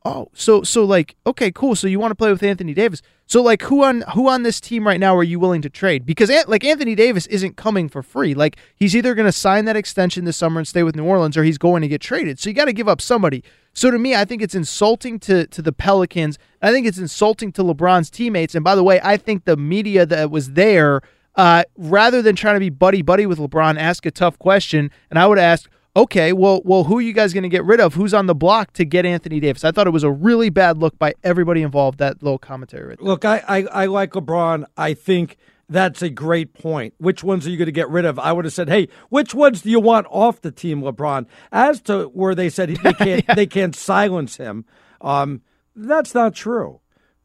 [0.05, 1.75] "Oh, so so like okay, cool.
[1.77, 3.03] So you want to play with Anthony Davis?
[3.27, 6.07] So like who on who on this team right now are you willing to trade?
[6.07, 8.33] Because like Anthony Davis isn't coming for free.
[8.35, 11.37] Like he's either going to sign that extension this summer and stay with New Orleans,
[11.37, 12.39] or he's going to get traded.
[12.39, 13.43] So you got to give up somebody.
[13.75, 16.39] So to me, I think it's insulting to to the Pelicans.
[16.63, 18.55] I think it's insulting to LeBron's teammates.
[18.55, 21.03] And by the way, I think the media that was there,
[21.39, 24.91] uh, rather than trying to be buddy buddy with LeBron, ask a tough question.
[25.09, 27.81] And I would ask, okay, well, well, who are you guys going to get rid
[27.81, 27.95] of?
[27.95, 29.65] Who's on the block to get Anthony Davis?
[29.65, 31.99] I thought it was a really bad look by everybody involved.
[31.99, 32.89] That little commentary.
[32.89, 33.07] Right there.
[33.07, 34.65] Look, I, I, I like LeBron.
[34.77, 35.37] I think
[35.69, 36.95] that's a great point.
[36.99, 38.19] Which ones are you going to get rid of?
[38.19, 41.27] I would have said, hey, which ones do you want off the team, LeBron?
[41.53, 44.65] As to where they said they can't they can't silence him,
[45.01, 45.43] um,
[45.77, 46.81] that's not true.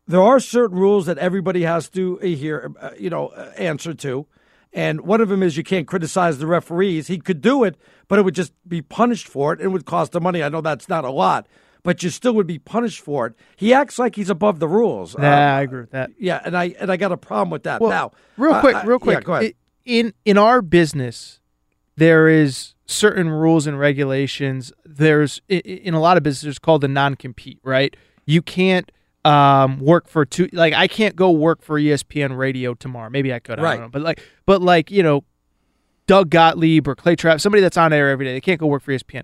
[0.07, 4.25] There are certain rules that everybody has to adhere, uh, you know, uh, answer to.
[4.73, 7.07] And one of them is you can't criticize the referees.
[7.07, 7.77] He could do it,
[8.07, 9.59] but it would just be punished for it.
[9.59, 10.41] and It would cost him money.
[10.43, 11.47] I know that's not a lot,
[11.83, 13.33] but you still would be punished for it.
[13.55, 15.15] He acts like he's above the rules.
[15.17, 16.09] Yeah, Um, I agree with that.
[16.19, 17.79] yeah, and I and I got a problem with that.
[17.81, 19.23] Well, now, real quick, I- real yeah, quick.
[19.25, 19.53] go ahead.
[19.85, 21.39] In in our business,
[21.95, 24.73] there is certain rules and regulations.
[24.85, 27.59] There's in a lot of businesses called the non compete.
[27.63, 27.95] Right?
[28.25, 28.91] You can't
[29.25, 30.49] um, work for two.
[30.53, 33.09] Like I can't go work for ESPN Radio tomorrow.
[33.09, 33.59] Maybe I could.
[33.59, 33.71] I Right.
[33.75, 33.89] don't know.
[33.89, 35.23] But like, but like you know,
[36.07, 38.83] Doug Gottlieb or Clay Trapp, somebody that's on air every day, they can't go work
[38.83, 39.23] for ESPN.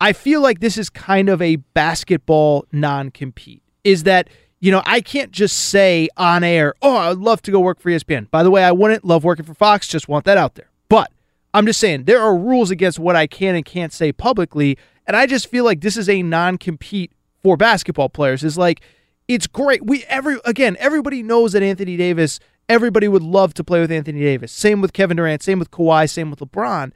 [0.00, 3.62] I feel like this is kind of a basketball non compete.
[3.84, 4.28] Is that,
[4.60, 7.90] you know, I can't just say on air, oh, I'd love to go work for
[7.90, 8.30] ESPN.
[8.30, 10.70] By the way, I wouldn't love working for Fox, just want that out there.
[10.88, 11.10] But
[11.54, 14.76] I'm just saying there are rules against what I can and can't say publicly.
[15.06, 17.12] And I just feel like this is a non compete
[17.42, 18.44] for basketball players.
[18.44, 18.80] Is like,
[19.28, 19.84] it's great.
[19.86, 24.20] We every again, everybody knows that Anthony Davis, everybody would love to play with Anthony
[24.20, 24.50] Davis.
[24.50, 26.92] Same with Kevin Durant, same with Kawhi, same with LeBron.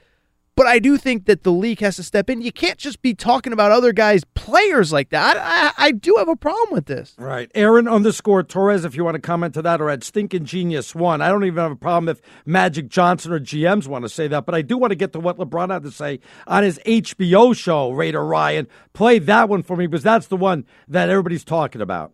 [0.54, 2.42] But I do think that the league has to step in.
[2.42, 5.38] You can't just be talking about other guys' players like that.
[5.38, 7.14] I, I, I do have a problem with this.
[7.16, 7.50] Right.
[7.54, 11.22] Aaron underscore Torres, if you want to comment to that, or at Stinking Genius One.
[11.22, 14.44] I don't even have a problem if Magic Johnson or GMs want to say that,
[14.44, 17.56] but I do want to get to what LeBron had to say on his HBO
[17.56, 18.68] show, Raider Ryan.
[18.92, 22.12] Play that one for me because that's the one that everybody's talking about.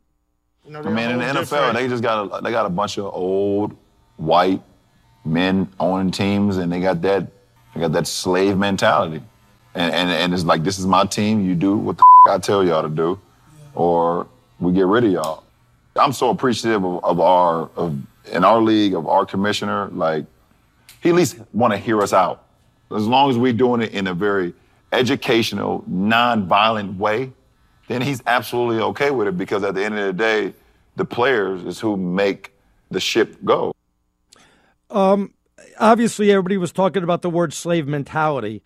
[0.75, 3.77] I mean, in the NFL, they just got a, they got a bunch of old
[4.17, 4.63] white
[5.25, 7.27] men owning teams, and they got that
[7.75, 9.23] they got that slave mentality,
[9.75, 11.45] and and, and it's like this is my team.
[11.45, 13.19] You do what the I tell y'all to do,
[13.75, 14.27] or
[14.61, 15.45] we get rid of y'all.
[15.97, 17.99] I'm so appreciative of, of our of
[18.33, 19.89] in our league of our commissioner.
[19.89, 20.27] Like
[21.03, 22.45] he at least want to hear us out.
[22.95, 24.55] As long as we're doing it in a very
[24.93, 27.33] educational, non-violent way,
[27.87, 30.55] then he's absolutely okay with it because at the end of the day,
[30.99, 32.53] the players is who make
[32.91, 33.73] the ship go.
[34.91, 35.35] Um,
[35.79, 38.63] obviously, everybody was talking about the word slave mentality.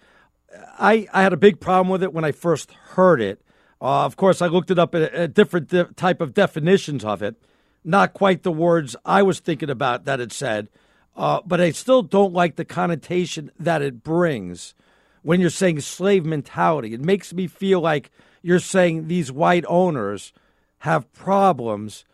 [0.79, 3.43] I, I had a big problem with it when I first heard it.
[3.81, 7.37] Uh, of course, I looked it up at, different de- type of definitions of it.
[7.85, 10.69] Not quite the words I was thinking about that it said,
[11.17, 14.75] uh, but I still don't like the connotation that it brings
[15.23, 16.95] when you're saying slave mentality.
[16.95, 18.11] It makes me feel like
[18.41, 20.33] you're saying these white owners
[20.79, 22.05] have problems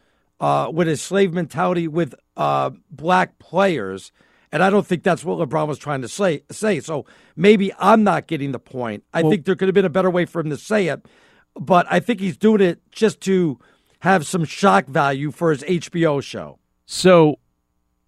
[0.40, 4.12] uh, with a slave mentality with uh, black players.
[4.50, 6.42] And I don't think that's what LeBron was trying to say.
[6.50, 7.04] Say so.
[7.36, 9.04] Maybe I'm not getting the point.
[9.12, 11.04] I Well- think there could have been a better way for him to say it,
[11.54, 13.58] but I think he's doing it just to
[14.00, 16.58] have some shock value for his HBO show.
[16.86, 17.38] So,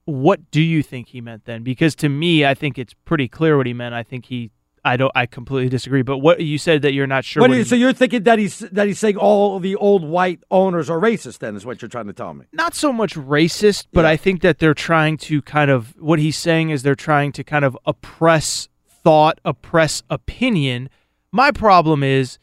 [0.07, 1.63] what do you think he meant then?
[1.63, 3.95] Because to me, I think it's pretty clear what he meant.
[3.95, 4.51] I think he,
[4.85, 6.03] I don't, I completely disagree.
[6.03, 7.47] But what you said that you're not sure.
[7.47, 10.99] What so you're thinking that he's that he's saying all the old white owners are
[10.99, 11.39] racist?
[11.39, 12.47] Then is what you're trying to tell me?
[12.53, 16.37] not so much racist, but I think that they're trying to kind of what he's
[16.37, 20.89] saying is they're trying to kind of oppress thought, oppress opinion.
[21.33, 22.39] My problem is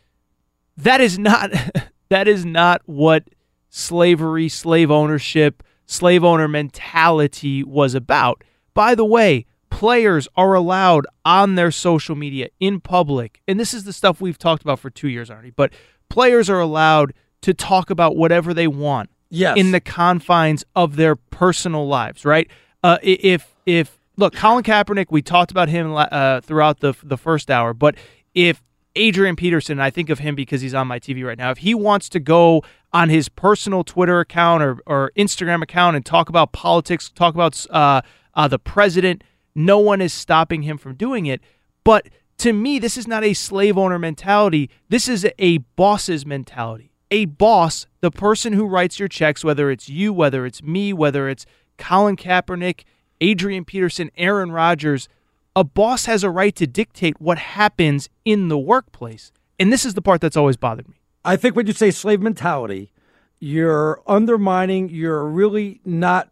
[0.75, 1.51] that is not
[2.09, 3.23] that is not what
[3.69, 8.43] slavery, slave ownership, slave owner mentality was about.
[8.73, 13.83] By the way, players are allowed on their social media in public, and this is
[13.83, 15.71] the stuff we've talked about for 2 years already, but
[16.09, 19.57] players are allowed to talk about whatever they want Yes.
[19.57, 22.49] in the confines of their personal lives, right?
[22.83, 27.51] Uh, if if look, Colin Kaepernick, we talked about him uh, throughout the the first
[27.51, 27.95] hour, but
[28.33, 28.63] if
[28.95, 31.51] Adrian Peterson, I think of him because he's on my TV right now.
[31.51, 32.63] If he wants to go
[32.93, 37.63] on his personal Twitter account or, or Instagram account and talk about politics, talk about
[37.69, 38.01] uh,
[38.33, 39.23] uh, the president,
[39.57, 41.41] no one is stopping him from doing it.
[41.83, 44.69] But to me, this is not a slave owner mentality.
[44.89, 46.91] This is a boss's mentality.
[47.09, 51.27] A boss, the person who writes your checks, whether it's you, whether it's me, whether
[51.27, 51.45] it's
[51.77, 52.83] Colin Kaepernick,
[53.19, 55.09] Adrian Peterson, Aaron Rodgers,
[55.55, 59.31] a boss has a right to dictate what happens in the workplace.
[59.59, 60.99] And this is the part that's always bothered me.
[61.25, 62.91] I think when you say slave mentality,
[63.39, 66.29] you're undermining, you're really not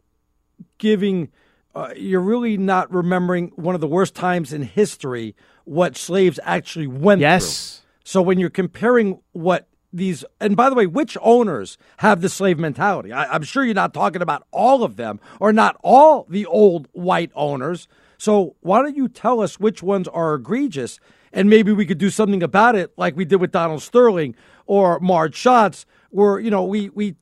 [0.77, 1.29] giving,
[1.75, 6.87] uh, you're really not remembering one of the worst times in history what slaves actually
[6.87, 7.79] went yes.
[7.79, 7.85] through.
[8.05, 12.59] So when you're comparing what these, and by the way, which owners have the slave
[12.59, 13.11] mentality?
[13.11, 16.87] I, I'm sure you're not talking about all of them or not all the old
[16.93, 17.87] white owners.
[18.17, 20.99] So why don't you tell us which ones are egregious
[21.33, 24.99] and maybe we could do something about it like we did with Donald Sterling or
[24.99, 27.15] Marge Schott, where, you know, we, we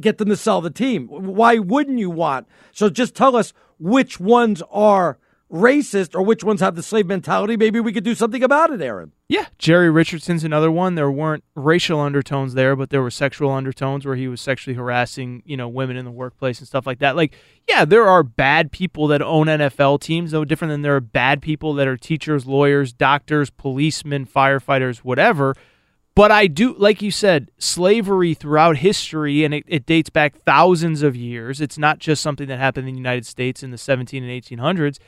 [0.00, 1.06] get them to sell the team.
[1.08, 2.46] Why wouldn't you want?
[2.72, 5.18] So just tell us which ones are
[5.50, 7.56] racist or which ones have the slave mentality.
[7.56, 9.12] Maybe we could do something about it, Aaron.
[9.28, 10.94] Yeah, Jerry Richardson's another one.
[10.94, 15.42] There weren't racial undertones there, but there were sexual undertones where he was sexually harassing,
[15.44, 17.16] you know, women in the workplace and stuff like that.
[17.16, 17.34] Like,
[17.68, 21.42] yeah, there are bad people that own NFL teams, no different than there are bad
[21.42, 25.54] people that are teachers, lawyers, doctors, policemen, firefighters, whatever.
[26.16, 31.02] But I do, like you said, slavery throughout history, and it, it, dates back thousands
[31.02, 31.60] of years.
[31.60, 34.98] It's not just something that happened in the United States in the 17 and 1800s.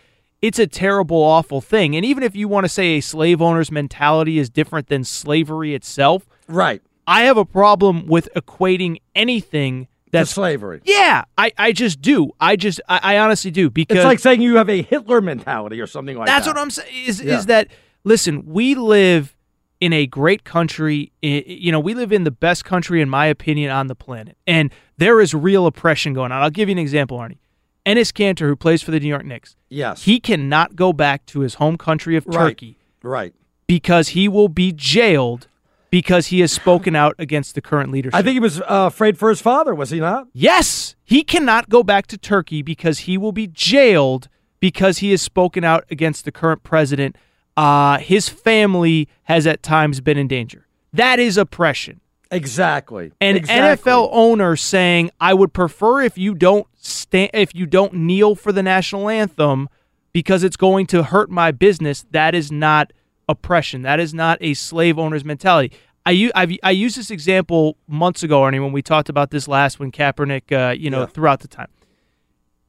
[0.43, 1.97] It's a terrible, awful thing.
[1.97, 5.75] And even if you want to say a slave owner's mentality is different than slavery
[5.75, 6.83] itself, right?
[7.07, 10.83] I have a problem with equating anything that's slavery.
[10.85, 12.33] Yeah, I, I just do.
[12.39, 15.81] I just, I, I, honestly do because it's like saying you have a Hitler mentality
[15.81, 16.55] or something like that's that.
[16.55, 17.07] That's what I'm saying.
[17.07, 17.39] Is yeah.
[17.39, 17.69] is that
[18.05, 18.45] listen?
[18.45, 19.35] We live
[19.81, 21.13] in a great country.
[21.23, 24.37] You know, we live in the best country, in my opinion, on the planet.
[24.47, 26.43] And there is real oppression going on.
[26.43, 27.39] I'll give you an example, Arnie.
[27.87, 31.41] Enes Kanter, who plays for the New York Knicks, yes, he cannot go back to
[31.41, 32.51] his home country of right.
[32.51, 33.33] Turkey, right?
[33.67, 35.49] Because he will be jailed
[35.91, 38.15] because he has spoken out against the current leadership.
[38.15, 40.29] I think he was uh, afraid for his father, was he not?
[40.35, 44.29] Yes, he cannot go back to Turkey because he will be jailed
[44.61, 47.17] because he has spoken out against the current president
[47.59, 50.69] uh, his family has at times been in danger.
[50.93, 52.01] That is oppression.
[52.31, 53.11] Exactly.
[53.21, 53.91] An exactly.
[53.91, 58.53] NFL owner saying, "I would prefer if you don't stand, if you don't kneel for
[58.53, 59.69] the national anthem
[60.13, 62.93] because it's going to hurt my business." That is not
[63.29, 63.83] oppression.
[63.83, 65.73] That is not a slave owner's mentality.
[66.07, 69.81] I I've, I used this example months ago, Arnie, when we talked about this last
[69.81, 71.07] when Kaepernick, uh, you know, yeah.
[71.07, 71.69] throughout the time.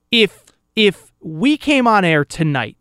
[0.09, 2.77] If if we came on air tonight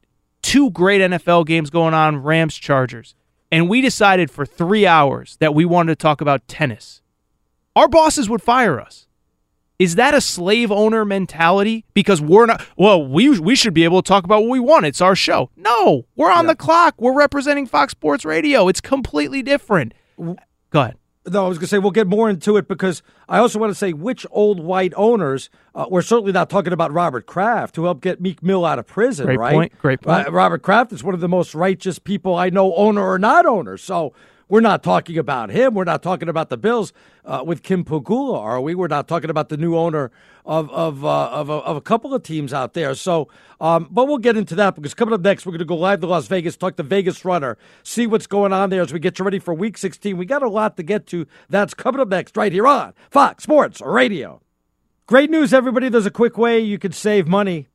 [0.49, 3.15] two great NFL games going on, Rams Chargers,
[3.53, 7.03] and we decided for three hours that we wanted to talk about tennis,
[7.77, 9.07] our bosses would fire us.
[9.79, 11.85] Is that a slave owner mentality?
[11.93, 12.67] Because we're not.
[12.79, 14.87] Well, we we should be able to talk about what we want.
[14.87, 15.51] It's our show.
[15.55, 16.53] No, we're on yeah.
[16.53, 16.95] the clock.
[16.99, 18.69] We're representing Fox Sports Radio.
[18.69, 19.93] It's completely different.
[20.19, 20.37] Go
[20.73, 20.97] ahead.
[21.31, 23.71] No, I was going to say we'll get more into it because I also want
[23.71, 25.51] to say which old white owners.
[25.75, 28.87] Uh, we're certainly not talking about Robert Kraft, who helped get Meek Mill out of
[28.87, 29.27] prison.
[29.27, 29.55] Great right?
[29.55, 29.79] point.
[29.79, 30.29] Great point.
[30.29, 33.47] Uh, Robert Kraft is one of the most righteous people I know, owner or not
[33.47, 33.77] owner.
[33.77, 34.13] So
[34.49, 35.75] we're not talking about him.
[35.75, 36.93] We're not talking about the Bills
[37.25, 38.75] uh, with Kim Pegula, are we?
[38.75, 40.11] We're not talking about the new owner
[40.45, 42.95] of of uh, of, a, of, a, couple of teams out there.
[42.95, 43.29] So,
[43.61, 46.01] um, but we'll get into that because coming up next, we're going to go live
[46.01, 49.19] to Las Vegas, talk to Vegas Runner, see what's going on there as we get
[49.19, 50.17] you ready for Week 16.
[50.17, 51.27] We got a lot to get to.
[51.51, 54.41] That's coming up next, right here on Fox Sports Radio.
[55.07, 55.89] Great news, everybody!
[55.89, 57.69] There's a quick way you can save money.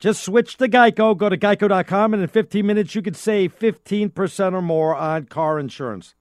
[0.00, 1.14] Just switch to Geico.
[1.14, 5.60] Go to geico.com, and in 15 minutes, you can save 15% or more on car
[5.60, 6.14] insurance.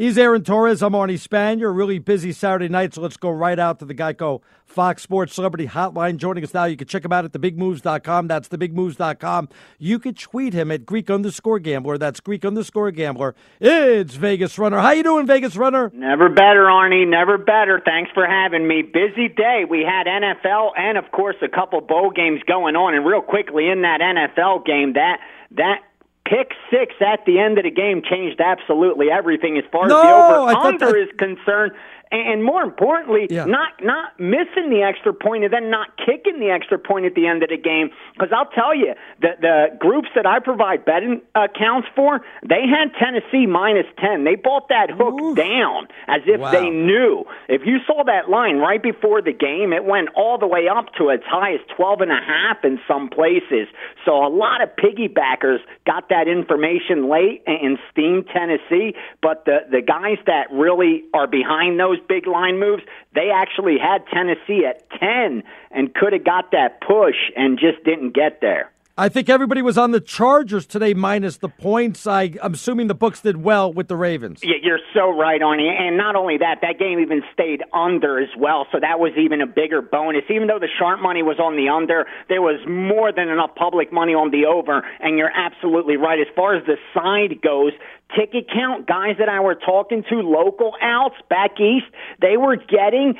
[0.00, 0.82] He's Aaron Torres.
[0.82, 1.76] I'm Arnie Spanier.
[1.76, 5.66] Really busy Saturday night, so let's go right out to the Geico Fox Sports Celebrity
[5.66, 6.16] Hotline.
[6.16, 8.26] Joining us now, you can check him out at thebigmoves.com.
[8.26, 9.50] That's thebigmoves.com.
[9.78, 11.98] You can tweet him at Greek underscore gambler.
[11.98, 13.34] That's Greek underscore gambler.
[13.60, 14.78] It's Vegas Runner.
[14.78, 15.90] How you doing, Vegas Runner?
[15.92, 17.06] Never better, Arnie.
[17.06, 17.78] Never better.
[17.84, 18.80] Thanks for having me.
[18.80, 19.64] Busy day.
[19.68, 22.94] We had NFL and, of course, a couple bowl games going on.
[22.94, 25.18] And real quickly in that NFL game, that
[25.50, 25.80] that
[26.24, 30.02] pick six at the end of the game changed absolutely everything as far no, as
[30.02, 30.96] the over under that...
[30.96, 31.72] is concerned
[32.12, 33.44] and more importantly, yeah.
[33.44, 37.26] not not missing the extra point and then not kicking the extra point at the
[37.26, 37.90] end of the game.
[38.14, 42.66] Because I'll tell you, the the groups that I provide betting uh, accounts for, they
[42.66, 44.24] had Tennessee minus ten.
[44.24, 45.36] They bought that hook Oof.
[45.36, 46.50] down as if wow.
[46.50, 47.24] they knew.
[47.48, 50.86] If you saw that line right before the game, it went all the way up
[50.98, 53.68] to as high as twelve and a half in some places.
[54.04, 58.96] So a lot of piggybackers got that information late and steamed Tennessee.
[59.22, 62.82] But the the guys that really are behind those big line moves,
[63.14, 68.14] they actually had Tennessee at 10 and could have got that push and just didn't
[68.14, 68.70] get there.
[69.00, 72.06] I think everybody was on the Chargers today, minus the points.
[72.06, 74.40] I, I'm assuming the books did well with the Ravens.
[74.42, 75.70] Yeah, you're so right, Arnie.
[75.70, 78.66] And not only that, that game even stayed under as well.
[78.70, 80.24] So that was even a bigger bonus.
[80.28, 83.90] Even though the sharp money was on the under, there was more than enough public
[83.90, 84.84] money on the over.
[85.00, 86.20] And you're absolutely right.
[86.20, 87.72] As far as the side goes,
[88.14, 91.86] ticket count, guys that I were talking to, local outs back east,
[92.20, 93.14] they were getting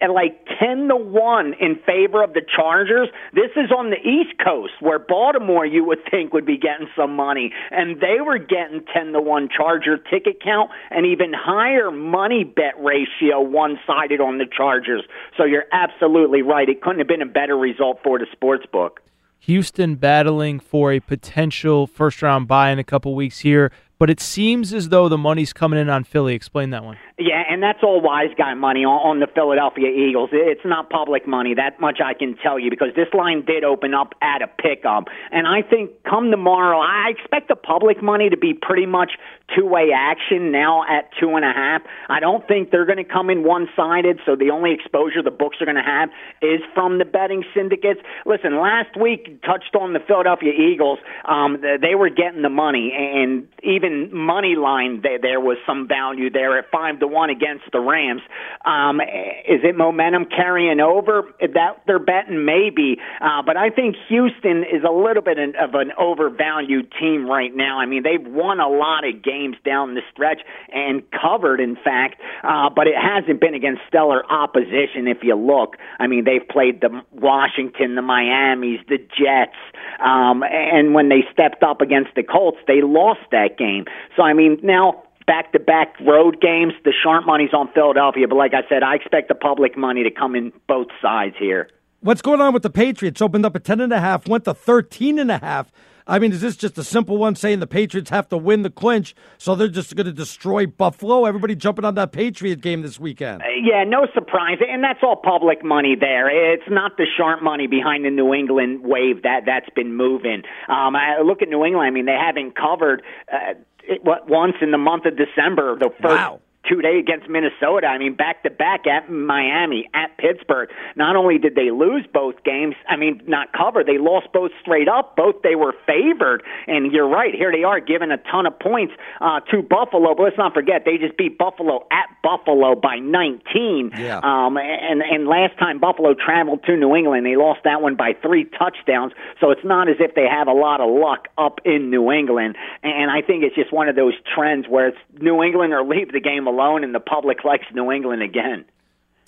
[0.00, 3.08] at like 10 to 1 in favor of the Chargers.
[3.34, 7.14] This is on the East Coast where Baltimore you would think would be getting some
[7.14, 12.44] money and they were getting 10 to 1 Charger ticket count and even higher money
[12.44, 15.02] bet ratio one-sided on the Chargers.
[15.36, 16.68] So you're absolutely right.
[16.68, 19.00] It couldn't have been a better result for the sports book.
[19.40, 24.20] Houston battling for a potential first round bye in a couple weeks here, but it
[24.20, 26.34] seems as though the money's coming in on Philly.
[26.34, 26.98] Explain that one.
[27.18, 30.30] Yeah, and that's all wise guy money on, the Philadelphia Eagles.
[30.32, 33.92] It's not public money, that much I can tell you, because this line did open
[33.92, 35.08] up at a pickup.
[35.32, 39.12] And I think come tomorrow, I expect the public money to be pretty much
[39.56, 41.82] two way action now at two and a half.
[42.08, 45.32] I don't think they're going to come in one sided, so the only exposure the
[45.34, 46.10] books are going to have
[46.40, 47.98] is from the betting syndicates.
[48.26, 51.00] Listen, last week touched on the Philadelphia Eagles.
[51.24, 56.30] Um, they were getting the money, and even money line, there, there was some value
[56.30, 58.22] there at five to one against the Rams.
[58.64, 61.22] Um, is it momentum carrying over?
[61.40, 65.92] That they're betting maybe, uh, but I think Houston is a little bit of an
[65.98, 67.78] overvalued team right now.
[67.80, 70.40] I mean, they've won a lot of games down the stretch
[70.72, 75.08] and covered, in fact, uh, but it hasn't been against stellar opposition.
[75.08, 79.56] If you look, I mean, they've played the Washington, the Miami's, the Jets,
[80.00, 83.84] um, and when they stepped up against the Colts, they lost that game.
[84.16, 86.72] So I mean, now back to back road games.
[86.84, 90.10] The sharp money's on Philadelphia, but like I said, I expect the public money to
[90.10, 91.68] come in both sides here.
[92.00, 93.20] What's going on with the Patriots?
[93.22, 95.70] Opened up at ten and a half, went to thirteen and a half.
[96.10, 98.70] I mean, is this just a simple one saying the Patriots have to win the
[98.70, 101.26] clinch, so they're just going to destroy Buffalo?
[101.26, 103.42] Everybody jumping on that Patriot game this weekend.
[103.42, 106.54] Uh, yeah, no surprise, and that's all public money there.
[106.54, 110.44] It's not the sharp money behind the New England wave that that's been moving.
[110.68, 111.86] Um, I look at New England.
[111.86, 113.02] I mean, they haven't covered.
[113.30, 113.54] Uh,
[114.02, 117.86] what once in the month of December, the first wow two day against Minnesota.
[117.86, 120.68] I mean, back to back at Miami, at Pittsburgh.
[120.96, 124.88] Not only did they lose both games, I mean, not cover, they lost both straight
[124.88, 125.16] up.
[125.16, 126.42] Both they were favored.
[126.66, 130.14] And you're right, here they are giving a ton of points uh, to Buffalo.
[130.14, 133.92] But let's not forget, they just beat Buffalo at Buffalo by 19.
[133.96, 134.18] Yeah.
[134.18, 138.12] Um, and, and last time Buffalo traveled to New England, they lost that one by
[138.20, 139.12] three touchdowns.
[139.40, 142.56] So it's not as if they have a lot of luck up in New England.
[142.82, 146.12] And I think it's just one of those trends where it's New England or leave
[146.12, 148.64] the game alone, and the public likes New England again.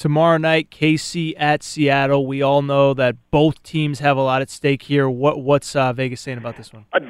[0.00, 2.26] Tomorrow night, KC at Seattle.
[2.26, 5.10] We all know that both teams have a lot at stake here.
[5.10, 6.86] What what's uh, Vegas saying about this one?
[6.94, 7.00] Uh,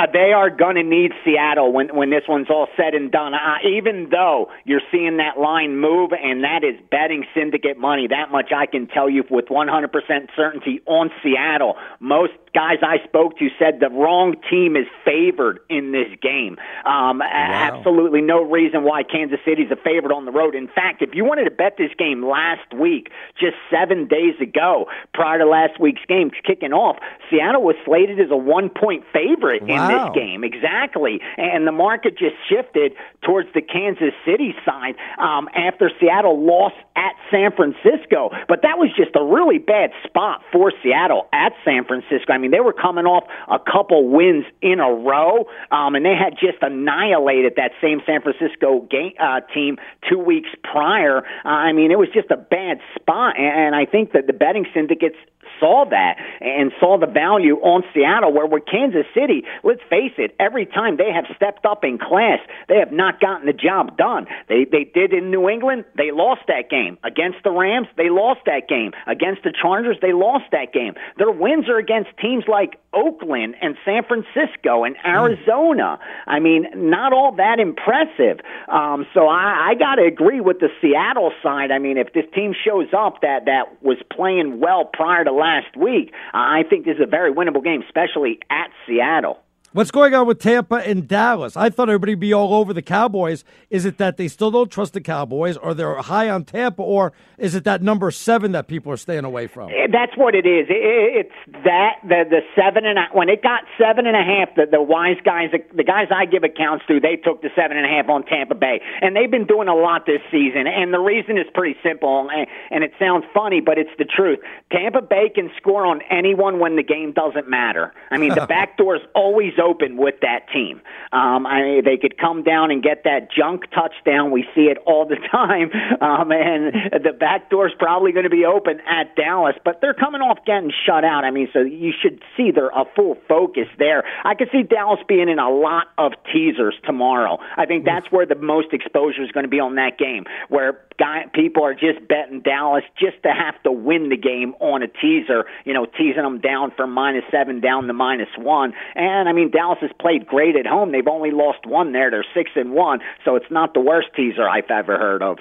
[0.00, 3.34] uh, they are going to need Seattle when when this one's all said and done.
[3.34, 8.08] Uh, even though you're seeing that line move, and that is betting syndicate money.
[8.08, 9.90] That much I can tell you with 100%
[10.34, 11.76] certainty on Seattle.
[12.00, 16.56] Most guys I spoke to said the wrong team is favored in this game.
[16.84, 17.28] Um, wow.
[17.30, 20.54] Absolutely no reason why Kansas City's a favorite on the road.
[20.54, 24.86] In fact, if you wanted to bet this game last week, just seven days ago,
[25.12, 26.96] prior to last week's game kicking off,
[27.28, 29.76] Seattle was slated as a one point favorite wow.
[29.76, 30.44] in this game.
[30.44, 31.20] Exactly.
[31.36, 37.12] And the market just shifted towards the Kansas City side um, after Seattle lost at
[37.30, 38.30] San Francisco.
[38.48, 42.32] But that was just a really bad spot for Seattle at San Francisco.
[42.32, 46.16] I mean, they were coming off a couple wins in a row, um, and they
[46.16, 49.76] had just annihilated that same San Francisco game, uh, team
[50.08, 51.18] two weeks prior.
[51.44, 54.66] Uh, I mean, it was just a bad spot, and I think that the betting
[54.72, 55.16] syndicates
[55.58, 60.34] saw that and saw the value on Seattle, where with Kansas City, let's face it,
[60.38, 62.38] every time they have stepped up in class,
[62.68, 64.26] they have not gotten the job done.
[64.48, 66.98] They they did in New England, they lost that game.
[67.04, 68.92] Against the Rams, they lost that game.
[69.06, 70.94] Against the Chargers, they lost that game.
[71.18, 75.98] Their wins are against teams like Oakland and San Francisco and Arizona.
[76.26, 78.40] I mean, not all that impressive.
[78.68, 81.70] Um, so I, I got to agree with the Seattle side.
[81.70, 85.76] I mean, if this team shows up that that was playing well prior to last
[85.76, 89.38] week, I think this is a very winnable game, especially at Seattle.
[89.72, 91.56] What's going on with Tampa and Dallas?
[91.56, 93.44] I thought everybody would be all over the Cowboys.
[93.70, 97.12] Is it that they still don't trust the Cowboys, or they're high on Tampa, or
[97.38, 99.70] is it that number seven that people are staying away from?
[99.70, 100.66] Eh, That's what it is.
[100.68, 101.30] It's
[101.62, 104.56] that the the seven and a, when it got seven and a half.
[104.56, 107.86] The, the wise guys, the guys I give accounts to, they took the seven and
[107.86, 110.66] a half on Tampa Bay, and they've been doing a lot this season.
[110.66, 114.40] And the reason is pretty simple, and, and it sounds funny, but it's the truth.
[114.72, 117.94] Tampa Bay can score on anyone when the game doesn't matter.
[118.10, 120.80] I mean, the back door's always open with that team.
[121.12, 124.30] Um, I mean, they could come down and get that junk touchdown.
[124.30, 128.44] We see it all the time, um, and the back door's probably going to be
[128.44, 129.54] open at Dallas.
[129.64, 131.24] But they're coming off getting shut out.
[131.24, 134.04] I mean, so you should see they're a full focus there.
[134.24, 137.38] I could see Dallas being in a lot of teasers tomorrow.
[137.56, 140.80] I think that's where the most exposure is going to be on that game, where
[140.98, 144.88] guy people are just betting Dallas just to have to win the game on a
[144.88, 145.44] teaser.
[145.64, 148.72] You know, teasing them down from minus seven down to minus one.
[148.94, 150.92] And I mean, Dallas has played great at home.
[150.92, 152.10] They've only lost one there.
[152.10, 155.38] They're six and one, so it's not the worst teaser I've ever heard of.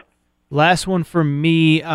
[0.51, 1.91] Last one for me, uh,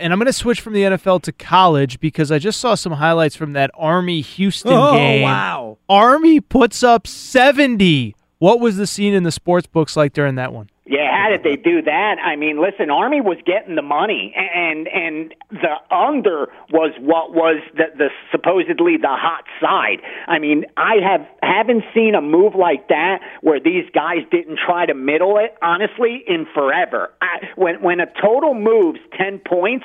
[0.00, 2.92] and I'm going to switch from the NFL to college because I just saw some
[2.92, 5.22] highlights from that Army Houston Oh, game.
[5.24, 5.76] wow.
[5.90, 8.14] Army puts up 70.
[8.38, 10.70] What was the scene in the sports books like during that one?
[10.88, 12.16] Yeah, how did they do that?
[12.24, 17.60] I mean, listen, Army was getting the money, and and the under was what was
[17.76, 20.00] the, the supposedly the hot side.
[20.26, 24.86] I mean, I have haven't seen a move like that where these guys didn't try
[24.86, 25.54] to middle it.
[25.60, 27.12] Honestly, in forever.
[27.20, 29.84] I, when when a total moves ten points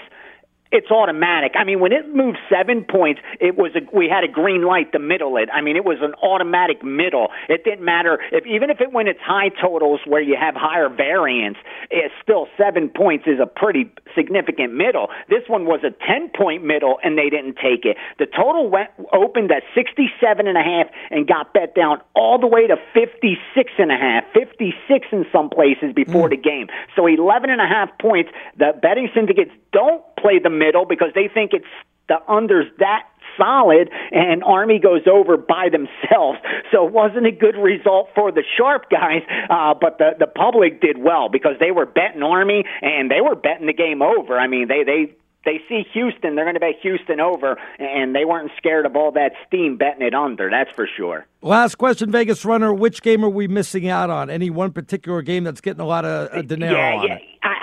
[0.74, 1.54] it's automatic.
[1.56, 4.92] I mean, when it moved seven points, it was a, we had a green light
[4.94, 5.48] to middle it.
[5.54, 7.30] I mean, it was an automatic middle.
[7.48, 10.90] It didn't matter if even if it went its high totals where you have higher
[10.90, 11.58] variance,
[11.92, 15.10] it's still seven points is a pretty significant middle.
[15.30, 17.98] This one was a ten point middle, and they didn't take it.
[18.18, 22.40] The total went opened at sixty seven and a half and got bet down all
[22.40, 26.36] the way to fifty six and a half, fifty six in some places before hmm.
[26.36, 26.68] the game.
[26.96, 28.32] So eleven and a half points.
[28.58, 31.66] The betting syndicates don't play the middle because they think it's
[32.08, 33.08] the unders that
[33.38, 36.40] solid and Army goes over by themselves.
[36.72, 40.82] So it wasn't a good result for the sharp guys, uh, but the the public
[40.82, 44.40] did well because they were betting Army and they were betting the game over.
[44.40, 48.24] I mean, they they they see Houston, they're going to bet Houston over, and they
[48.24, 50.50] weren't scared of all that steam betting it under.
[50.50, 51.26] That's for sure.
[51.42, 52.74] Last question, Vegas runner.
[52.74, 54.30] Which game are we missing out on?
[54.30, 57.16] Any one particular game that's getting a lot of uh, dinero yeah, on yeah.
[57.16, 57.22] it?
[57.44, 57.63] I,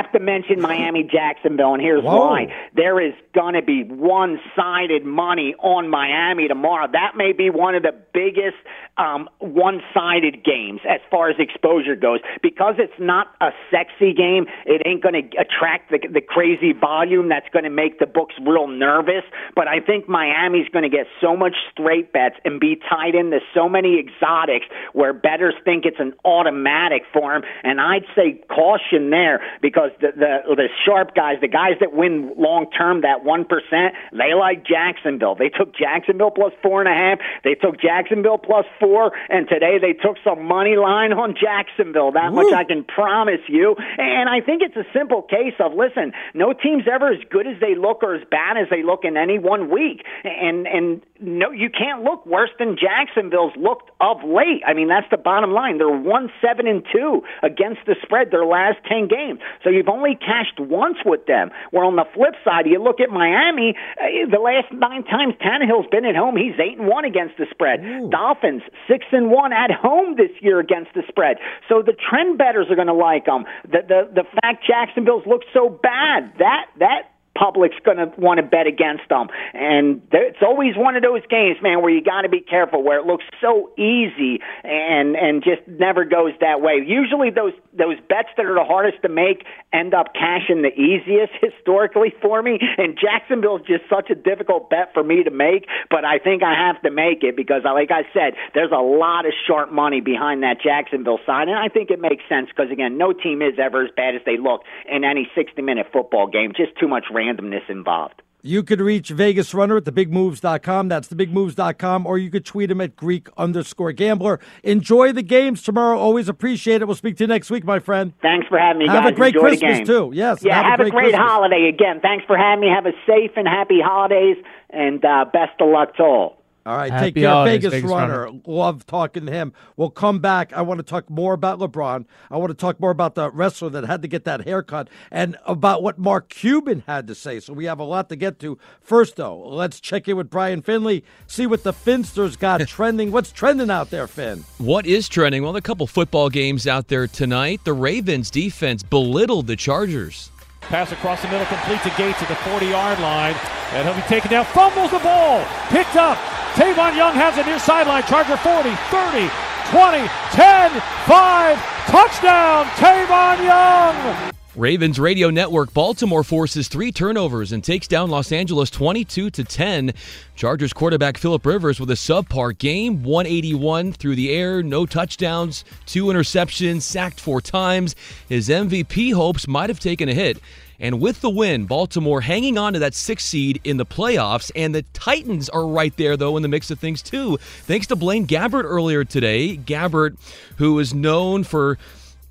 [0.00, 2.28] have to mention Miami Jacksonville, and here's Whoa.
[2.28, 2.46] why.
[2.74, 6.88] There is going to be one sided money on Miami tomorrow.
[6.90, 8.56] That may be one of the biggest
[9.00, 12.20] um, one sided games as far as exposure goes.
[12.42, 17.30] Because it's not a sexy game, it ain't going to attract the, the crazy volume
[17.30, 19.24] that's going to make the books real nervous.
[19.56, 23.40] But I think Miami's going to get so much straight bets and be tied into
[23.54, 27.42] so many exotics where bettors think it's an automatic for them.
[27.64, 32.34] And I'd say caution there because the the, the sharp guys, the guys that win
[32.36, 35.36] long term, that one percent, they like Jacksonville.
[35.36, 37.18] They took Jacksonville plus four and a half.
[37.44, 38.89] They took Jacksonville plus four,
[39.28, 42.12] and today they took some money line on Jacksonville.
[42.12, 43.76] That much I can promise you.
[43.98, 47.60] And I think it's a simple case of listen, no team's ever as good as
[47.60, 50.02] they look or as bad as they look in any one week.
[50.24, 54.62] And and no, you can't look worse than Jacksonville's looked of late.
[54.66, 55.78] I mean, that's the bottom line.
[55.78, 59.40] They're one seven and two against the spread their last ten games.
[59.62, 61.50] So you've only cashed once with them.
[61.70, 63.74] Where on the flip side, you look at Miami.
[64.00, 67.46] Uh, the last nine times Tannehill's been at home, he's eight and one against the
[67.50, 67.80] spread.
[68.10, 71.36] Dolphins six and one at home this year against the spread.
[71.68, 73.44] So the trend betters are going to like them.
[73.64, 77.09] The the the fact Jacksonville's looked so bad that that
[77.40, 79.28] public's going to want to bet against them.
[79.54, 82.82] And there- it's always one of those games, man, where you got to be careful,
[82.82, 86.84] where it looks so easy and and just never goes that way.
[86.86, 91.32] Usually, those those bets that are the hardest to make end up cashing the easiest
[91.40, 92.58] historically for me.
[92.76, 96.54] And Jacksonville's just such a difficult bet for me to make, but I think I
[96.54, 100.00] have to make it because, uh, like I said, there's a lot of sharp money
[100.00, 103.54] behind that Jacksonville side, and I think it makes sense because again, no team is
[103.58, 106.52] ever as bad as they look in any 60-minute football game.
[106.56, 108.22] Just too much randomness involved.
[108.42, 110.88] You could reach Vegas Runner at thebigmoves.com.
[110.88, 112.06] That's thebigmoves.com.
[112.06, 114.40] Or you could tweet him at Greek underscore gambler.
[114.62, 115.98] Enjoy the games tomorrow.
[115.98, 116.86] Always appreciate it.
[116.86, 118.14] We'll speak to you next week, my friend.
[118.22, 119.12] Thanks for having me, Have guys.
[119.12, 120.12] a great Enjoy Christmas, too.
[120.14, 120.42] Yes.
[120.42, 121.20] Yeah, have, a great, Christmas.
[121.20, 122.00] holiday again.
[122.00, 122.68] Thanks for having me.
[122.74, 124.38] Have a safe and happy holidays,
[124.70, 126.39] and uh, best of luck to all.
[126.70, 128.24] All right, Happy take care, holidays, Vegas, Vegas runner.
[128.26, 128.40] Runner.
[128.46, 129.52] Love talking to him.
[129.76, 130.52] We'll come back.
[130.52, 132.04] I want to talk more about LeBron.
[132.30, 135.36] I want to talk more about the wrestler that had to get that haircut and
[135.46, 137.40] about what Mark Cuban had to say.
[137.40, 138.56] So we have a lot to get to.
[138.80, 143.10] First, though, let's check in with Brian Finley, see what the Finsters got trending.
[143.10, 144.44] What's trending out there, Finn?
[144.58, 145.42] What is trending?
[145.42, 147.64] Well, a couple football games out there tonight.
[147.64, 150.30] The Ravens defense belittled the Chargers.
[150.62, 153.34] Pass across the middle, complete to Gates at the 40 yard line.
[153.72, 154.44] And he'll be taken down.
[154.46, 155.44] Fumbles the ball.
[155.68, 156.18] Picked up.
[156.54, 158.02] Tavon Young has it near sideline.
[158.04, 159.30] Charger 40, 30,
[159.70, 160.70] 20, 10,
[161.06, 161.58] 5.
[161.86, 164.29] Touchdown, Tavon Young.
[164.56, 169.92] Ravens radio network Baltimore forces three turnovers and takes down Los Angeles 22 to 10.
[170.34, 176.06] Chargers quarterback Philip Rivers with a subpar game, 181 through the air, no touchdowns, two
[176.06, 177.94] interceptions, sacked four times.
[178.28, 180.40] His MVP hopes might have taken a hit.
[180.80, 184.74] And with the win, Baltimore hanging on to that sixth seed in the playoffs, and
[184.74, 187.36] the Titans are right there, though, in the mix of things, too.
[187.36, 189.58] Thanks to Blaine Gabbert earlier today.
[189.58, 190.16] Gabbert,
[190.56, 191.78] who is known for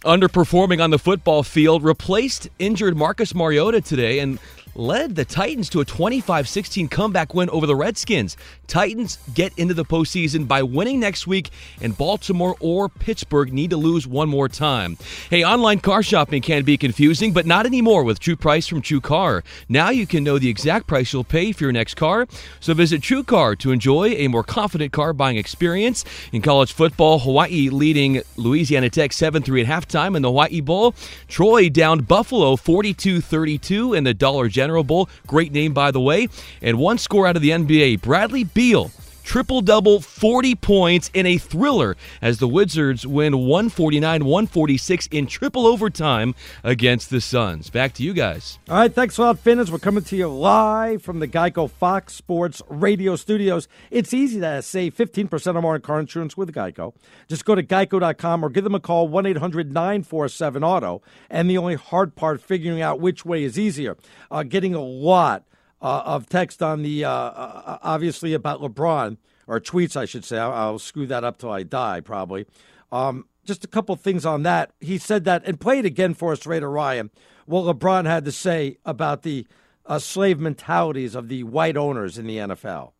[0.02, 4.40] underperforming on the football field, replaced injured Marcus Mariota today and
[4.80, 8.38] led the Titans to a 25 16 comeback win over the Redskins.
[8.66, 11.50] Titans get into the postseason by winning next week,
[11.82, 14.98] and Baltimore or Pittsburgh need to lose one more time.
[15.30, 19.02] Hey, online car shopping can be confusing, but not anymore with True Price from True
[19.02, 19.44] Car.
[19.68, 22.28] Now you can know the exact price you'll pay for your next car.
[22.62, 26.06] So visit True Car to enjoy a more confident car buying experience.
[26.32, 30.96] In college football, Hawaii leading Louisiana Tech 7 3 at halftime in the Hawaii Bowl.
[31.28, 35.10] Troy downed Buffalo 42 32 in the Dollar General Bowl.
[35.28, 36.28] Great name, by the way.
[36.62, 38.92] And one score out of the NBA Bradley Beal.
[39.30, 45.68] Triple double, 40 points in a thriller as the Wizards win 149 146 in triple
[45.68, 46.34] overtime
[46.64, 47.70] against the Suns.
[47.70, 48.58] Back to you guys.
[48.68, 49.64] All right, thanks a lot, Finn.
[49.72, 53.68] We're coming to you live from the Geico Fox Sports Radio Studios.
[53.92, 56.96] It's easy to save 15% or more on car insurance with Geico.
[57.28, 61.04] Just go to geico.com or give them a call, 1 800 947 Auto.
[61.30, 63.96] And the only hard part, figuring out which way is easier.
[64.32, 65.44] Uh, getting a lot
[65.82, 70.38] uh, of text on the, uh, uh, obviously, about LeBron, or tweets, I should say.
[70.38, 72.46] I'll, I'll screw that up till I die, probably.
[72.92, 74.72] Um, just a couple things on that.
[74.80, 77.10] He said that, and play it again for us, Raider Ryan,
[77.46, 79.48] what LeBron had to say about the
[79.86, 82.92] uh, slave mentalities of the white owners in the NFL.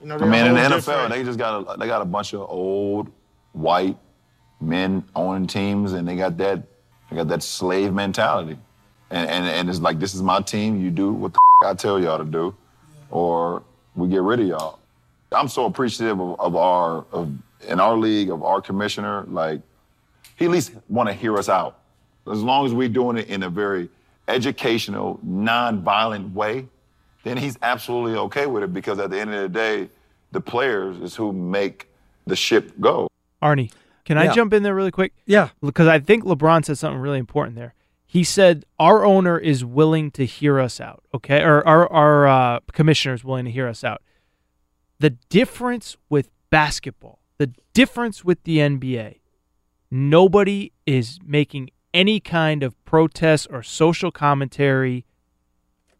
[0.00, 2.32] You know, I mean, in the NFL, they just got a, they got a bunch
[2.32, 3.10] of old
[3.52, 3.96] white
[4.60, 6.62] men owning teams, and they got that
[7.10, 8.58] they got that slave mentality,
[9.10, 10.80] and and, and it's like this is my team.
[10.80, 12.54] You do what the I tell y'all to do,
[13.10, 13.62] or
[13.94, 14.78] we get rid of y'all.
[15.30, 17.32] I'm so appreciative of, of our of
[17.68, 19.24] in our league of our commissioner.
[19.28, 19.60] Like
[20.36, 21.78] he at least want to hear us out.
[22.30, 23.88] As long as we're doing it in a very
[24.28, 26.66] educational, non-violent way,
[27.24, 29.88] then he's absolutely okay with it because at the end of the day,
[30.30, 31.88] the players is who make
[32.26, 33.08] the ship go.
[33.42, 33.72] Arnie,
[34.04, 35.12] can I jump in there really quick?
[35.26, 35.50] Yeah.
[35.60, 37.74] Because I think LeBron said something really important there.
[38.12, 41.40] He said our owner is willing to hear us out, okay?
[41.40, 44.02] Or our our uh, commissioner is willing to hear us out.
[44.98, 49.20] The difference with basketball, the difference with the NBA,
[49.90, 55.06] nobody is making any kind of protest or social commentary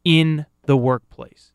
[0.05, 1.55] in the workplace.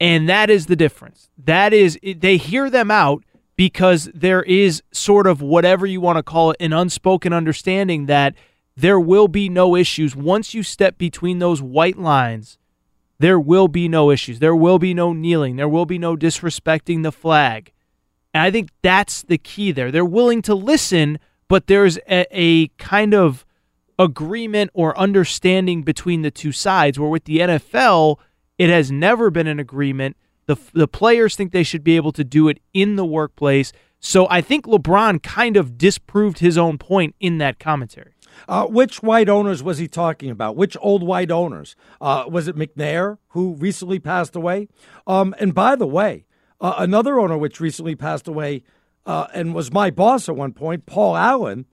[0.00, 1.30] And that is the difference.
[1.38, 3.22] That is, they hear them out
[3.54, 8.34] because there is sort of whatever you want to call it, an unspoken understanding that
[8.78, 10.14] there will be no issues.
[10.14, 12.58] Once you step between those white lines,
[13.18, 14.38] there will be no issues.
[14.38, 15.56] There will be no kneeling.
[15.56, 17.72] There will be no disrespecting the flag.
[18.32, 19.90] And I think that's the key there.
[19.90, 21.18] They're willing to listen,
[21.48, 23.44] but there's a, a kind of
[23.98, 27.00] agreement or understanding between the two sides.
[27.00, 28.18] Where with the NFL,
[28.58, 30.16] it has never been an agreement.
[30.46, 33.72] The, the players think they should be able to do it in the workplace.
[33.98, 38.12] So I think LeBron kind of disproved his own point in that commentary.
[38.46, 40.56] Uh, which white owners was he talking about?
[40.56, 41.74] Which old white owners?
[42.00, 44.68] Uh, was it McNair, who recently passed away?
[45.06, 46.26] Um, and by the way,
[46.60, 48.62] uh, another owner which recently passed away
[49.06, 51.66] uh, and was my boss at one point, Paul Allen,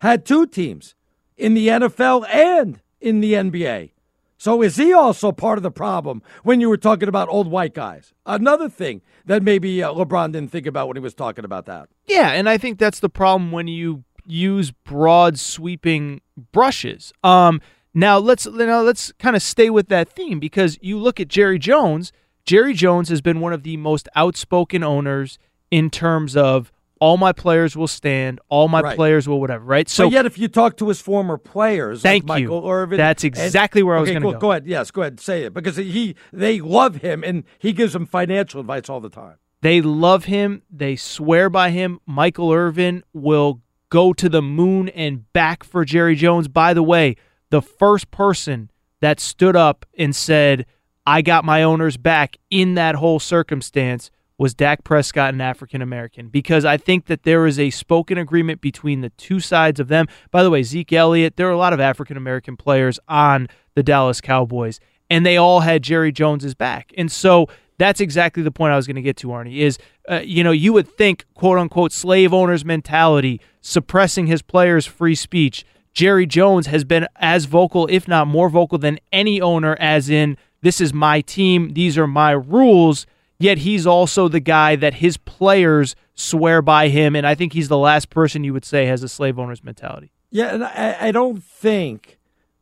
[0.00, 0.94] had two teams
[1.36, 3.92] in the NFL and in the NBA.
[4.36, 7.74] So is he also part of the problem when you were talking about old white
[7.74, 8.12] guys?
[8.26, 11.88] Another thing that maybe uh, LeBron didn't think about when he was talking about that.
[12.06, 16.20] Yeah, and I think that's the problem when you use broad sweeping
[16.52, 17.12] brushes.
[17.24, 17.60] Um
[17.94, 21.58] now let's now let's kind of stay with that theme because you look at Jerry
[21.58, 22.12] Jones,
[22.44, 25.38] Jerry Jones has been one of the most outspoken owners
[25.70, 28.94] in terms of all my players will stand, all my Right.
[28.94, 29.88] players will whatever, right?
[29.88, 32.48] So, So yet, if you talk to his former players, Thank like you.
[32.48, 34.32] Michael Irvin, That's and- exactly where I was Okay, gonna cool.
[34.34, 34.38] go.
[34.38, 34.66] Go ahead.
[34.68, 35.18] Yes, go ahead.
[35.18, 39.08] Say it because he they love him and he gives them financial advice all the
[39.10, 39.34] time.
[39.62, 40.62] They love him.
[40.70, 41.98] They swear by him.
[42.06, 43.60] Michael Irvin will
[43.92, 46.48] go to the moon and back for Jerry Jones.
[46.48, 47.14] By the way,
[47.50, 48.70] the first person
[49.02, 50.64] that stood up and said,
[51.06, 56.28] I got my owners back in that whole circumstance was Dak Prescott, an African American,
[56.28, 60.06] because I think that there is a spoken agreement between the two sides of them.
[60.30, 63.82] By the way, Zeke Elliott, there are a lot of African American players on the
[63.82, 66.94] Dallas Cowboys, and they all had Jerry Jones's back.
[66.96, 67.46] And so
[67.76, 69.76] that's exactly the point I was going to get to, Arnie, is,
[70.10, 75.14] uh, you know, you would think, quote unquote, slave owners mentality, suppressing his players' free
[75.14, 75.64] speech.
[75.92, 80.36] Jerry Jones has been as vocal, if not more vocal, than any owner, as in,
[80.62, 83.06] this is my team, these are my rules.
[83.38, 87.68] Yet he's also the guy that his players swear by him, and I think he's
[87.68, 90.12] the last person you would say has a slave owner's mentality.
[90.30, 92.18] Yeah, and I, I don't think,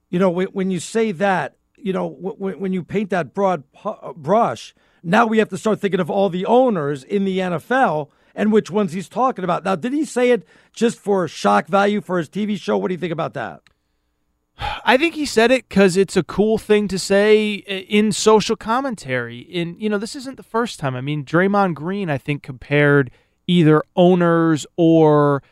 [0.08, 3.64] you know, when, when you say that, you know, when, when you paint that broad
[4.16, 8.52] brush, now we have to start thinking of all the owners in the NFL and
[8.52, 9.64] which ones he's talking about.
[9.64, 12.76] Now, did he say it just for shock value for his TV show?
[12.78, 13.62] What do you think about that?
[14.84, 18.56] I think he said it because it's a cool thing to say uh, in social
[18.56, 19.38] commentary.
[19.38, 20.94] In you know, this isn't the first time.
[20.94, 23.10] I mean, Draymond Green, I think, compared
[23.46, 25.42] either owners or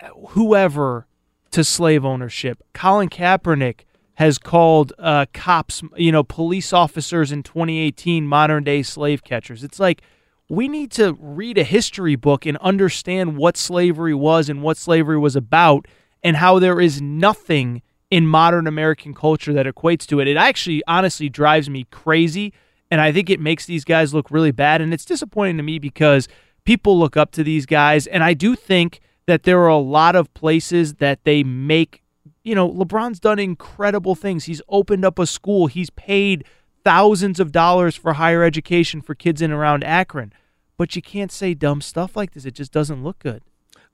[0.00, 1.06] uh, whoever
[1.50, 2.62] to slave ownership.
[2.72, 3.80] Colin Kaepernick
[4.16, 9.64] has called uh, cops, you know, police officers in 2018 modern day slave catchers.
[9.64, 10.02] It's like
[10.48, 15.18] we need to read a history book and understand what slavery was and what slavery
[15.18, 15.86] was about
[16.22, 17.82] and how there is nothing–
[18.14, 20.28] in modern American culture that equates to it.
[20.28, 22.52] It actually honestly drives me crazy.
[22.88, 24.80] And I think it makes these guys look really bad.
[24.80, 26.28] And it's disappointing to me because
[26.64, 28.06] people look up to these guys.
[28.06, 32.03] And I do think that there are a lot of places that they make,
[32.44, 34.44] you know, LeBron's done incredible things.
[34.44, 36.44] He's opened up a school, he's paid
[36.84, 40.32] thousands of dollars for higher education for kids in around Akron.
[40.76, 42.44] But you can't say dumb stuff like this.
[42.44, 43.42] It just doesn't look good.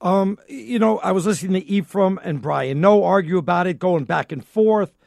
[0.01, 4.03] Um, you know, I was listening to Ephraim and Brian Noe argue about it, going
[4.03, 4.97] back and forth.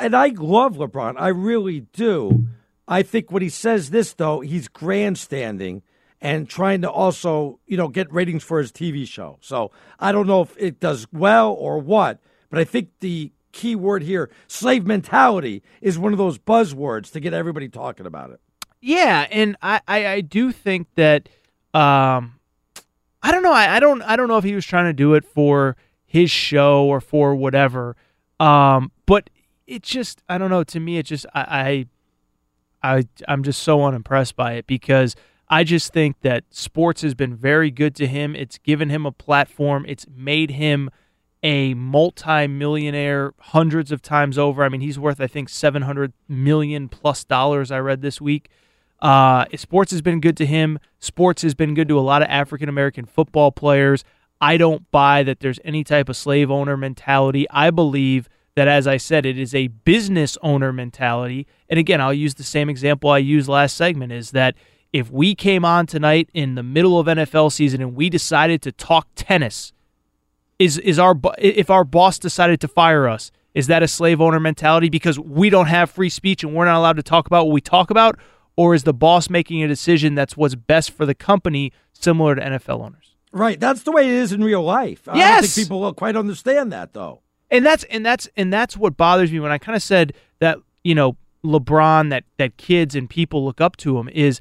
[0.00, 1.16] And I love LeBron.
[1.18, 2.46] I really do.
[2.86, 5.82] I think when he says this, though, he's grandstanding
[6.20, 9.38] and trying to also, you know, get ratings for his TV show.
[9.40, 12.20] So I don't know if it does well or what,
[12.50, 17.20] but I think the key word here, slave mentality, is one of those buzzwords to
[17.20, 18.40] get everybody talking about it.
[18.80, 21.28] Yeah, and I, I, I do think that
[21.74, 22.38] um,
[23.22, 23.52] I don't know.
[23.52, 24.02] I, I don't.
[24.02, 27.34] I don't know if he was trying to do it for his show or for
[27.34, 27.96] whatever.
[28.38, 29.30] Um, but
[29.66, 30.22] it just.
[30.28, 30.62] I don't know.
[30.62, 31.26] To me, it just.
[31.34, 31.40] I.
[31.40, 31.86] I.
[32.82, 35.16] I I'm just so unimpressed by it because
[35.48, 38.36] I just think that sports has been very good to him.
[38.36, 39.84] It's given him a platform.
[39.88, 40.90] It's made him
[41.46, 44.64] a multi-millionaire hundreds of times over.
[44.64, 48.48] I mean, he's worth I think 700 million plus dollars I read this week.
[49.00, 50.80] Uh, sports has been good to him.
[50.98, 54.02] Sports has been good to a lot of African American football players.
[54.40, 57.46] I don't buy that there's any type of slave owner mentality.
[57.50, 61.46] I believe that, as I said, it is a business owner mentality.
[61.68, 64.56] And again, I'll use the same example I used last segment is that
[64.92, 68.72] if we came on tonight in the middle of NFL season and we decided to
[68.72, 69.72] talk tennis,
[70.58, 74.40] is is our if our boss decided to fire us, is that a slave owner
[74.40, 77.52] mentality because we don't have free speech and we're not allowed to talk about what
[77.52, 78.18] we talk about?
[78.56, 82.40] or is the boss making a decision that's what's best for the company, similar to
[82.40, 83.14] NFL owners?
[83.32, 83.60] Right.
[83.60, 85.06] That's the way it is in real life.
[85.06, 85.42] I yes.
[85.42, 87.20] don't think people will quite understand that though.
[87.50, 90.58] And that's and that's and that's what bothers me when I kind of said that,
[90.82, 94.40] you know, LeBron that that kids and people look up to him is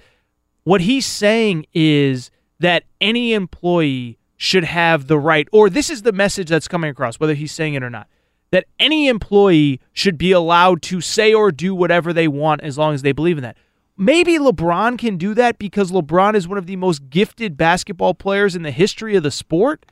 [0.63, 6.11] what he's saying is that any employee should have the right or this is the
[6.11, 8.07] message that's coming across whether he's saying it or not
[8.51, 12.93] that any employee should be allowed to say or do whatever they want as long
[12.93, 13.57] as they believe in that.
[13.97, 18.55] Maybe LeBron can do that because LeBron is one of the most gifted basketball players
[18.55, 19.85] in the history of the sport.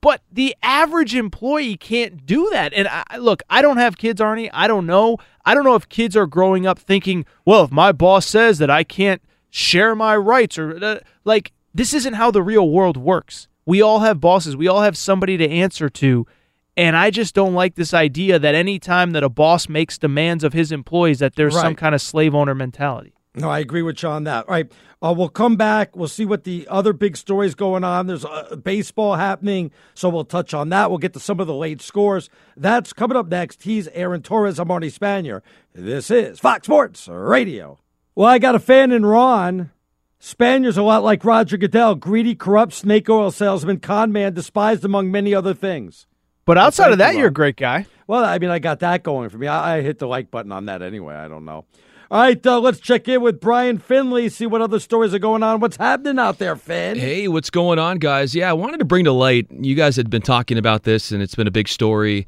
[0.00, 2.72] But the average employee can't do that.
[2.72, 4.48] And I, look, I don't have kids, Arnie.
[4.52, 5.16] I don't know.
[5.44, 8.70] I don't know if kids are growing up thinking, well, if my boss says that
[8.70, 13.48] I can't share my rights or uh, like, this isn't how the real world works.
[13.68, 16.26] We all have bosses, we all have somebody to answer to.
[16.74, 20.42] And I just don't like this idea that any time that a boss makes demands
[20.42, 21.60] of his employees, that there's right.
[21.60, 23.12] some kind of slave owner mentality.
[23.34, 24.46] No, I agree with you on that.
[24.48, 24.72] All right,
[25.02, 25.94] uh, we'll come back.
[25.94, 28.06] We'll see what the other big stories going on.
[28.06, 30.88] There's uh, baseball happening, so we'll touch on that.
[30.88, 32.30] We'll get to some of the late scores.
[32.56, 33.64] That's coming up next.
[33.64, 34.58] He's Aaron Torres.
[34.58, 35.42] I'm Arnie Spanier.
[35.74, 37.78] This is Fox Sports Radio.
[38.14, 39.72] Well, I got a fan in Ron.
[40.20, 45.10] Spanier's a lot like Roger Goodell, greedy, corrupt snake oil salesman, con man, despised among
[45.12, 46.06] many other things.
[46.44, 47.86] But outside of that, you're a great guy.
[48.06, 49.46] Well, I mean, I got that going for me.
[49.46, 51.14] I, I hit the like button on that anyway.
[51.14, 51.66] I don't know.
[52.10, 55.42] All right, uh, let's check in with Brian Finley, see what other stories are going
[55.42, 55.60] on.
[55.60, 56.98] What's happening out there, Finn?
[56.98, 58.34] Hey, what's going on, guys?
[58.34, 59.46] Yeah, I wanted to bring to light.
[59.50, 62.26] You guys had been talking about this, and it's been a big story.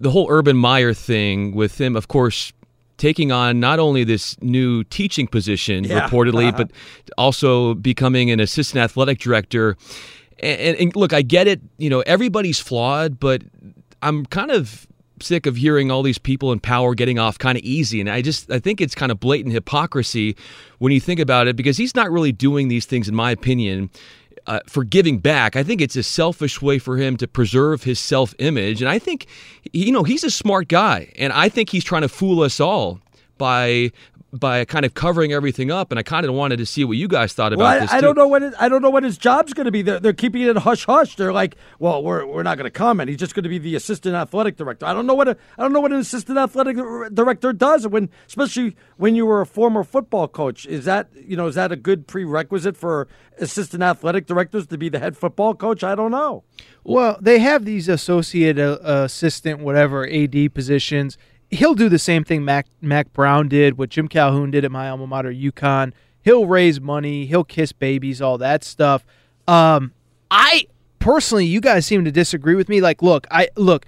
[0.00, 2.54] The whole Urban Meyer thing with him, of course,
[2.98, 6.08] taking on not only this new teaching position, Yeah.
[6.08, 6.58] reportedly, uh-huh.
[6.58, 6.70] but
[7.16, 9.76] also becoming an assistant athletic director.
[10.40, 11.60] And, and, and look, I get it.
[11.78, 13.42] You know, everybody's flawed, but
[14.02, 14.86] I'm kind of
[15.22, 18.22] sick of hearing all these people in power getting off kind of easy and i
[18.22, 20.36] just i think it's kind of blatant hypocrisy
[20.78, 23.90] when you think about it because he's not really doing these things in my opinion
[24.48, 25.54] uh, for giving back.
[25.54, 28.80] I think it's a selfish way for him to preserve his self-image.
[28.82, 29.26] And i think
[29.72, 31.12] you know he's a smart guy.
[31.16, 33.00] And i think he's trying to fool us all
[33.36, 33.92] by
[34.30, 37.08] by kind of covering everything up and i kind of wanted to see what you
[37.08, 38.06] guys thought about Well, I, this I too.
[38.06, 39.80] don't know what it, I don't know what his job's going to be.
[39.80, 41.16] They're, they're keeping it hush hush.
[41.16, 43.08] They're like, well, we're, we're not going to comment.
[43.08, 44.84] He's just going to be the assistant athletic director.
[44.84, 46.76] I don't know what a, I don't know what an assistant athletic
[47.14, 47.86] director does.
[47.88, 51.72] When especially when you were a former football coach, is that you know is that
[51.72, 55.82] a good prerequisite for assistant athletic directors to be the head football coach?
[55.82, 56.44] I don't know.
[56.84, 61.16] Well, they have these associate uh, assistant, whatever AD positions.
[61.50, 64.88] He'll do the same thing Mack Mack Brown did, what Jim Calhoun did at my
[64.88, 65.92] alma mater, UConn.
[66.20, 69.06] He'll raise money, he'll kiss babies, all that stuff.
[69.46, 69.92] Um,
[70.30, 70.66] I
[70.98, 72.80] personally, you guys seem to disagree with me.
[72.80, 73.86] Like, look, I look,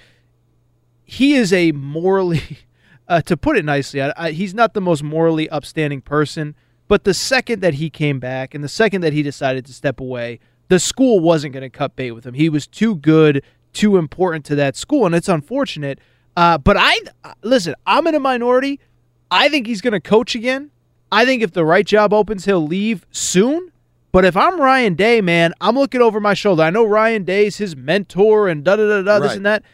[1.05, 2.59] he is a morally,
[3.09, 6.55] uh, to put it nicely, I, I, he's not the most morally upstanding person.
[6.89, 10.01] But the second that he came back and the second that he decided to step
[10.01, 12.35] away, the school wasn't going to cut bait with him.
[12.35, 16.01] He was too good, too important to that school, and it's unfortunate.
[16.41, 16.99] Uh, but I
[17.43, 17.75] listen.
[17.87, 18.81] I'm in a minority.
[19.31, 20.71] I think he's going to coach again.
[21.13, 23.71] I think if the right job opens, he'll leave soon.
[24.11, 26.63] But if I'm Ryan Day, man, I'm looking over my shoulder.
[26.63, 29.65] I know Ryan Day's his mentor and da da da da this and that.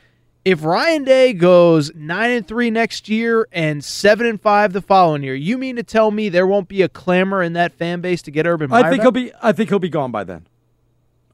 [0.45, 5.23] If Ryan Day goes nine and three next year and seven and five the following
[5.23, 8.23] year, you mean to tell me there won't be a clamor in that fan base
[8.23, 8.87] to get Urban Meyer?
[8.87, 9.05] I think back?
[9.05, 9.33] he'll be.
[9.41, 10.49] I think he'll be gone by then.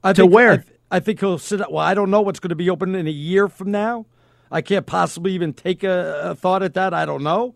[0.05, 0.65] I To think, where?
[0.91, 1.61] I, I think he'll sit.
[1.61, 4.05] Well, I don't know what's going to be open in a year from now.
[4.53, 6.93] I can't possibly even take a, a thought at that.
[6.95, 7.55] I don't know,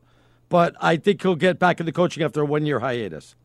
[0.49, 3.37] but I think he'll get back into coaching after a one-year hiatus.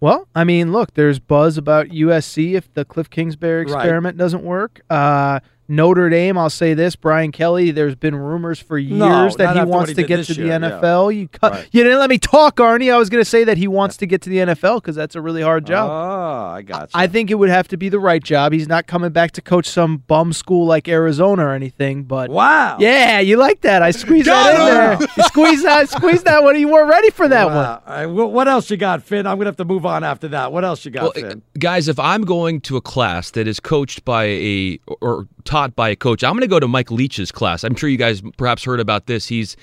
[0.00, 3.74] Well, I mean, look, there's buzz about USC if the Cliff Kingsbury Right.
[3.74, 4.80] experiment doesn't work.
[4.90, 7.70] Uh, Notre Dame, I'll say this: Brian Kelly.
[7.70, 10.52] There's been rumors for years No, that he wants he to get to the year,
[10.52, 10.58] yeah.
[10.58, 11.14] NFL.
[11.16, 11.68] You cut, Right.
[11.72, 12.92] you didn't let me talk, Arnie.
[12.92, 15.14] I was going to say that he wants to get to the NFL because that's
[15.14, 15.88] a really hard job.
[15.90, 16.88] Oh, I got you.
[16.94, 18.52] I think it would have to be the right job.
[18.52, 22.02] He's not coming back to coach some bum school like Arizona or anything.
[22.04, 23.82] But wow, yeah, you like that?
[23.82, 24.60] I squeezed that in
[25.00, 25.08] there.
[25.16, 26.58] You squeezed that, squeezed that one.
[26.58, 27.54] You weren't ready for that one.
[27.54, 27.82] Wow.
[27.86, 29.26] All right, wh- what else you got, Finn?
[29.26, 30.52] I'm going to have to move on after that.
[30.52, 31.42] What else you got, Well, Finn?
[31.58, 35.88] guys, if I'm going to a class that is coached by a or taught by
[35.90, 37.64] a coach, I'm going to go to Mike Leach's class.
[37.64, 39.26] I'm sure you guys perhaps heard about this.
[39.26, 39.56] He's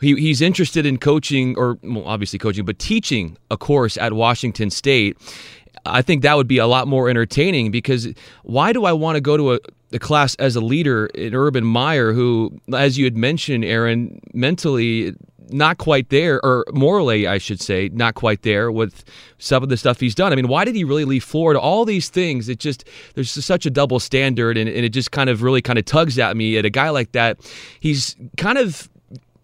[0.00, 4.70] he, he's interested in coaching or well, obviously coaching, but teaching a course at Washington
[4.70, 5.16] State.
[5.84, 8.08] I think that would be a lot more entertaining because
[8.42, 9.58] why do I want to go to a,
[9.92, 15.14] a class as a leader in Urban Meyer, who, as you had mentioned, Aaron, mentally
[15.50, 19.04] not quite there, or morally, I should say, not quite there with
[19.38, 20.32] some of the stuff he's done.
[20.32, 21.60] I mean, why did he really leave Florida?
[21.60, 25.10] All these things, it just, there's just such a double standard, and, and it just
[25.12, 27.38] kind of really kind of tugs at me at a guy like that.
[27.80, 28.88] He's kind of,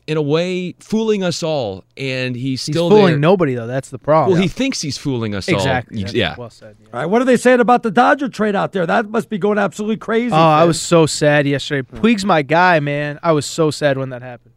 [0.09, 3.19] in a way, fooling us all, and he's He's still fooling there.
[3.19, 3.69] nobody though.
[3.69, 4.33] That's the problem.
[4.33, 5.99] Well, he thinks he's fooling us Exactly.
[5.99, 6.03] all.
[6.03, 6.35] That's Yeah.
[6.37, 6.77] Well said.
[6.93, 8.85] All right, what are they saying about the Dodger trade out there?
[8.85, 10.33] That must be going absolutely crazy.
[10.35, 11.87] Oh, I was so sad yesterday.
[11.89, 12.01] Hmm.
[12.01, 13.21] Puig's my guy, man.
[13.23, 14.52] I was so sad when that happened.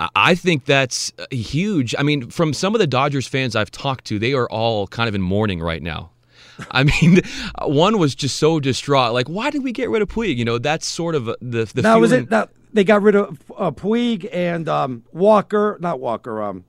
[0.00, 1.94] I- I think that's huge.
[1.98, 5.08] I mean, from some of the Dodgers fans I've talked to, they are all kind
[5.08, 6.10] of in mourning right now.
[6.70, 7.20] I mean,
[7.62, 9.12] one was just so distraught.
[9.12, 10.36] Like, why did we get rid of Puig?
[10.36, 13.14] You know, that's sort of uh, the the now was it that they got rid
[13.14, 16.64] of uh, Puig and um, Walker, not Walker, um,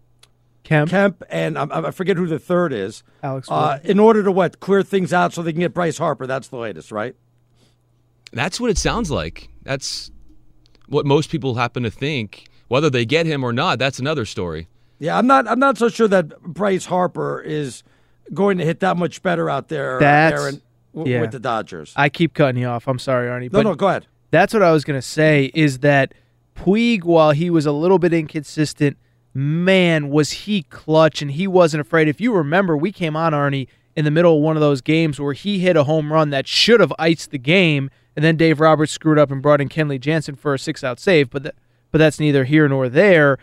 [0.64, 3.03] Kemp, Kemp, and um, I forget who the third is.
[3.24, 3.48] Alex.
[3.52, 6.26] Uh, in order to what clear things out so they can get Bryce Harper.
[6.28, 7.16] That's the latest, right?
[8.32, 9.49] That's what it sounds like.
[9.64, 10.12] That's
[10.88, 12.45] what most people happen to think.
[12.72, 14.69] Whether they get him or not, that's another story.
[14.98, 15.45] Yeah, I'm not.
[15.45, 17.84] I'm not so sure that Bryce Harper is
[18.34, 19.98] going to hit that much better out there.
[19.98, 20.61] uh, That's- Aaron,
[20.95, 21.19] w- yeah.
[21.19, 21.91] with the Dodgers.
[21.98, 22.88] I keep cutting you off.
[22.88, 23.52] I'm sorry, Arnie.
[23.52, 24.07] No, but no, go ahead.
[24.31, 26.14] That's what I was going to say is that
[26.56, 28.95] Puig, while he was a little bit inconsistent,
[29.34, 32.07] man, was he clutch and he wasn't afraid.
[32.07, 33.68] If you remember, we came on, Arnie,
[33.98, 36.48] in the middle of one of those games where he hit a home run that
[36.48, 39.99] should have iced the game, and then Dave Roberts screwed up and brought in Kenley
[39.99, 41.56] Jansen for a six out save, but, th-
[41.92, 43.38] but that's neither here nor there.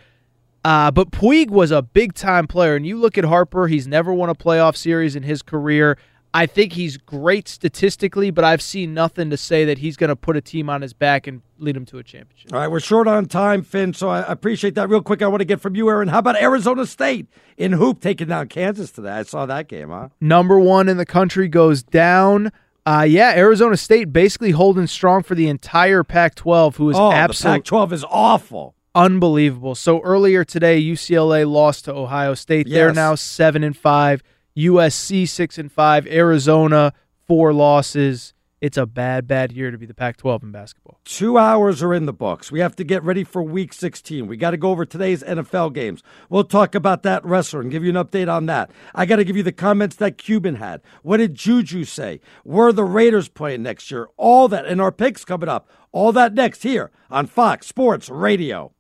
[0.65, 4.13] Uh, but Puig was a big time player, and you look at Harper, he's never
[4.13, 5.97] won a playoff series in his career.
[6.35, 10.17] I think he's great statistically, but I've seen nothing to say that he's going to
[10.17, 12.53] put a team on his back and lead him to a championship.
[12.53, 14.91] All right, we're short on time, Finn, so I appreciate that.
[14.91, 16.09] Real quick, I want to get from you, Aaron.
[16.09, 19.11] How about Arizona State in hoop taking down Kansas today?
[19.11, 20.09] I saw that game, huh?
[20.21, 22.53] Number one in the country goes down.
[22.89, 27.61] Uh, yeah, Arizona State basically holding strong for the entire Pac-12, who is oh, absolutely
[27.61, 29.75] Pac-12 is awful, unbelievable.
[29.75, 32.67] So earlier today, UCLA lost to Ohio State.
[32.67, 32.75] Yes.
[32.75, 34.23] They're now seven and five.
[34.57, 36.07] USC six and five.
[36.07, 36.95] Arizona
[37.27, 38.33] four losses.
[38.61, 40.99] It's a bad, bad year to be the Pac-12 in basketball.
[41.05, 42.51] Two hours are in the books.
[42.51, 44.27] We have to get ready for Week 16.
[44.27, 46.03] We got to go over today's NFL games.
[46.29, 48.73] We'll talk about that wrestler and give you an update on that.
[48.97, 50.81] I got to give you the comments that Cuban had.
[51.03, 52.21] What did Juju say?
[52.43, 54.09] Where the Raiders playing next year?
[54.17, 55.71] All that, and our picks coming up.
[55.93, 58.73] All that next here on Fox Sports Radio.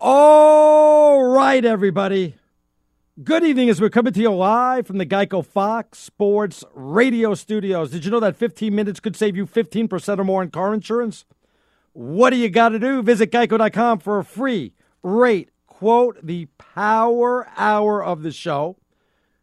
[0.00, 2.34] All right, everybody.
[3.20, 7.90] Good evening as we're coming to you live from the Geico Fox Sports Radio studios.
[7.90, 11.26] Did you know that 15 minutes could save you 15% or more in car insurance?
[11.92, 13.02] What do you got to do?
[13.02, 14.72] Visit geico.com for a free
[15.02, 18.78] rate quote, the power hour of the show.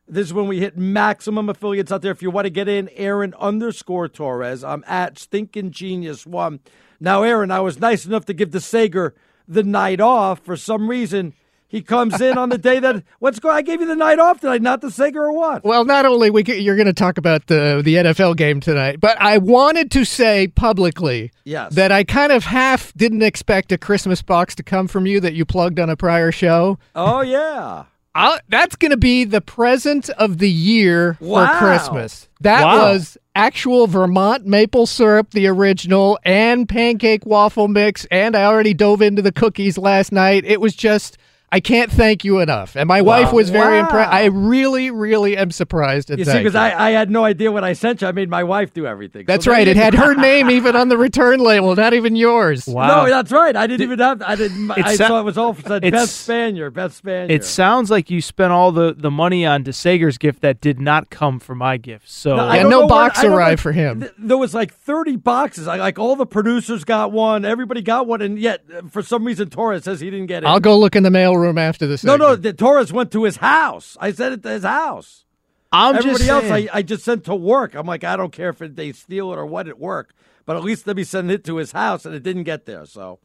[0.08, 2.12] This is when we hit maximum affiliates out there.
[2.12, 4.64] If you want to get in, Aaron underscore Torres.
[4.64, 6.62] I'm at Stinking Genius One.
[7.00, 9.14] Now, Aaron, I was nice enough to give the Sager
[9.48, 10.40] the night off.
[10.40, 11.36] For some reason,
[11.70, 13.56] he comes in on the day that what's going.
[13.56, 15.64] I gave you the night off tonight, not the Sager or what?
[15.64, 19.22] Well, not only we you're going to talk about the the NFL game tonight, but
[19.22, 21.76] I wanted to say publicly yes.
[21.76, 25.34] that I kind of half didn't expect a Christmas box to come from you that
[25.34, 26.80] you plugged on a prior show.
[26.96, 27.86] Oh yeah.
[28.16, 31.54] I'll, that's going to be the present of the year wow.
[31.54, 32.28] for Christmas.
[32.42, 32.92] That wow.
[32.92, 38.06] was actual Vermont maple syrup, the original, and pancake waffle mix.
[38.10, 40.46] And I already dove into the cookies last night.
[40.46, 41.20] It was just.
[41.52, 42.76] I can't thank you enough.
[42.76, 43.22] And my wow.
[43.22, 43.86] wife was very wow.
[43.86, 44.14] impressed.
[44.14, 47.64] I really, really am surprised at you see, because I, I had no idea what
[47.64, 48.08] I sent you.
[48.08, 49.26] I made my wife do everything.
[49.26, 49.68] That's so right.
[49.68, 52.68] It had her name even on the return label, not even yours.
[52.68, 53.04] Wow.
[53.06, 53.56] No, that's right.
[53.56, 54.22] I didn't even have.
[54.22, 54.70] I didn't.
[54.72, 57.32] I sa- saw it was all said best Spaniard, best Spaniard.
[57.32, 60.80] It sounds like you spent all the, the money on the Sager's gift that did
[60.80, 62.10] not come from my gift.
[62.10, 64.02] So No, Yeah, no know where- box I arrived for him.
[64.02, 65.68] th- There was like 30 boxes.
[65.68, 69.24] I, like all the producers got one, everybody got one, and yet uh, for some
[69.26, 70.48] reason Torres says he didn't get it.
[70.48, 71.10] I'll go look in the
[71.40, 72.04] mailroom after this.
[72.04, 73.98] No, no, the Torres went to his house.
[74.00, 75.26] I sent it to his house.
[75.72, 76.52] I'm Everybody just else.
[76.52, 77.76] I, I just sent to work.
[77.76, 80.14] I'm like, I don't care if they steal it or what at work,
[80.46, 82.86] but at least let me send it to his house, and it didn't get there.
[82.86, 83.20] So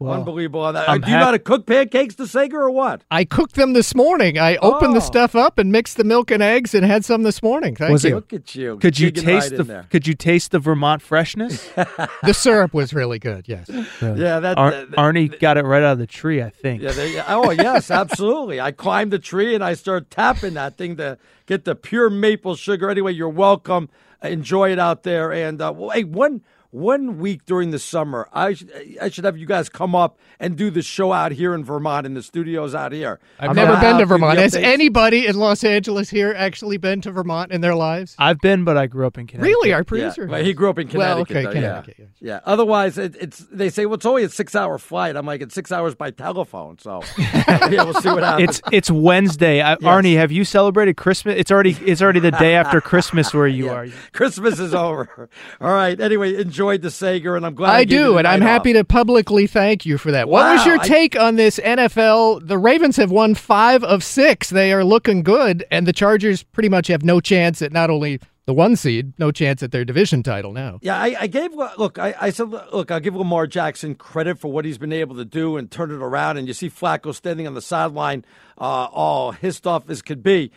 [0.00, 0.88] unbelievable on that.
[0.88, 3.02] I'm Do you know how to cook pancakes to Sager or what?
[3.10, 4.38] I cooked them this morning.
[4.38, 5.00] I opened the Oh.
[5.00, 7.74] stuff up and mixed the milk and eggs and had some this morning.
[7.76, 8.14] Thank Was it- you.
[8.16, 8.76] Look at you.
[8.78, 11.70] could you digging right taste the could you taste the Vermont freshness?
[12.22, 13.48] the syrup was really good.
[13.48, 13.68] Yes.
[14.02, 14.58] Yeah, that.
[14.58, 16.82] Ar- that- Arnie got it right out of the tree, I think.
[16.82, 18.60] Yeah, they, oh yes, absolutely.
[18.60, 21.16] I climbed the tree and I started tapping that thing to
[21.46, 22.90] get the pure maple sugar.
[22.90, 23.88] Anyway, you're welcome.
[24.22, 25.32] Enjoy it out there.
[25.32, 29.36] And uh, well, hey, one one week during the summer, I should I should have
[29.36, 32.74] you guys come up and do the show out here in Vermont in the studios
[32.74, 33.18] out here.
[33.38, 34.38] I've I'm never been to Vermont.
[34.38, 38.14] Has anybody in Los Angeles here actually been to Vermont in their lives?
[38.18, 39.46] I've been, but I grew up in Connecticut.
[39.56, 39.72] Really?
[39.72, 40.26] Our Yeah, producer?
[40.26, 42.06] but he grew up in Well, okay, though, Connecticut, yeah.
[42.20, 42.32] yeah.
[42.34, 42.40] yeah.
[42.44, 45.16] Otherwise, it, it's they say well, it's only a six-hour flight.
[45.16, 46.78] I'm like, it's six hours by telephone.
[46.78, 48.48] So yeah, we'll see what happens.
[48.48, 49.62] It's it's Wednesday.
[49.62, 51.36] I, Arnie, have you celebrated Christmas?
[51.38, 53.72] It's already it's already the day after Christmas where you Yeah.
[53.72, 53.86] are.
[54.12, 55.28] Christmas is over.
[55.60, 55.98] All right.
[56.00, 56.34] Anyway,
[56.66, 59.46] enjoyed the Sager, and I'm glad I you do, and I'm night happy to publicly
[59.46, 60.28] thank you for that.
[60.28, 62.40] What was Wow, your I- take on this NFL?
[62.46, 64.50] The Ravens have won five of six.
[64.50, 68.18] They are looking good, and the Chargers pretty much have no chance at not only
[68.46, 70.78] the one seed, no chance at their division title now.
[70.82, 71.98] Yeah, I, I gave look.
[71.98, 75.24] I, I said, look, I'll give Lamar Jackson credit for what he's been able to
[75.24, 76.36] do and turn it around.
[76.36, 78.24] And you see Flacco standing on the sideline,
[78.58, 80.50] uh, all hissed off as could be.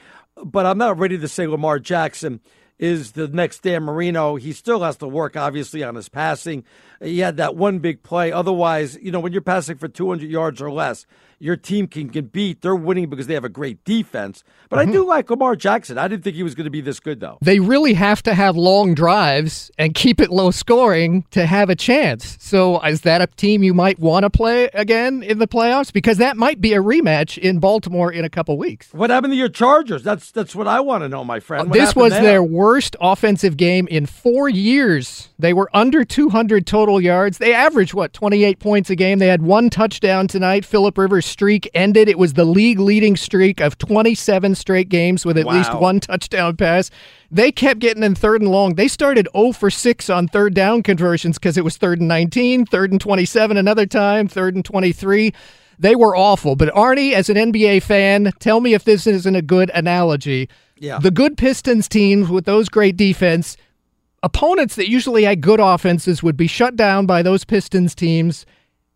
[0.43, 2.39] But I'm not ready to say Lamar Jackson
[2.79, 4.35] is the next Dan Marino.
[4.35, 6.63] He still has to work, obviously, on his passing.
[7.01, 8.31] He had that one big play.
[8.31, 11.05] Otherwise, you know, when you're passing for 200 yards or less,
[11.39, 12.61] your team can, can beat.
[12.61, 14.43] They're winning because they have a great defense.
[14.69, 14.91] But I mm-hmm.
[14.91, 15.97] do like Lamar Jackson.
[15.97, 17.37] I didn't think he was going to be this good, though.
[17.41, 21.75] They really have to have long drives and keep it low scoring to have a
[21.75, 22.37] chance.
[22.39, 25.91] So, is that a team you might want to play again in the playoffs?
[25.93, 28.93] Because that might be a rematch in Baltimore in a couple weeks.
[28.93, 30.03] What happened to your Chargers?
[30.03, 31.69] That's that's what I want to know, my friend.
[31.69, 32.21] What this was there?
[32.21, 35.29] their worst offensive game in four years.
[35.39, 37.37] They were under 200 total yards.
[37.37, 39.19] They averaged, what, 28 points a game.
[39.19, 40.65] They had one touchdown tonight.
[40.65, 42.09] Philip Rivers' streak ended.
[42.09, 46.55] It was the league leading streak of 27 straight games with at least one touchdown
[46.57, 46.89] pass.
[47.29, 48.75] They kept getting in third and long.
[48.75, 52.65] They started 0 for 6 on third down conversions because it was third and 19,
[52.65, 55.33] third and 27 another time, third and 23.
[55.77, 56.55] They were awful.
[56.55, 60.49] But Arnie, as an NBA fan, tell me if this isn't a good analogy.
[60.77, 60.99] Yeah.
[60.99, 63.57] The good Pistons teams with those great defense,
[64.23, 68.45] opponents that usually had good offenses would be shut down by those Pistons teams.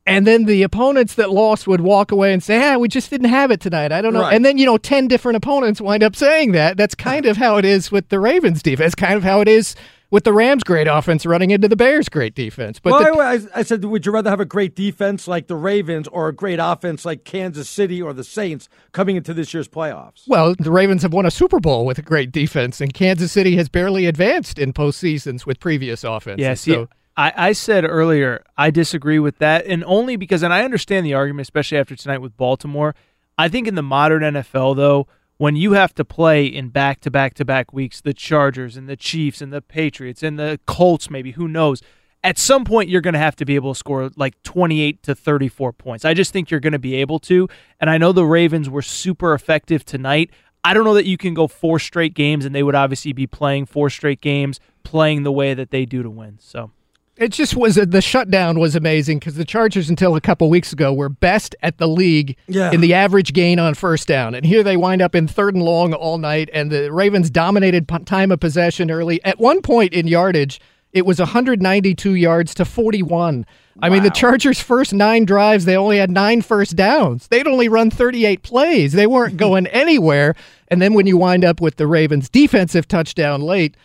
[0.05, 3.29] And then the opponents that lost would walk away and say, ah, we just didn't
[3.29, 3.93] have it tonight.
[3.93, 4.21] I don't know.
[4.21, 4.33] Right.
[4.33, 6.75] And then, you know, 10 different opponents wind up saying that.
[6.75, 9.75] That's kind of how it is with the Ravens defense, kind of how it is
[10.13, 12.79] with the Rams' great offense running into the Bears' great defense.
[12.79, 15.47] But well, the- I, I- I said, would you rather have a great defense like
[15.47, 19.55] the Ravens or a great offense like Kansas City or the Saints coming into this
[19.55, 20.21] year's playoffs?
[20.27, 23.55] Well, the Ravens have won a Super Bowl with a great defense, and Kansas City
[23.55, 26.43] has barely advanced in postseasons with previous offenses.
[26.43, 30.53] Yeah, see, so I, I said earlier I disagree with that, and only because, and
[30.53, 32.93] I understand the argument, especially after tonight with Baltimore.
[33.35, 35.07] I think in the modern NFL, though,
[35.43, 38.87] when you have to play in back to back to back weeks, the Chargers and
[38.87, 41.81] the Chiefs and the Patriots and the Colts, maybe who knows.
[42.23, 45.13] At some point, you're going to have to be able to score like 28 to
[45.13, 46.05] 34 points.
[46.05, 47.49] I just think you're going to be able to.
[47.81, 50.31] And I know the Ravens were super effective tonight.
[50.63, 53.27] I don't know that you can go four straight games, and they would obviously be
[53.27, 56.37] playing four straight games, playing the way that they do to win.
[56.39, 56.71] So.
[57.17, 60.91] It just was the shutdown was amazing because the Chargers until a couple weeks ago
[60.93, 62.71] were best at the league Yeah.
[62.71, 65.63] in the average gain on first down, and here they wind up in third and
[65.63, 69.23] long all night, and the Ravens dominated p- time of possession early.
[69.23, 70.59] At one point in yardage,
[70.91, 73.45] it was 192 yards to 41.
[73.81, 77.27] I mean, the Chargers' first nine drives, they only had nine first downs.
[77.29, 78.93] They'd only run 38 plays.
[78.93, 80.35] They weren't going anywhere.
[80.67, 83.75] And then when you wind up with the Ravens' defensive touchdown late,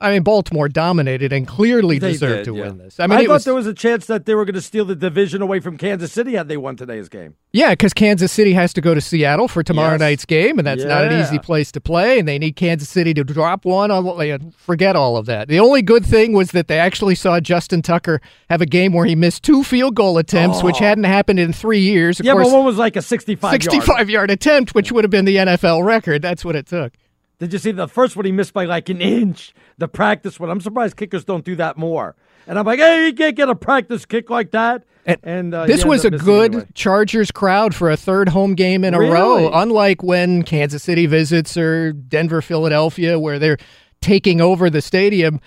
[0.00, 2.62] I mean, Baltimore dominated and clearly They deserved did, to yeah.
[2.68, 3.00] win this.
[3.00, 4.84] I mean, I thought was, there was a chance that they were going to steal
[4.84, 7.34] the division away from Kansas City had they won today's game.
[7.52, 10.00] yeah, because Kansas City has to go to Seattle for tomorrow Yes.
[10.00, 12.20] night's game, and that's not an easy place to play.
[12.20, 13.90] And they need Kansas City to drop one.
[13.90, 15.48] On, forget all of that.
[15.48, 18.20] The only good thing was that they actually saw Justin Tucker
[18.50, 20.84] have a game where he missed two field goal attempts, which Oh.
[20.84, 22.20] hadn't happened in three years.
[22.20, 23.62] Of yeah, course, but one was like a 65 yard.
[23.64, 26.22] 65 yard attempt, which would have been the NFL record.
[26.22, 26.92] That's what it took.
[27.38, 29.54] Did you see the first one he missed by like an inch?
[29.78, 30.50] The practice one.
[30.50, 32.16] I'm surprised kickers don't do that more.
[32.46, 34.84] And I'm like, hey, you can't get a practice kick like that.
[35.22, 36.68] And, uh, this was a ends up missing good anyway.
[36.74, 39.12] Chargers crowd for a third home game in a Really?
[39.12, 43.58] row, unlike when Kansas City visits or Denver, Philadelphia, where they're
[44.00, 45.40] taking over the stadium.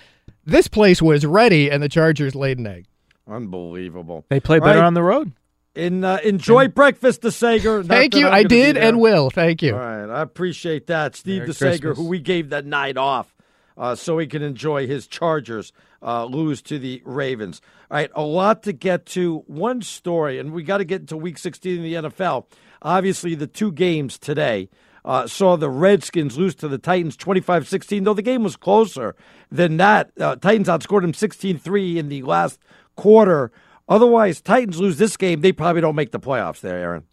[0.44, 2.86] This place was ready, and the Chargers laid an egg.
[3.28, 4.24] Unbelievable.
[4.28, 4.86] They play better right.
[4.86, 5.32] on the road.
[5.74, 7.82] In, uh, enjoy breakfast, the Sager.
[7.82, 8.28] Thank you.
[8.28, 9.30] I did and will.
[9.30, 9.74] Thank you.
[9.74, 11.98] All right, I appreciate that, Steve Merry the Sager, Christmas.
[11.98, 13.34] who we gave that night off,
[13.78, 15.72] uh, so he can enjoy his Chargers
[16.02, 17.62] uh, lose to the Ravens.
[17.90, 19.44] All right, a lot to get to.
[19.46, 22.46] One story, and we got to get into Week 16 in the NFL.
[22.82, 24.68] Obviously, the two games today
[25.04, 29.14] uh, saw the Redskins lose to the Titans 25-16, though the game was closer
[29.50, 30.10] than that.
[30.20, 32.60] Uh, Titans outscored them 16-3 in the last
[32.96, 33.52] quarter.
[33.88, 37.04] Otherwise, Titans lose this game, they probably don't make the playoffs there, Aaron.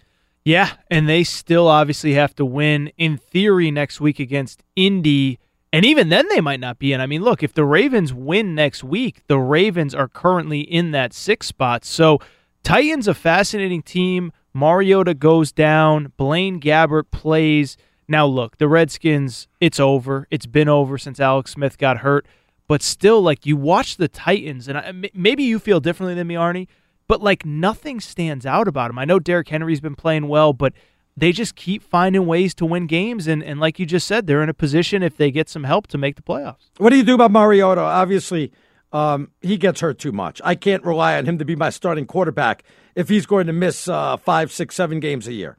[0.45, 5.39] Yeah, and they still obviously have to win in theory next week against Indy.
[5.71, 7.01] And even then, they might not be in.
[7.01, 11.13] I mean, look, if the Ravens win next week, the Ravens are currently in that
[11.13, 11.85] sixth spot.
[11.85, 12.19] So,
[12.63, 14.31] Titans a fascinating team.
[14.53, 16.13] Mariota goes down.
[16.17, 17.77] Blaine Gabbert plays.
[18.07, 20.27] Now, look, the Redskins, it's over.
[20.31, 22.25] It's been over since Alex Smith got hurt.
[22.69, 26.35] But still, like, you watch the Titans, and I, maybe you feel differently than me,
[26.35, 26.67] Arnie,
[27.07, 28.99] but like nothing stands out about him.
[28.99, 30.73] I know Derrick Henry's been playing well, but
[31.17, 33.27] they just keep finding ways to win games.
[33.27, 35.87] And, and like you just said, they're in a position if they get some help
[35.87, 36.69] to make the playoffs.
[36.77, 37.81] What do you do about Mariota?
[37.81, 38.53] Obviously,
[38.93, 40.39] um, he gets hurt too much.
[40.45, 42.63] I can't rely on him to be my starting quarterback
[42.93, 45.57] if he's going to miss uh, five, six, seven games a year.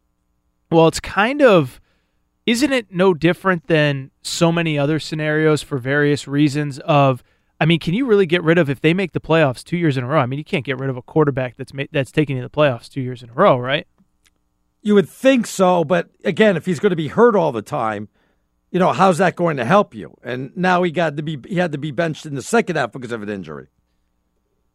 [0.71, 1.81] Well, it's kind of,
[2.47, 6.79] isn't it no different than so many other scenarios for various reasons?
[6.81, 7.23] Of,
[7.61, 9.97] I mean, can you really get rid of if they make the playoffs two years
[9.97, 10.21] in a row?
[10.21, 12.49] I mean, you can't get rid of a quarterback that's ma- that's taking you to
[12.49, 13.87] the playoffs two years in a row, right?
[14.83, 18.09] You would think so, but again, if he's going to be hurt all the time,
[18.71, 20.17] you know, how's that going to help you?
[20.23, 22.93] And now he got to be he had to be benched in the second half
[22.93, 23.69] because of an injury.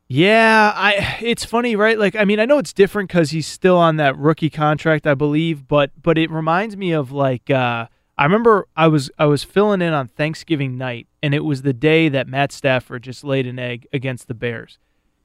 [0.07, 1.97] Yeah, I it's funny, right?
[1.97, 5.15] Like I mean, I know it's different cuz he's still on that rookie contract, I
[5.15, 7.87] believe, but but it reminds me of like uh
[8.17, 11.73] I remember I was I was filling in on Thanksgiving night and it was the
[11.73, 14.77] day that Matt Stafford just laid an egg against the Bears.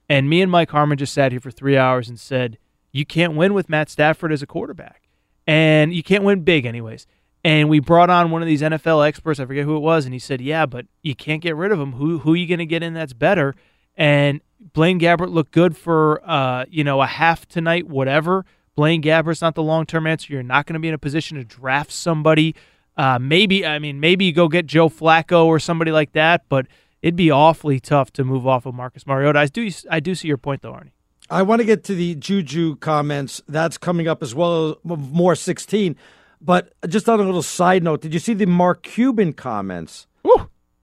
[0.09, 2.57] And me and Mike Harmon just sat here for 3 hours and said,
[2.91, 5.03] "You can't win with Matt Stafford as a quarterback."
[5.47, 7.07] And you can't win big anyways.
[7.45, 10.15] And we brought on one of these NFL experts, I forget who it was, and
[10.15, 11.93] he said, "Yeah, but you can't get rid of him.
[11.93, 13.55] Who who are you going to get in that's better?"
[13.97, 18.45] And Blaine Gabbert looked good for uh, you know, a half tonight, whatever.
[18.77, 20.33] Blaine Gabbert's not the long term answer.
[20.33, 22.55] You're not going to be in a position to draft somebody.
[22.97, 26.67] Uh, maybe I mean maybe you go get Joe Flacco or somebody like that, but
[27.03, 29.39] it'd be awfully tough to move off of Marcus Mariota.
[29.39, 30.91] I do I do see your point though, Arnie.
[31.31, 33.41] I want to get to the Juju comments.
[33.47, 35.97] That's coming up as well more 16.
[36.41, 40.09] But just on a little side note, did you see the Mark Cuban comments?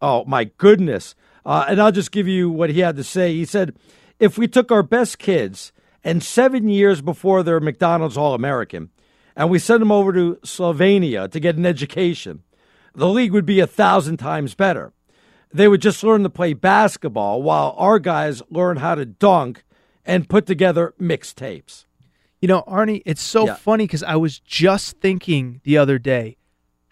[0.02, 1.16] Oh, my goodness.
[1.48, 3.34] Uh, and I'll just give you what he had to say.
[3.34, 3.74] He said,
[4.20, 5.72] if we took our best kids
[6.04, 8.90] and seven years before they're McDonald's All American,
[9.34, 12.44] and we sent them over to Slovenia to get an education,
[12.94, 14.92] the league would be a thousand times better.
[15.54, 19.64] They would just learn to play basketball while our guys learn how to dunk
[20.06, 21.86] and put together mixtapes.
[22.42, 23.56] You know, Arnie, it's so Yeah.
[23.56, 26.37] funny because I was just thinking the other day,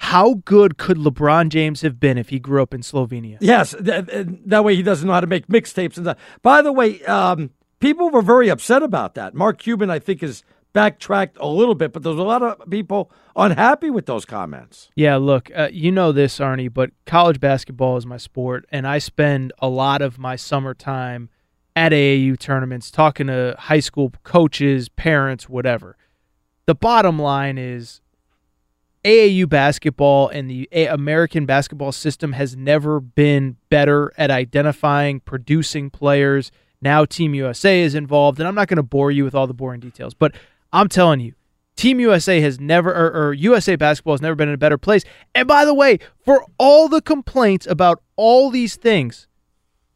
[0.06, 3.38] how good could LeBron James have been if he grew up in Slovenia?
[3.41, 6.19] Yes, th- th- that way he doesn't know how to make mixtapes and that.
[6.44, 7.49] By the way, um,
[7.80, 9.34] people were very upset about that.
[9.34, 13.11] Mark Cuban, I think, has backtracked a little bit, but there's a lot of people
[13.36, 14.91] unhappy with those comments.
[14.95, 18.99] Yeah, look, uh, you know this, Arnie, but college basketball is my sport, and I
[18.99, 21.30] spend a lot of my summertime
[21.76, 25.98] at AAU tournaments talking to high school coaches, parents, whatever.
[26.68, 28.02] The bottom line is
[29.06, 36.52] AAU basketball and the American basketball system has never been better at identifying, producing players.
[36.82, 39.53] Now Team USA is involved, and I'm not going to bore you with all the
[39.53, 40.34] boring details, but
[40.73, 41.34] I'm telling you,
[41.76, 45.03] Team USA has never, or, or USA basketball has never been in a better place.
[45.36, 49.27] And by the way, for all the complaints about all these things,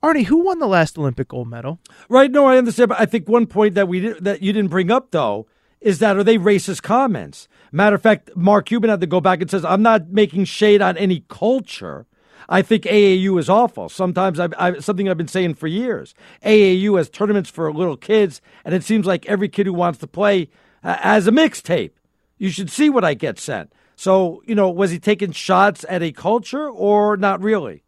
[0.03, 1.79] Arnie, who won the last Olympic gold medal?
[2.09, 2.29] Right?
[2.29, 4.91] No, I understand, but I think one point that we did, that you didn't bring
[4.91, 5.47] up though
[5.81, 7.47] is that are they racist comments?
[7.71, 10.81] Matter of fact, Mark Cuban had to go back and says, "I'm not making shade
[10.81, 12.05] on any culture."
[12.51, 13.89] I think AAU is awful.
[13.89, 16.15] Sometimes I've, I've something I've been saying for years.
[16.43, 20.07] AAU has tournaments for little kids, and it seems like every kid who wants to
[20.07, 20.49] play
[20.83, 21.91] uh, has a mixtape.
[22.39, 23.71] You should see what I get sent.
[23.95, 27.83] So, you know, was he taking shots at a culture or not really?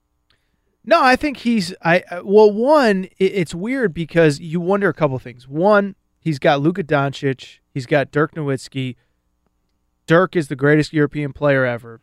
[0.86, 1.74] No, I think he's.
[1.82, 5.48] I I- well, one, it, it's weird because you wonder a couple things.
[5.48, 8.96] One, he's got Luka Doncic, he's got Dirk Nowitzki.
[10.08, 12.02] Dirk is the greatest European player ever.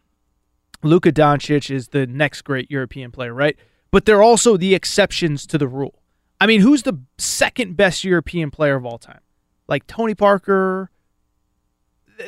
[0.82, 3.56] Luka Doncic is the next great European player, right?
[3.90, 6.02] But they're also the exceptions to the rule.
[6.40, 9.20] I mean, who's the second best European player of all time?
[9.66, 10.90] Like Tony Parker.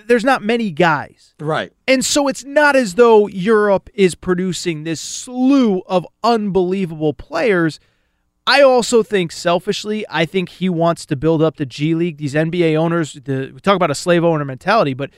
[0.07, 1.35] There's not many guys.
[1.41, 1.73] Right.
[1.87, 7.81] And so it's not as though Europe is producing this slew of unbelievable players.
[8.51, 12.17] I also think selfishly, I think he wants to build up the G League.
[12.17, 15.11] These NBA owners, the, we talk about a slave owner mentality, but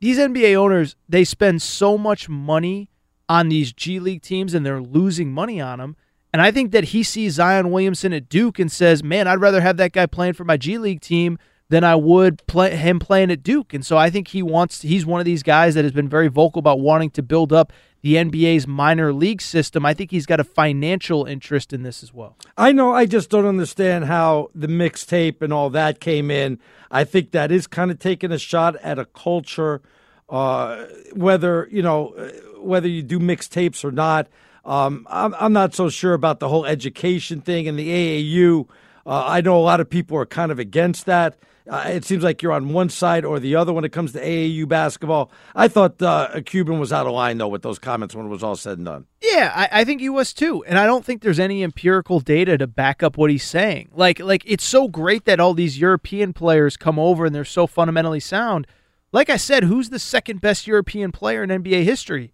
[0.00, 2.90] these NBA owners, they spend so much money
[3.28, 5.94] on these G League teams and they're losing money on them.
[6.32, 9.60] And I think that he sees Zion Williamson at Duke and says, man, I'd rather
[9.60, 11.38] have that guy playing for my G League team
[11.68, 13.74] than I would play him playing at Duke.
[13.74, 16.28] And so I think he wants he's one of these guys that has been very
[16.28, 19.84] vocal about wanting to build up the NBA's minor league system.
[19.84, 22.36] I think he's got a financial interest in this as well.
[22.56, 22.92] I know.
[22.92, 26.58] I just don't understand how the mixtape and all that came in.
[26.90, 29.82] I think that is kind of taking a shot at a culture,
[30.30, 32.14] uh, whether you know
[32.56, 34.28] whether you do mixtapes or not.
[34.64, 38.68] Um, I'm, I'm not so sure about the whole education thing and the AAU.
[39.06, 41.38] Uh, I know a lot of people are kind of against that.
[41.68, 44.20] Uh, it seems like you're on one side or the other when it comes to
[44.20, 45.30] AAU basketball.
[45.54, 48.42] I thought uh, Cuban was out of line though with those comments when it was
[48.42, 49.06] all said and done.
[49.20, 52.56] Yeah, I, I think he was too, and I don't think there's any empirical data
[52.58, 53.90] to back up what he's saying.
[53.92, 57.66] Like, like it's so great that all these European players come over and they're so
[57.66, 58.66] fundamentally sound.
[59.12, 62.32] Like I said, who's the second best European player in NBA history?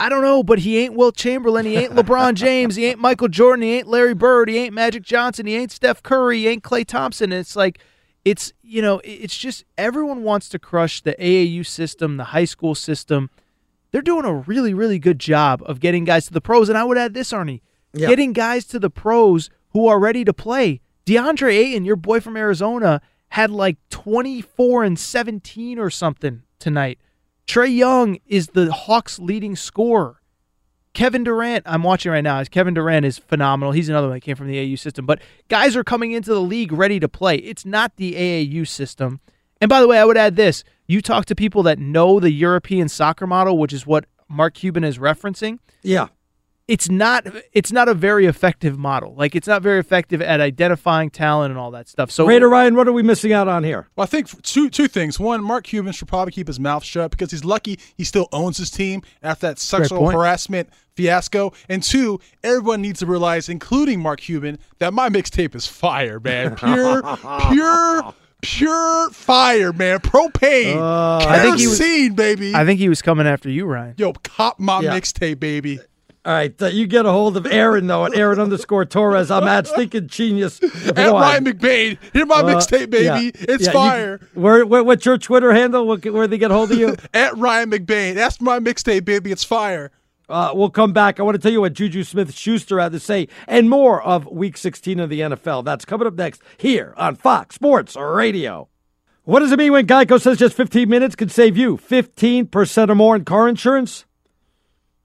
[0.00, 3.26] I don't know, but he ain't Wilt Chamberlain, he ain't LeBron James, he ain't Michael
[3.26, 6.62] Jordan, he ain't Larry Bird, he ain't Magic Johnson, he ain't Steph Curry, he ain't
[6.62, 7.32] Klay Thompson.
[7.32, 7.80] And it's like,
[8.24, 12.74] it's you know, it's just everyone wants to crush the AAU system, the high school
[12.74, 13.30] system
[13.90, 16.68] they're doing a really, really good job of getting guys to the pros.
[16.68, 17.62] And I would add this, Arnie,
[17.94, 18.08] Yeah.
[18.08, 20.80] getting guys to the pros who are ready to play.
[21.06, 23.00] DeAndre Ayton, your boy from Arizona,
[23.30, 26.98] had like 24 and 17 or something tonight.
[27.46, 30.17] Trae Young is the Hawks' leading scorer.
[30.98, 32.42] Kevin Durant, I'm watching right now.
[32.42, 33.70] Kevin Durant is phenomenal.
[33.70, 35.06] He's another one that came from the AAU system.
[35.06, 37.36] But guys are coming into the league ready to play.
[37.36, 39.20] It's not the AAU system.
[39.60, 42.32] And by the way, I would add this: you talk to people that know the
[42.32, 45.60] European soccer model, which is what Mark Cuban is referencing.
[45.84, 46.08] Yeah.
[46.68, 49.14] It's not it's not a very effective model.
[49.16, 52.10] Like it's not very effective at identifying talent and all that stuff.
[52.10, 53.88] So Raider Ryan, what are we missing out on here?
[53.96, 55.18] Well, I think two two things.
[55.18, 58.58] One, Mark Cuban should probably keep his mouth shut because he's lucky he still owns
[58.58, 61.52] his team after that sexual harassment fiasco.
[61.70, 66.54] And two, everyone needs to realize, including Mark Cuban, that my mixtape is fire, man.
[66.56, 67.02] Pure,
[67.50, 70.00] pure, pure fire, man.
[70.00, 72.54] Propane, Uh, I think he was- kerosene, baby.
[72.54, 73.94] I think he was coming after you, Ryan.
[73.96, 74.98] Yo, cop my Yeah.
[74.98, 75.78] mixtape, baby.
[76.24, 79.30] All right, uh, you get a hold of Aaron though at Aaron underscore Torres.
[79.30, 80.58] I'm at Stinking Genius.
[80.60, 81.98] And Ryan McBain.
[82.12, 83.04] Hear my Uh, mixtape, baby.
[83.04, 83.20] yeah.
[83.34, 84.20] It's Yeah, you- fire.
[84.34, 85.86] where, where, what's your Twitter handle?
[85.86, 86.96] What, where they get hold of you?
[87.14, 88.14] At Ryan McBain.
[88.14, 89.30] That's my mixtape, baby.
[89.32, 89.90] It's fire.
[90.28, 91.18] Uh, we'll come back.
[91.18, 94.26] I want to tell you what Juju Smith Schuster had to say and more of
[94.26, 95.64] Week 16 of the NFL.
[95.64, 98.68] That's coming up next here on Fox Sports Radio.
[99.24, 102.94] What does it mean when Geico says just 15 minutes can save you 15% or
[102.94, 104.04] more in car insurance?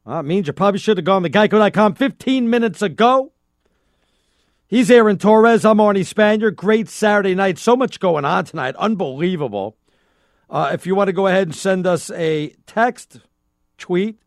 [0.06, 3.32] Well, it means you probably should have gone to geico.com 15 minutes ago.
[4.68, 5.64] He's Aaron Torres.
[5.64, 6.54] I'm Arnie Spanier.
[6.54, 7.58] Great Saturday night.
[7.58, 8.76] So much going on tonight.
[8.76, 9.78] Unbelievable.
[10.50, 13.22] Uh, if you want to go ahead and send us a text,
[13.78, 14.18] tweet,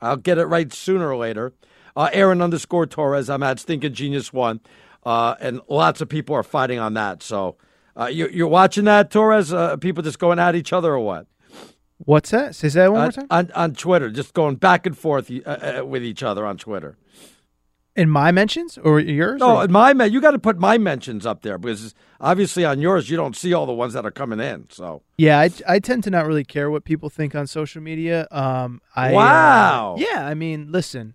[0.00, 1.52] I'll get it right sooner or later.
[1.94, 3.30] Uh, Aaron underscore Torres.
[3.30, 4.60] I'm at Stinking Genius One,
[5.04, 7.22] uh, and lots of people are fighting on that.
[7.22, 7.56] So
[7.96, 9.52] uh, you, you're watching that, Torres?
[9.52, 11.26] Uh, people just going at each other or what?
[12.04, 12.54] What's that?
[12.54, 13.26] Say that one Uh, more time.
[13.30, 15.50] on on Twitter, just going back and forth uh,
[15.80, 16.96] uh, with each other on Twitter.
[17.96, 19.40] In my mentions or yours?
[19.40, 22.80] No, or- my men- you got to put my mentions up there because obviously on
[22.80, 24.66] yours you don't see all the ones that are coming in.
[24.70, 28.28] So Yeah, I, I tend to not really care what people think on social media.
[28.30, 29.96] Um, I, uh, Wow.
[29.98, 31.14] yeah, I mean, listen,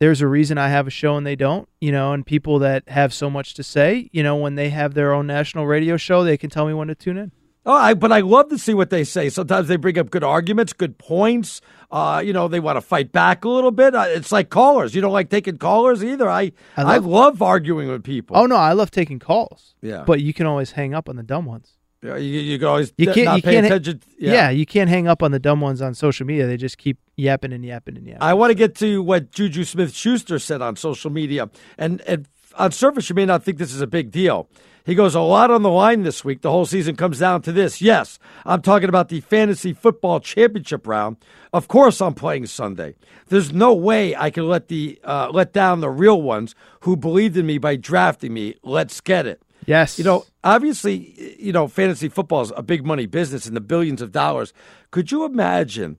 [0.00, 2.86] there's a reason I have a show and they don't, you know, and people that
[2.88, 6.24] have so much to say, you know, when they have their own national radio show,
[6.24, 7.32] they can tell me when to tune in.
[7.64, 9.28] Oh, I, but I love to see what they say.
[9.28, 11.60] Sometimes they bring up good arguments, good points.
[11.92, 13.94] Uh, you know, they want to fight back a little bit.
[13.94, 14.94] Uh, it's like callers.
[14.94, 16.28] You don't like taking callers either.
[16.28, 18.36] I I I love, love- arguing with people.
[18.36, 19.74] Oh no, I love taking calls.
[19.80, 20.02] Yeah.
[20.06, 21.72] but you can always hang up on the dumb ones.
[22.02, 23.36] Yeah, you, you can always You can't.
[23.36, 23.64] you can't.
[23.66, 24.00] attention.
[24.18, 24.50] Yeah.
[24.50, 26.48] you can't hang up on the dumb ones on social media.
[26.48, 28.22] They just keep yapping and yapping and yapping.
[28.22, 31.48] I want to get to what Juju Smith Schuster said on social media.
[31.78, 32.26] And, and
[32.56, 34.48] on surface, you may not think this is a big deal.
[34.84, 36.42] He goes, A lot on the line this week.
[36.42, 37.80] The whole season comes down to this.
[37.80, 41.16] Yes, I'm talking about the fantasy football championship round.
[41.52, 42.94] Of course, I'm playing Sunday.
[43.28, 47.36] There's no way I can let, the, uh, let down the real ones who believed
[47.36, 48.56] in me by drafting me.
[48.62, 49.42] Let's get it.
[49.66, 49.98] Yes.
[49.98, 54.02] You know, obviously, you know, fantasy football is a big money business in the billions
[54.02, 54.52] of dollars.
[54.90, 55.98] Could you imagine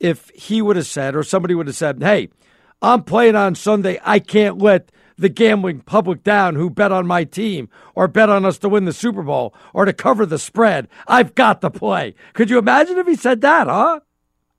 [0.00, 2.28] if he would have said, or somebody would have said, hey,
[2.82, 3.98] I'm playing on Sunday.
[4.04, 8.44] I can't let the gambling public down who bet on my team or bet on
[8.44, 10.88] us to win the Super Bowl or to cover the spread.
[11.06, 12.14] I've got to play.
[12.32, 14.00] Could you imagine if he said that, huh?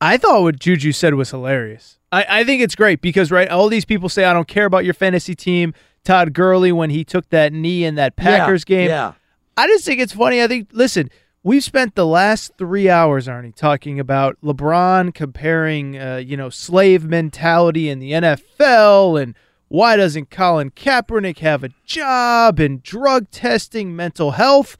[0.02, 1.98] I thought what Juju said was hilarious.
[2.11, 4.86] I, I think it's great because right, all these people say I don't care about
[4.86, 5.73] your fantasy team.
[6.03, 8.90] Todd Gurley when he took that knee in that Packers Yeah, game.
[8.90, 9.14] yeah.
[9.57, 10.44] I just think it's funny.
[10.44, 11.10] I think listen,
[11.44, 17.06] we've spent the last three hours, Arnie, talking about LeBron comparing, uh, you know, slave
[17.06, 19.34] mentality in the NFL and
[19.68, 24.78] why doesn't Colin Kaepernick have a job and drug testing, mental health.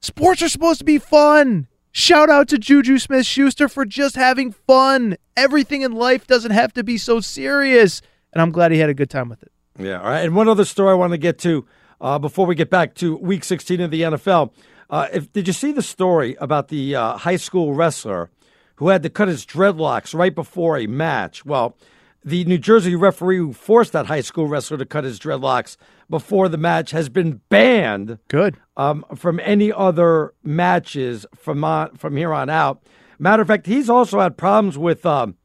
[0.00, 1.66] Sports are supposed to be fun.
[1.90, 5.16] Shout out to Juju Smith Schuster for just having fun.
[5.36, 8.00] Everything in life doesn't have to be so serious.
[8.32, 9.50] And I'm glad he had a good time with it.
[9.78, 10.00] Yeah.
[10.00, 10.20] All right.
[10.20, 11.66] And one other story I want to get to
[12.00, 14.52] uh, before we get back to Week 16 of the NFL.
[14.90, 18.30] Uh, if, did you see the story about the uh, high school wrestler
[18.76, 21.44] who had to cut his dreadlocks right before a match?
[21.44, 21.76] Well,
[22.24, 25.76] the New Jersey referee who forced that high school wrestler to cut his dreadlocks
[26.10, 28.18] before the match has been banned.
[28.28, 28.56] Good.
[28.76, 32.82] Um, from any other matches from on, from here on out.
[33.18, 35.36] Matter of fact, he's also had problems with um,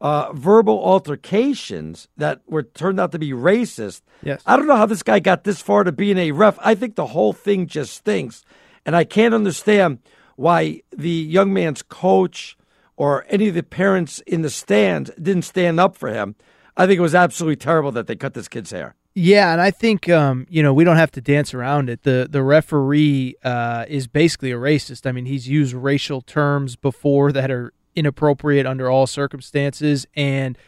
[0.00, 4.02] uh, verbal altercations that were turned out to be racist.
[4.22, 4.42] Yes.
[4.46, 6.58] I don't know how this guy got this far to being a ref.
[6.60, 8.44] I think the whole thing just stinks.
[8.86, 9.98] And I can't understand
[10.36, 12.56] why the young man's coach
[12.98, 16.34] or any of the parents in the stands didn't stand up for him.
[16.76, 18.96] I think it was absolutely terrible that they cut this kid's hair.
[19.14, 22.02] Yeah, and I think um, you know we don't have to dance around it.
[22.02, 25.06] The the referee uh, is basically a racist.
[25.06, 30.58] I mean, he's used racial terms before that are inappropriate under all circumstances, and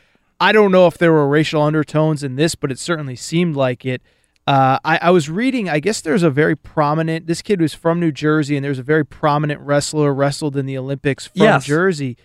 [0.40, 3.84] I don't know if there were racial undertones in this, but it certainly seemed like
[3.84, 4.02] it.
[4.46, 5.68] Uh, I, I was reading.
[5.68, 7.26] I guess there's a very prominent.
[7.26, 10.76] This kid was from New Jersey, and there's a very prominent wrestler wrestled in the
[10.76, 11.64] Olympics from Yes.
[11.64, 12.16] Jersey,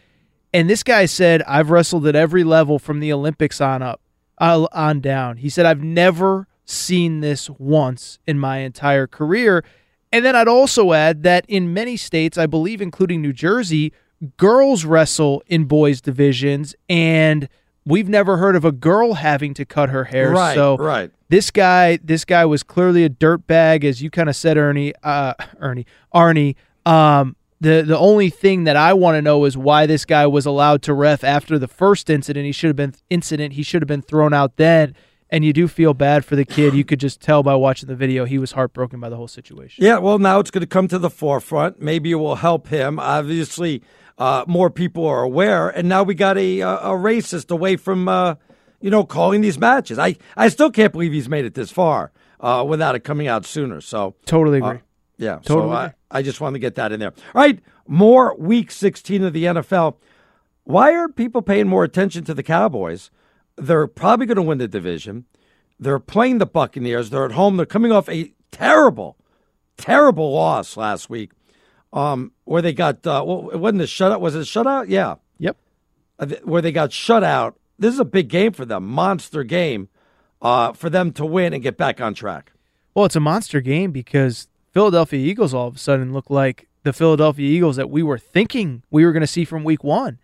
[0.54, 4.02] and this guy said, "I've wrestled at every level from the Olympics on up."
[4.38, 5.38] uh, on down.
[5.38, 9.64] He said, I've never seen this once in my entire career.
[10.12, 13.94] And then I'd also add that in many states, I believe, including New Jersey,
[14.36, 17.48] girls wrestle in boys' divisions, and
[17.86, 20.32] we've never heard of a girl having to cut her hair.
[20.32, 21.12] Right, so right.
[21.30, 25.34] this guy, this guy was clearly a dirtbag, as you kind of said, Ernie, uh,
[25.60, 26.56] Ernie, Arnie.
[26.86, 30.46] Um, the the only thing that I want to know is why this guy was
[30.46, 32.46] allowed to ref after the first incident.
[32.46, 33.54] He should have been incident.
[33.54, 34.96] He should have been thrown out then.
[35.32, 36.76] And you do feel bad for the kid.
[36.76, 39.84] You could just tell by watching the video he was heartbroken by the whole situation.
[39.84, 41.82] Yeah, well, now it's going to come to the forefront.
[41.82, 43.00] Maybe it will help him.
[43.00, 43.82] Obviously,
[44.18, 48.08] uh, more people are aware, and now we got a a, a racist away from
[48.08, 48.36] uh,
[48.86, 49.98] you know, calling these matches.
[49.98, 53.44] I, I still can't believe he's made it this far uh, without it coming out
[53.44, 53.82] sooner.
[53.82, 54.82] So Totally uh, agree.
[55.18, 55.94] yeah, Totally So I.
[56.12, 57.12] I just wanted to get that in there.
[57.34, 59.96] All right, more Week 16 of the NFL.
[60.66, 63.10] Why aren't people paying more attention to the Cowboys?
[63.58, 65.26] They're probably going to win the division.
[65.80, 67.10] They're playing the Buccaneers.
[67.10, 67.58] They're at home.
[67.58, 69.18] They're coming off a terrible,
[69.78, 71.32] terrible loss last week,
[71.94, 74.20] um, where they got uh, well, it wasn't a shutout.
[74.20, 74.86] Was it a shutout?
[74.90, 75.16] Yeah.
[75.40, 75.58] Yep.
[76.20, 77.58] Uh, Where they got shut out.
[77.78, 79.90] This is a big game for them, monster game,
[80.42, 82.54] uh, for them to win and get back on track.
[82.94, 86.94] Well, it's a monster game because Philadelphia Eagles all of a sudden look like the
[86.94, 90.20] Philadelphia Eagles that we were thinking we were going to see from week one.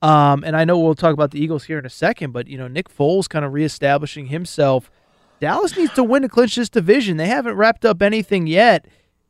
[0.00, 2.56] Um, and I know we'll talk about the Eagles here in a second, but you
[2.56, 4.90] know Nick Foles kind of reestablishing himself.
[5.40, 7.16] Dallas needs to win to clinch this division.
[7.16, 8.86] They haven't wrapped up anything yet,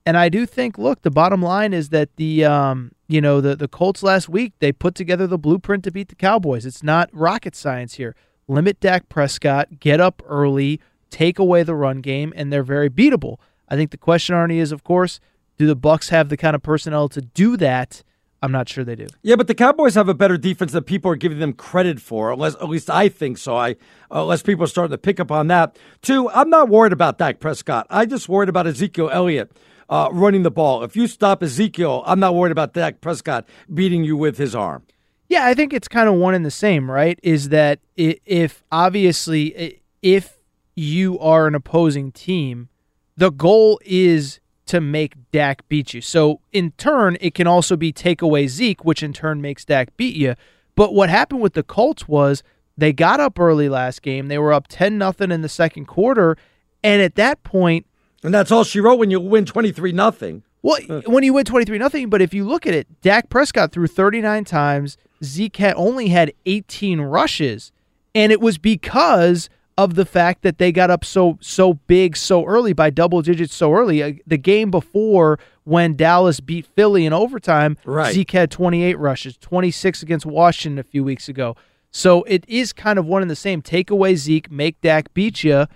[0.07, 0.79] and I do think.
[0.79, 4.53] Look, the bottom line is that the um, you know the the Colts last week
[4.59, 6.67] they put together the blueprint to beat the Cowboys.
[6.67, 8.15] It's not rocket science here.
[8.47, 13.39] Limit Dak Prescott, get up early, take away the run game, and they're very beatable.
[13.69, 15.21] I think the question, Arnie, is of course,
[15.57, 18.03] do the Bucks have the kind of personnel to do that?
[18.43, 19.07] I'm not sure they do.
[19.23, 22.31] Yeah, but the Cowboys have a better defense than people are giving them credit for.
[22.31, 23.57] Unless, at least I think so.
[23.57, 23.77] I
[24.11, 25.79] unless people are starting to pick up on that.
[26.03, 27.87] Two, I'm not worried about Dak Prescott.
[27.89, 29.51] I just worried about Ezekiel Elliott
[29.89, 30.83] uh, running the ball.
[30.83, 34.85] If you stop Ezekiel, I'm not worried about Dak Prescott beating you with his arm.
[35.29, 37.19] Yeah, I think it's kind of one and the same, right?
[37.23, 40.39] Is that if obviously if
[40.75, 42.69] you are an opposing team,
[43.17, 46.01] the goal is to make Dak beat you.
[46.01, 49.97] So in turn, it can also be take away Zeke, which in turn makes Dak
[49.97, 50.35] beat you.
[50.75, 52.43] But what happened with the Colts was
[52.77, 54.29] they got up early last game.
[54.29, 56.37] They were up 10 nothing in the second quarter,
[56.83, 57.87] and at that point,
[58.25, 60.43] and that's all she wrote when you win 23 nothing.
[60.63, 63.87] Well, when you win 23 nothing, but if you look at it, Dak Prescott threw
[63.87, 67.71] 39 times, Zeke had only had 18 rushes,
[68.15, 72.45] and it was because of the fact that they got up so so big so
[72.45, 74.03] early by double digits so early.
[74.03, 78.15] Uh, The game before when Dallas beat Philly in overtime, Right.
[78.15, 81.57] Zeke had 28 rushes, 26 against Washington a few weeks ago.
[81.91, 83.63] So it is kind of one and the same.
[83.63, 85.67] Take away Zeke, make Dak beat you,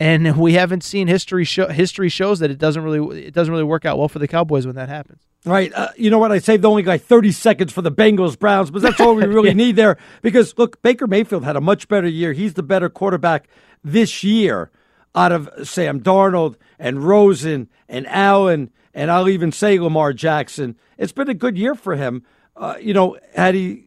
[0.00, 3.64] and we haven't seen history show history shows that it doesn't really it doesn't really
[3.64, 5.22] work out well for the Cowboys when that happens.
[5.46, 5.72] Right.
[5.74, 6.32] Uh, you know what?
[6.32, 9.52] I saved only like 30 seconds for the Bengals Browns, but that's all we really
[9.52, 12.32] need there because, look, Baker Mayfield had a much better year.
[12.32, 13.46] He's the better quarterback
[13.82, 14.70] this year
[15.14, 20.76] out of Sam Darnold and Rosen and Allen, and I'll even say Lamar Jackson.
[20.96, 22.24] It's been a good year for him.
[22.56, 23.84] Uh, you know, had he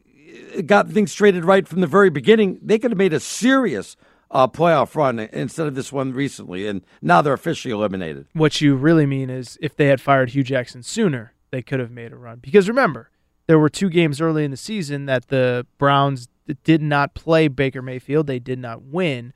[0.66, 3.98] got things straighted right from the very beginning, they could have made a serious
[4.32, 8.28] uh, playoff run instead of this one recently, and now they're officially eliminated.
[8.34, 11.92] What you really mean is if they had fired Hue Jackson sooner, they could have
[11.92, 12.40] made a run.
[12.40, 13.10] Because remember,
[13.48, 16.28] there were two games early in the season that the Browns
[16.64, 18.28] did not play Baker Mayfield.
[18.28, 19.34] They did not win.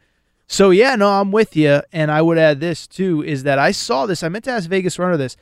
[0.48, 1.82] So yeah, no, I'm with you.
[1.94, 4.24] And I would add this too: is that I saw this.
[4.24, 5.38] I meant to ask Vegas Runner this.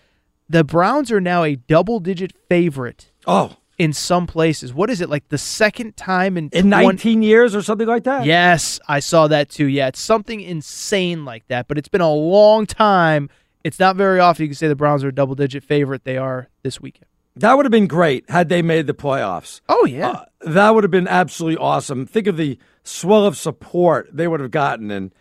[0.48, 3.12] The Browns are now a double-digit favorite.
[3.28, 5.28] Oh, in some places, what is it like?
[5.30, 8.26] The second time in In 20 19 years or something like that?
[8.26, 9.66] Yes, I saw that too.
[9.68, 13.30] Yeah, it's something insane like that, but it's been a long time.
[13.64, 16.04] It's not very often you can say the Browns are a double digit favorite.
[16.04, 17.06] They are this weekend.
[17.38, 19.62] That would have been great had they made the playoffs.
[19.70, 20.10] Oh, yeah.
[20.10, 22.06] Uh, that would have been absolutely awesome.
[22.06, 25.12] Think of the swell of support they would have gotten, and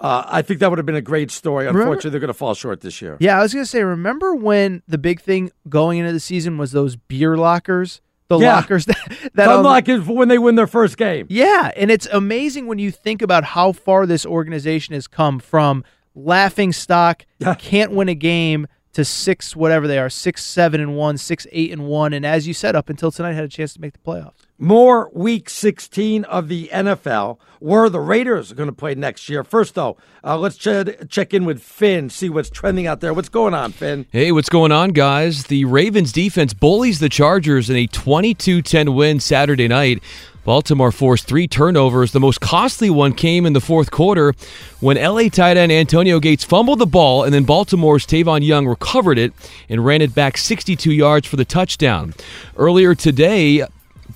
[0.00, 1.66] uh, I think that would have been a great story.
[1.66, 3.18] Remember- Unfortunately, they're going to fall short this year.
[3.20, 6.56] Yeah, I was going to say, remember when the big thing going into the season
[6.56, 8.00] was those beer lockers?
[8.28, 8.56] The Yeah.
[8.56, 11.26] lockers that, that Unlike it when they win their first game.
[11.28, 15.84] Yeah, and it's amazing when you think about how far this organization has come from
[16.14, 17.24] laughing stock,
[17.58, 21.70] can't win a game to six, whatever they are, six, seven, and one, six, eight,
[21.70, 23.98] and one, and as you said, up until tonight, had a chance to make the
[23.98, 24.45] playoffs.
[24.58, 27.38] More Week 16 of the NFL.
[27.58, 29.42] Where the Raiders are going to play next year.
[29.42, 33.14] First, though, uh, let's ch- check in with Finn, see what's trending out there.
[33.14, 34.06] What's going on, Finn?
[34.12, 35.44] Hey, what's going on, guys?
[35.44, 40.02] The Ravens defense bullies the Chargers in a 22 10 win Saturday night.
[40.44, 42.12] Baltimore forced three turnovers.
[42.12, 44.32] The most costly one came in the fourth quarter
[44.78, 49.18] when LA tight end Antonio Gates fumbled the ball, and then Baltimore's Tavon Young recovered
[49.18, 49.32] it
[49.68, 52.14] and ran it back 62 yards for the touchdown.
[52.56, 53.64] Earlier today,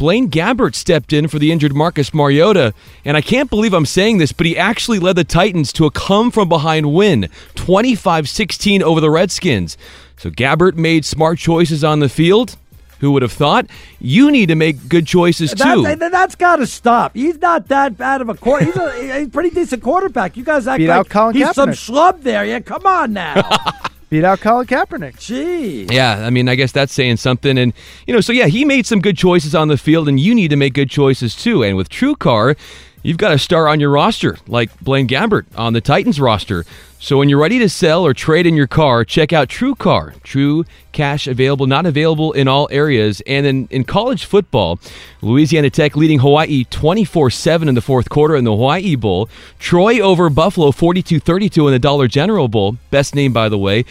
[0.00, 2.72] Blaine Gabbert stepped in for the injured Marcus Mariota,
[3.04, 5.90] and I can't believe I'm saying this, but he actually led the Titans to a
[5.90, 9.76] come from behind win, 25 16 over the Redskins.
[10.16, 12.56] So Gabbert made smart choices on the field.
[13.00, 13.66] Who would have thought?
[13.98, 15.82] You need to make good choices too.
[15.82, 17.14] That, that, has got to stop.
[17.14, 18.64] He's not that bad of a quarter.
[18.64, 20.34] He's a, he's a pretty decent quarterback.
[20.34, 21.90] You guys act Beat like out Colin he's some Kaepernick.
[21.90, 22.46] schlub there.
[22.46, 23.42] Yeah, come on now.
[24.10, 25.20] Beat out Colin Kaepernick.
[25.20, 25.86] Gee.
[25.88, 27.56] Yeah, I mean, I guess that's saying something.
[27.56, 27.72] And,
[28.08, 30.48] you know, so yeah, he made some good choices on the field, and you need
[30.48, 31.62] to make good choices too.
[31.62, 32.58] And with TrueCar,
[33.04, 36.64] you've got a star on your roster, like Blaine Gabbert on the Titans roster.
[37.02, 40.22] So when you're ready to sell or trade in your car, check out TrueCar.
[40.22, 43.22] True cash available, not available in all areas.
[43.26, 44.78] And then in college football,
[45.22, 49.28] Louisiana Tech leading Hawaii 24 7 in the fourth quarter in the Hawaii Bowl.
[49.58, 52.76] Troy over Buffalo 42 32 in the Dollar General Bowl.
[52.90, 53.84] Best name, by the way.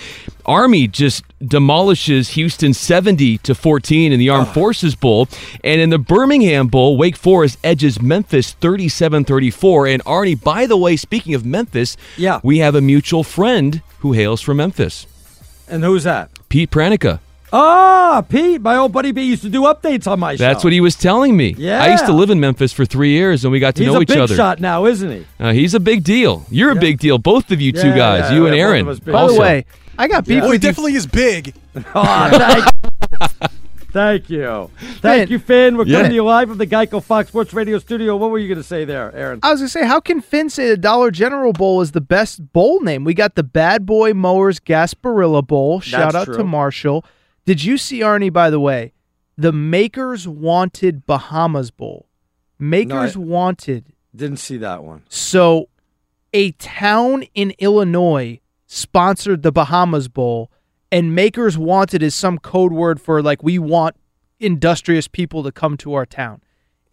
[0.46, 4.54] Army just demolishes Houston 70 to 14 in the Armed ah.
[4.54, 5.28] Forces Bowl.
[5.64, 9.88] And in the Birmingham Bowl, Wake Forest edges Memphis 37 34.
[9.88, 12.40] And Arnie, by the way, speaking of Memphis, Yeah.
[12.44, 15.08] we have a mutual friend who hails from Memphis.
[15.70, 16.30] And who's that?
[16.50, 17.20] Pete Pranica.
[17.54, 20.44] Ah, Pete, my old buddy Pete used to do updates on my show.
[20.44, 21.56] That's what he was telling me.
[21.58, 21.82] Yeah.
[21.82, 24.00] I used to live in Memphis for three years, and we got to He's know
[24.00, 24.36] a each big other.
[24.36, 25.26] shot now, isn't he?
[25.40, 26.46] Uh, he's a big deal.
[26.52, 27.18] You're a big deal.
[27.20, 28.82] Both of you two guys, yeah, you and yeah, both Aaron.
[28.82, 29.14] of us big.
[29.14, 29.66] By the way,
[29.98, 30.70] I got beef Well, he with you.
[30.70, 31.54] definitely is big.
[31.96, 32.68] Oh,
[33.92, 34.70] thank, you.
[35.02, 35.28] Thank Finn.
[35.30, 35.78] you, Finn.
[35.78, 35.98] We're Yeah.
[35.98, 38.16] coming to you live from the Geico Fox Sports Radio studio.
[38.16, 39.40] What were you going to say there, Aaron?
[39.44, 42.52] I was gonna say, how can Finn say the Dollar General Bowl is the best
[42.54, 43.04] bowl name?
[43.04, 45.80] We got the Bad Boy Mowers Gasparilla Bowl.
[45.82, 46.44] Shout That's out to.
[46.44, 47.06] Marshall.
[47.46, 48.32] Did you see Arnie?
[48.32, 48.94] By the way,
[49.38, 52.08] the Makers Wanted Bahamas Bowl.
[52.60, 53.94] Makers No, Wanted.
[54.16, 55.04] Didn't see that one.
[55.10, 55.70] So,
[56.34, 60.52] a town in Illinois sponsored the Bahamas Bowl,
[60.92, 63.96] and Makers Wanted is some code word for like we want
[64.40, 66.42] industrious people to come to our town.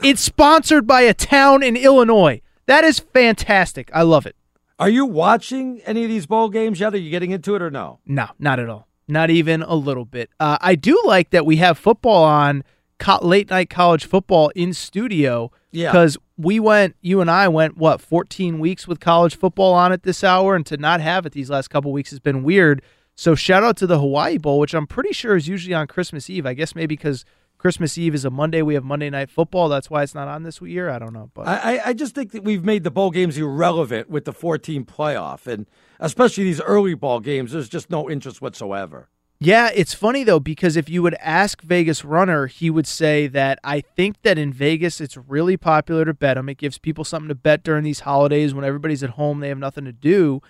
[0.03, 2.43] It's sponsored by a town in Illinois.
[2.67, 3.91] That is fantastic.
[3.95, 4.37] I love it.
[4.79, 6.93] Are you watching any of these bowl games yet?
[6.93, 8.01] Are you getting into it or no?
[8.05, 8.89] No, not at all.
[9.09, 10.31] Not even a little bit.
[10.39, 12.63] Uh, I do like that we have football on
[12.99, 15.51] co- late night college football in studio.
[15.71, 15.93] Yeah.
[15.93, 20.03] Because we went, you and I went, what, 14 weeks with college football on at
[20.03, 22.83] this hour, and to not have it these last couple weeks has been weird.
[23.17, 26.29] So shout out to the Hawaii Bowl, which I'm pretty sure is usually on Christmas
[26.29, 26.45] Eve.
[26.47, 27.25] I guess maybe because
[27.59, 29.71] Christmas Eve is a Monday, we have Monday night football.
[29.71, 30.91] That's why it's not on this year.
[30.91, 34.11] I don't know, but I, I- just think that we've made the bowl games irrelevant
[34.11, 35.67] with the 14 playoff, and
[35.99, 37.53] especially these early ball games.
[37.53, 39.09] There's just no interest whatsoever.
[39.39, 43.59] Yeah, it's funny though because if you would ask Vegas Runner, he would say that
[43.65, 46.49] I think that in Vegas it's really popular to bet 'em.
[46.51, 49.59] It gives people something to bet during these holidays when everybody's at home, they have
[49.59, 50.41] nothing to do.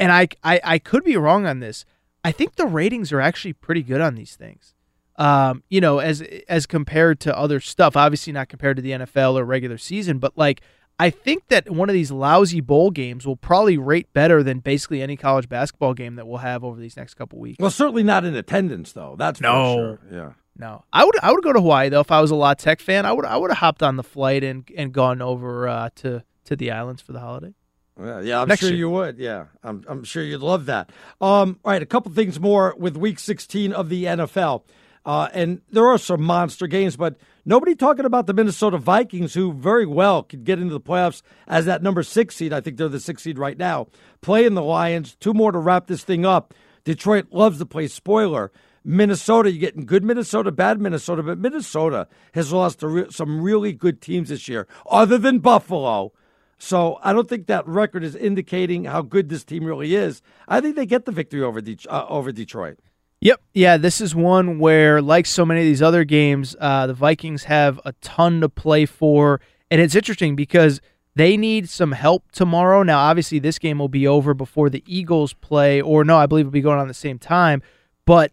[0.00, 1.84] And I I, I could be wrong on this.
[2.24, 4.74] I think the ratings are actually pretty good on these things.
[5.16, 9.34] Um, you know, as as compared to other stuff, obviously not compared to the NFL
[9.38, 10.60] or regular season, but like
[10.98, 15.02] I think that one of these lousy bowl games will probably rate better than basically
[15.02, 17.58] any college basketball game that we'll have over these next couple weeks.
[17.60, 19.14] Well, certainly not in attendance, though.
[19.18, 19.50] That's No.
[19.52, 20.18] for sure.
[20.18, 20.32] Yeah.
[20.56, 22.80] No, I would I would go to Hawaii though if I was a La Tech
[22.80, 23.06] fan.
[23.06, 26.22] I would I would have hopped on the flight and and gone over uh, to
[26.44, 27.54] to the islands for the holiday.
[27.98, 28.78] Yeah, yeah, I'm Next sure year.
[28.78, 29.18] you would.
[29.18, 30.90] Yeah, I'm, I'm sure you'd love that.
[31.20, 34.64] Um, all right, a couple things more with Week 16 of the NFL,
[35.06, 39.52] uh, and there are some monster games, but nobody talking about the Minnesota Vikings, who
[39.52, 42.52] very well could get into the playoffs as that number six seed.
[42.52, 43.86] I think they're the six seed right now.
[44.22, 45.14] Playing the Lions.
[45.20, 46.52] Two more to wrap this thing up.
[46.84, 48.50] Detroit loves to play spoiler.
[48.84, 53.72] Minnesota, you're getting good Minnesota, bad Minnesota, but Minnesota has lost to re- some really
[53.72, 56.12] good teams this year, other than Buffalo.
[56.58, 60.22] So I don't think that record is indicating how good this team really is.
[60.48, 62.78] I think they get the victory over Det- uh, over Detroit.
[63.20, 63.40] Yep.
[63.54, 67.44] Yeah, this is one where, like so many of these other games, uh, the Vikings
[67.44, 69.40] have a ton to play for.
[69.70, 70.80] And it's interesting because
[71.16, 72.82] they need some help tomorrow.
[72.82, 76.46] Now, obviously, this game will be over before the Eagles play, or no, I believe
[76.46, 77.62] it'll be going on at the same time.
[78.04, 78.32] But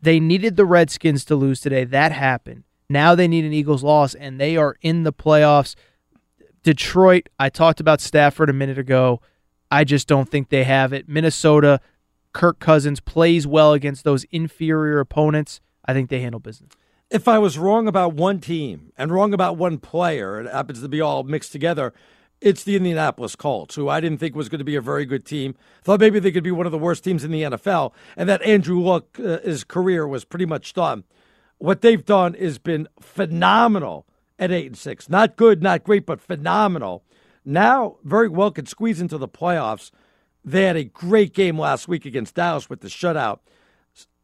[0.00, 1.84] they needed the Redskins to lose today.
[1.84, 2.64] That happened.
[2.88, 5.74] Now they need an Eagles loss, and they are in the playoffs.
[6.62, 9.20] Detroit, I talked about Stafford a minute ago.
[9.70, 11.08] I just don't think they have it.
[11.08, 11.80] Minnesota,
[12.32, 15.60] Kirk Cousins plays well against those inferior opponents.
[15.84, 16.72] I think they handle business.
[17.10, 20.88] If I was wrong about one team and wrong about one player, it happens to
[20.88, 21.92] be all mixed together.
[22.40, 25.26] It's the Indianapolis Colts, who I didn't think was going to be a very good
[25.26, 25.54] team.
[25.82, 28.42] Thought maybe they could be one of the worst teams in the NFL, and that
[28.42, 31.04] Andrew Luck, uh, his career was pretty much done.
[31.58, 34.06] What they've done has been phenomenal
[34.40, 35.08] at eight and six.
[35.08, 37.04] Not good, not great, but phenomenal.
[37.44, 39.92] Now, very well could squeeze into the playoffs.
[40.44, 43.40] They had a great game last week against Dallas with the shutout.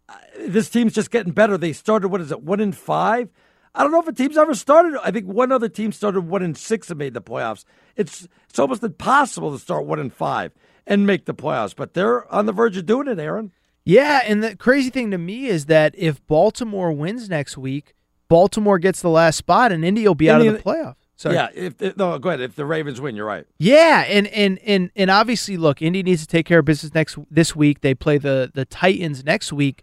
[0.08, 0.14] Uh,
[0.46, 1.58] this team's just getting better.
[1.58, 3.28] They started what is it, one in five?
[3.74, 4.98] I don't know if a team's ever started.
[5.04, 7.64] I think one other team started one in six and made the playoffs.
[7.94, 10.52] It's it's almost impossible to start one in five
[10.86, 13.52] and make the playoffs, but they're on the verge of doing it, Aaron.
[13.84, 17.94] Yeah, and the crazy thing to me is that if Baltimore wins next week,
[18.28, 20.94] Baltimore gets the last spot, and Indy will be out of the Indiana- playoff.
[21.18, 21.34] Sorry.
[21.34, 22.42] Yeah, if, if no, go ahead.
[22.42, 23.46] If the Ravens win, you're right.
[23.58, 27.16] Yeah, and and and and obviously, look, Indy needs to take care of business next
[27.30, 27.80] this week.
[27.80, 29.82] They play the the Titans next week,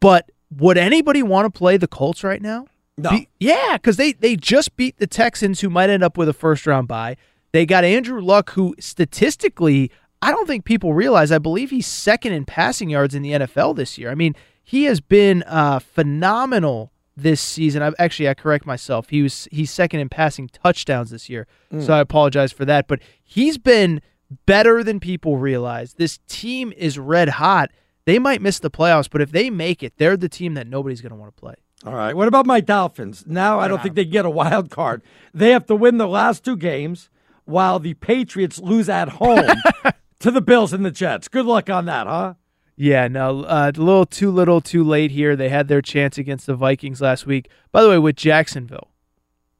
[0.00, 2.66] but would anybody want to play the Colts right now?
[2.98, 3.10] No.
[3.10, 6.34] Be- yeah, because they they just beat the Texans, who might end up with a
[6.34, 7.16] first round bye.
[7.52, 9.90] They got Andrew Luck, who statistically,
[10.20, 11.32] I don't think people realize.
[11.32, 14.10] I believe he's second in passing yards in the NFL this year.
[14.10, 17.82] I mean, he has been uh, phenomenal this season.
[17.82, 19.08] I actually I correct myself.
[19.10, 21.46] He was he's second in passing touchdowns this year.
[21.72, 21.84] Mm.
[21.84, 24.00] So I apologize for that, but he's been
[24.46, 25.94] better than people realize.
[25.94, 27.70] This team is red hot.
[28.04, 31.00] They might miss the playoffs, but if they make it, they're the team that nobody's
[31.00, 31.54] going to want to play.
[31.86, 32.14] All right.
[32.14, 33.24] What about my Dolphins?
[33.26, 35.02] Now I don't think they get a wild card.
[35.32, 37.10] They have to win the last two games
[37.44, 39.46] while the Patriots lose at home
[40.20, 41.28] to the Bills and the Jets.
[41.28, 42.34] Good luck on that, huh?
[42.76, 45.36] Yeah, no, uh, a little too little, too late here.
[45.36, 47.48] They had their chance against the Vikings last week.
[47.70, 48.88] By the way, with Jacksonville,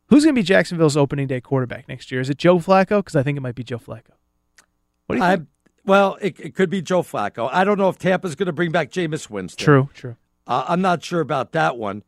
[0.09, 2.21] who's going to be Jacksonville's opening day quarterback next year?
[2.21, 2.99] Is it Joe Flacco?
[2.99, 4.15] Because I think it might be Joe Flacco.
[5.07, 5.49] What do you I, think?
[5.85, 7.49] well, it, it could be Joe Flacco.
[7.53, 9.65] I don't know if Tampa's going to bring back Jameis Winston.
[9.65, 10.17] True, true.
[10.47, 12.03] Uh, I'm not sure about that one.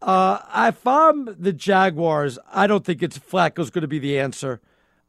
[0.00, 4.60] Uh, if I'm the Jaguars, I don't think it's Flacco's going to be the answer.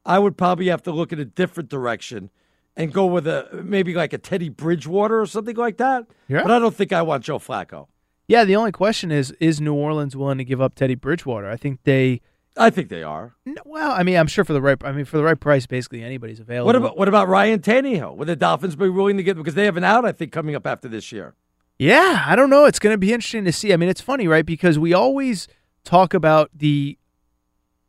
[0.05, 2.31] I would probably have to look in a different direction
[2.77, 6.05] and go with a maybe like a Teddy Bridgewater or something like that.
[6.29, 6.43] Yeah.
[6.43, 7.87] But I don't think I want Joe Flacco.
[8.27, 11.49] Yeah, the only question is is New Orleans willing to give up Teddy Bridgewater?
[11.49, 12.21] I think they.
[12.59, 13.35] I think they are.
[13.65, 14.77] Well, I mean, I'm sure for the right.
[14.83, 16.67] I mean, for the right price, basically anybody's available.
[16.67, 18.15] What about what about Ryan Tannehill?
[18.15, 20.05] Would the Dolphins be willing to get because they have an out?
[20.05, 21.35] I think coming up after this year.
[21.79, 22.65] Yeah, I don't know.
[22.65, 23.71] It's going to be interesting to see.
[23.71, 24.45] I mean, it's funny, right?
[24.45, 25.47] Because we always
[25.83, 26.97] talk about the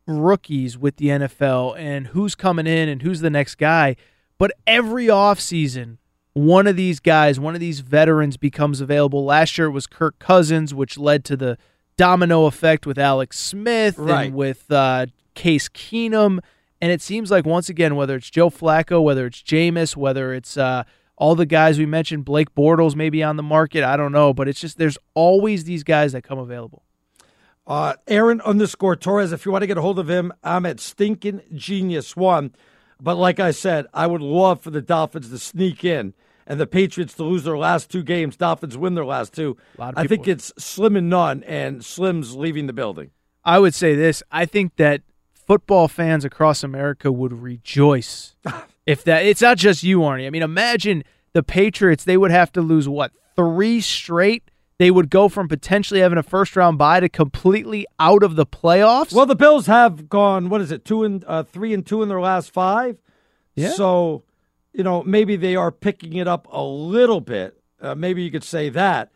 [0.05, 3.95] rookies with the NFL and who's coming in and who's the next guy.
[4.39, 5.97] But every offseason,
[6.33, 9.23] one of these guys, one of these veterans becomes available.
[9.25, 11.57] Last year it was Kirk Cousins, which led to the
[11.97, 14.27] domino effect with Alex Smith Right.
[14.27, 16.39] and with uh, Case Keenum.
[16.81, 20.55] And it seems like, once again, whether it's Joe Flacco, whether it's Jameis, whether it's
[20.55, 20.83] uh,
[21.17, 24.33] all the guys we mentioned, Blake Bortles maybe on the market, I don't know.
[24.33, 26.83] But it's just there's always these guys that come available.
[27.67, 29.33] Uh, Aaron underscore Torres.
[29.33, 32.55] If you want to get a hold of him, I'm at Stinking Genius One.
[33.01, 36.13] But like I said, I would love for the Dolphins to sneak in
[36.49, 38.35] and the Patriots to lose their last two games.
[38.35, 39.55] Dolphins win their last two.
[39.79, 43.11] I think it's Slim and none, and Slim's leaving the building.
[43.45, 44.21] I would say this.
[44.31, 45.01] I think that
[45.33, 48.35] football fans across America would rejoice
[48.85, 49.25] if that.
[49.25, 50.27] It's not just you, Arnie.
[50.27, 51.03] I mean, imagine
[51.33, 52.03] the Patriots.
[52.03, 54.49] They would have to lose what three straight.
[54.79, 58.45] They would go from potentially having a first round bye to completely out of the
[58.45, 59.13] playoffs.
[59.13, 60.49] Well, the Bills have gone.
[60.49, 60.85] What is it?
[60.85, 62.97] Two and uh, three and two in their last five.
[63.55, 63.71] Yeah.
[63.71, 64.23] So,
[64.73, 67.61] you know, maybe they are picking it up a little bit.
[67.81, 69.11] Uh, maybe you could say that.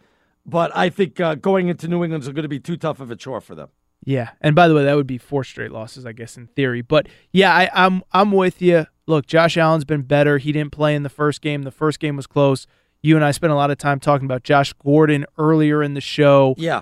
[0.46, 3.16] But I think uh, going into New England's going to be too tough of a
[3.16, 3.70] chore for them.
[4.06, 6.82] Yeah, and by the way, that would be four straight losses, I guess, in theory.
[6.82, 8.88] But yeah, I, I'm I'm with you.
[9.08, 10.40] Look, Josh Allen's been better.
[10.40, 11.64] He didn't play in the first game.
[11.64, 12.68] The first game was close.
[13.04, 16.02] You and I spent a lot of time talking about Josh Gordon earlier in the
[16.02, 16.56] show.
[16.58, 16.82] Yeah.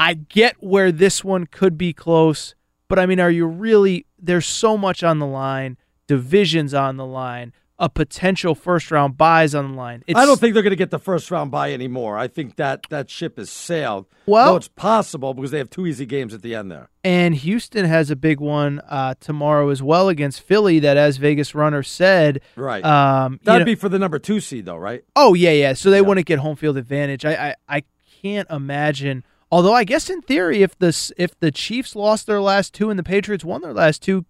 [0.00, 2.54] I get where this one could be close,
[2.86, 4.06] but I mean, are you really?
[4.16, 5.76] There's so much on the line.
[6.06, 7.52] Divisions on the line.
[7.80, 10.02] A potential first round buys on the line.
[10.08, 12.18] It's, I don't think they're going to get the first round buy anymore.
[12.18, 14.06] I think that that ship has sailed.
[14.26, 16.90] Well- Though it's possible because they have two easy games at the end there.
[17.04, 20.80] And Houston has a big one uh, tomorrow as well against Philly.
[20.80, 22.84] That, as Vegas runner said, Right.
[22.84, 25.04] Um, That'd know- be for the number two seed, though, right?
[25.14, 25.72] Oh yeah, yeah.
[25.74, 27.24] So they want to get home field advantage.
[27.24, 27.82] I, I I
[28.22, 29.22] can't imagine.
[29.52, 32.98] Although I guess in theory, if the if the Chiefs lost their last two and
[32.98, 34.26] the Patriots won their last two,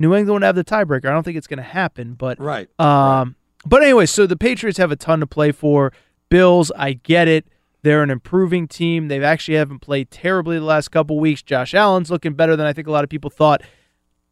[0.00, 1.04] New England would have the tiebreaker.
[1.04, 2.68] I don't think it's going to happen, but Right.
[2.80, 3.36] Um,
[3.66, 5.92] but anyway, so the Patriots have a ton to play for.
[6.30, 7.46] Bills, I get it.
[7.82, 9.08] They're an improving team.
[9.08, 11.42] They've actually haven't played terribly the last couple weeks.
[11.42, 13.62] Josh Allen's looking better than I think a lot of people thought.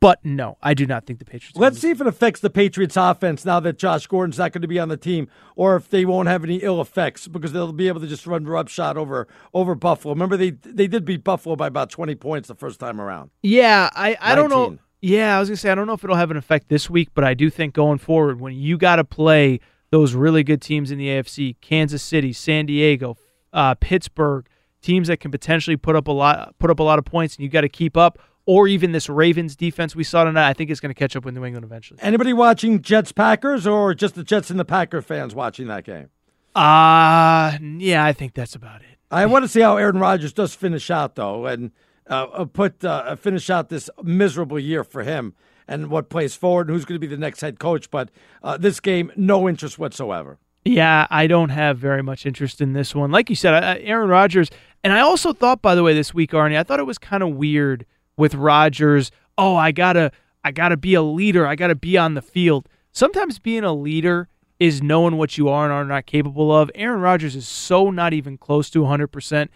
[0.00, 1.56] But no, I do not think the Patriots.
[1.56, 4.68] Let's see if it affects the Patriots' offense now that Josh Gordon's not going to
[4.68, 7.88] be on the team, or if they won't have any ill effects because they'll be
[7.88, 10.14] able to just run rub shot over over Buffalo.
[10.14, 13.30] Remember, they they did beat Buffalo by about twenty points the first time around.
[13.42, 14.78] Yeah, I, I don't know.
[15.02, 15.18] 19.
[15.18, 17.10] Yeah, I was gonna say I don't know if it'll have an effect this week,
[17.14, 19.60] but I do think going forward, when you got to play
[19.90, 23.16] those really good teams in the AFC, Kansas City, San Diego,
[23.52, 24.46] uh, Pittsburgh,
[24.82, 27.44] teams that can potentially put up a lot put up a lot of points, and
[27.44, 28.18] you got to keep up.
[28.46, 31.22] Or even this Ravens defense we saw tonight, I think it's going to catch up
[31.22, 32.00] with New England eventually.
[32.02, 36.08] Anybody watching Jets Packers, or just the Jets and the Packer fans watching that game?
[36.54, 38.98] Uh yeah, I think that's about it.
[39.10, 41.72] I want to see how Aaron Rodgers does finish out, though, and
[42.08, 45.34] uh, put uh, finish out this miserable year for him,
[45.66, 47.90] and what plays forward, and who's going to be the next head coach.
[47.90, 48.10] But
[48.42, 50.38] uh, this game, no interest whatsoever.
[50.64, 53.10] Yeah, I don't have very much interest in this one.
[53.10, 54.50] Like you said, Aaron Rodgers,
[54.84, 57.22] and I also thought, by the way, this week, Arnie, I thought it was kind
[57.22, 57.86] of weird
[58.16, 59.10] with Rodgers.
[59.38, 60.12] Oh, I gotta,
[60.44, 61.46] I gotta be a leader.
[61.46, 62.68] I gotta be on the field.
[62.92, 64.28] Sometimes being a leader
[64.58, 66.70] is knowing what you are and are not capable of.
[66.74, 69.48] Aaron Rodgers is so not even close to 100%.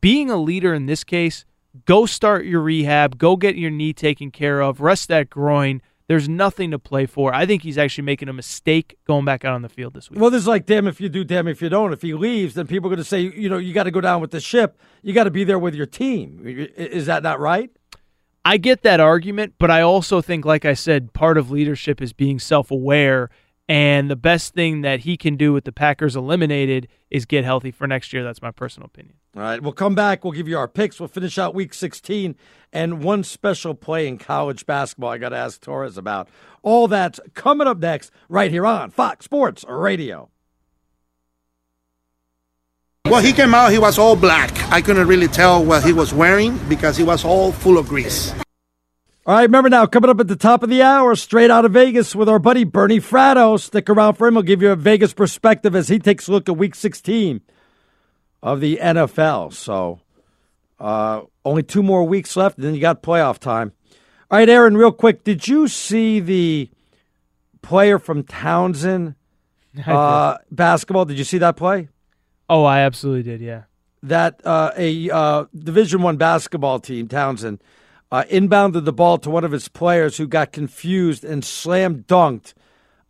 [0.00, 1.44] Being a leader in this case,
[1.84, 5.82] go start your rehab, go get your knee taken care of, rest that groin.
[6.06, 7.32] There's nothing to play for.
[7.32, 10.20] I think he's actually making a mistake going back out on the field this week.
[10.20, 11.92] Well, this is like damn if you do, damn if you don't.
[11.92, 14.02] If he leaves, then people are going to say, you know, you got to go
[14.02, 14.78] down with the ship.
[15.02, 16.42] You got to be there with your team.
[16.44, 17.70] Is that not right?
[18.44, 22.12] I get that argument, but I also think, like I said, part of leadership is
[22.12, 23.30] being self aware.
[23.68, 27.70] And the best thing that he can do with the Packers eliminated is get healthy
[27.70, 28.22] for next year.
[28.22, 29.14] That's my personal opinion.
[29.36, 30.22] All right, we'll come back.
[30.22, 31.00] We'll give you our picks.
[31.00, 32.36] We'll finish out week 16
[32.72, 36.28] and one special play in college basketball I got to ask Torres about.
[36.62, 40.30] All that's coming up next right here on Fox Sports Radio.
[43.06, 44.50] Well, he came out, he was all black.
[44.72, 48.32] I couldn't really tell what he was wearing because he was all full of grease.
[49.26, 51.72] All right, remember now, coming up at the top of the hour, straight out of
[51.72, 53.58] Vegas with our buddy Bernie Fratto.
[53.58, 54.34] Stick around for him.
[54.34, 57.40] He'll give you a Vegas perspective as he takes a look at week 16
[58.42, 59.54] of the NFL.
[59.54, 60.00] So
[60.78, 63.72] uh, only two more weeks left, and then you got playoff time.
[64.30, 66.68] All right, Aaron, real quick, did you see the
[67.62, 69.14] player from Townsend
[69.86, 71.06] uh, basketball?
[71.06, 71.88] Did you see that play?
[72.50, 73.40] Oh, I absolutely did.
[73.40, 73.62] Yeah,
[74.02, 77.62] that uh, a uh, Division One basketball team, Townsend,
[78.14, 82.54] uh, inbounded the ball to one of his players who got confused and slam dunked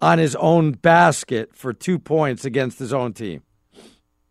[0.01, 3.43] on his own basket for two points against his own team.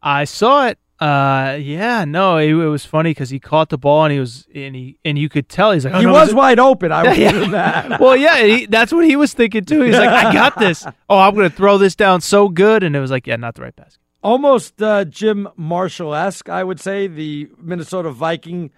[0.02, 0.78] I saw it.
[1.00, 4.48] Uh, yeah, no, it, it was funny because he caught the ball and he was
[4.56, 6.92] and he and you could tell he's like, oh, he no, was it- wide open.
[6.94, 7.32] I was Yeah.
[7.50, 8.00] that.
[8.04, 9.82] well, yeah, he, that's what he was thinking too.
[9.82, 10.86] He's like, I got this.
[11.10, 13.64] Oh, I'm gonna throw this down so good, and it was like, yeah, not the
[13.64, 14.00] right basket.
[14.24, 17.08] almost uh, Jim Marshall esque, I would say.
[17.08, 18.72] The Minnesota Viking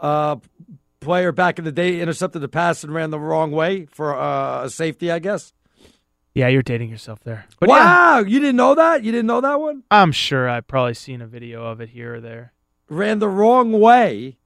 [0.00, 0.36] uh,
[1.04, 4.64] player back in the day intercepted the pass and ran the wrong way for uh,
[4.64, 5.52] a safety, I guess.
[6.34, 7.46] Yeah, you're dating yourself there.
[7.60, 9.04] But yeah, wow, you didn't know that?
[9.04, 9.84] You didn't know that one?
[9.90, 12.52] I'm sure I've probably seen a video of it here or there.
[12.88, 14.38] Ran the wrong way,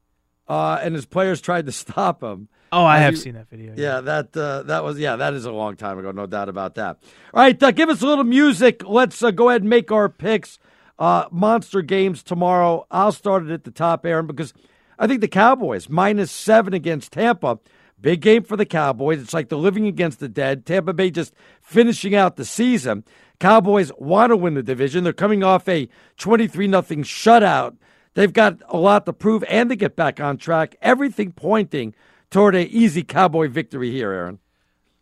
[0.47, 2.49] uh, and his players tried to stop him.
[2.71, 3.73] Oh, I As have he- seen that video.
[3.75, 6.75] Yeah, that uh, that was yeah, that is a long time ago, no doubt about
[6.75, 6.99] that.
[7.33, 8.83] All right, uh, give us a little music.
[8.87, 10.59] Let's uh, go ahead and make our picks.
[10.99, 12.85] Uh, monster games tomorrow.
[12.91, 14.53] I'll start it at the top, Aaron, because
[14.99, 17.59] I think the Cowboys minus seven against Tampa.
[18.01, 19.21] Big game for the Cowboys.
[19.21, 20.65] It's like the living against the dead.
[20.65, 23.05] Tampa Bay just finishing out the season.
[23.41, 25.05] Cowboys want to win the division.
[25.05, 27.77] They're coming off a 23 nothing shutout.
[28.15, 30.77] They've got a lot to prove and to get back on track.
[30.83, 31.95] Everything pointing
[32.31, 34.39] toward a easy Cowboy victory here, Aaron.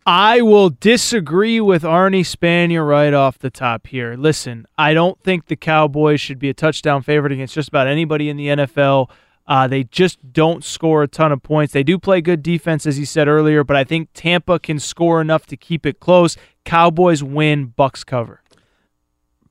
[0.05, 4.15] I will disagree with Arnie Spanier right off the top here.
[4.15, 8.29] Listen, I don't think the Cowboys should be a touchdown favorite against just about anybody
[8.29, 9.09] in the NFL.
[9.47, 11.71] Uh, they just don't score a ton of points.
[11.73, 15.21] They do play good defense, as you said earlier, but I think Tampa can score
[15.21, 16.35] enough to keep it close.
[16.65, 18.41] Cowboys win, Bucs cover.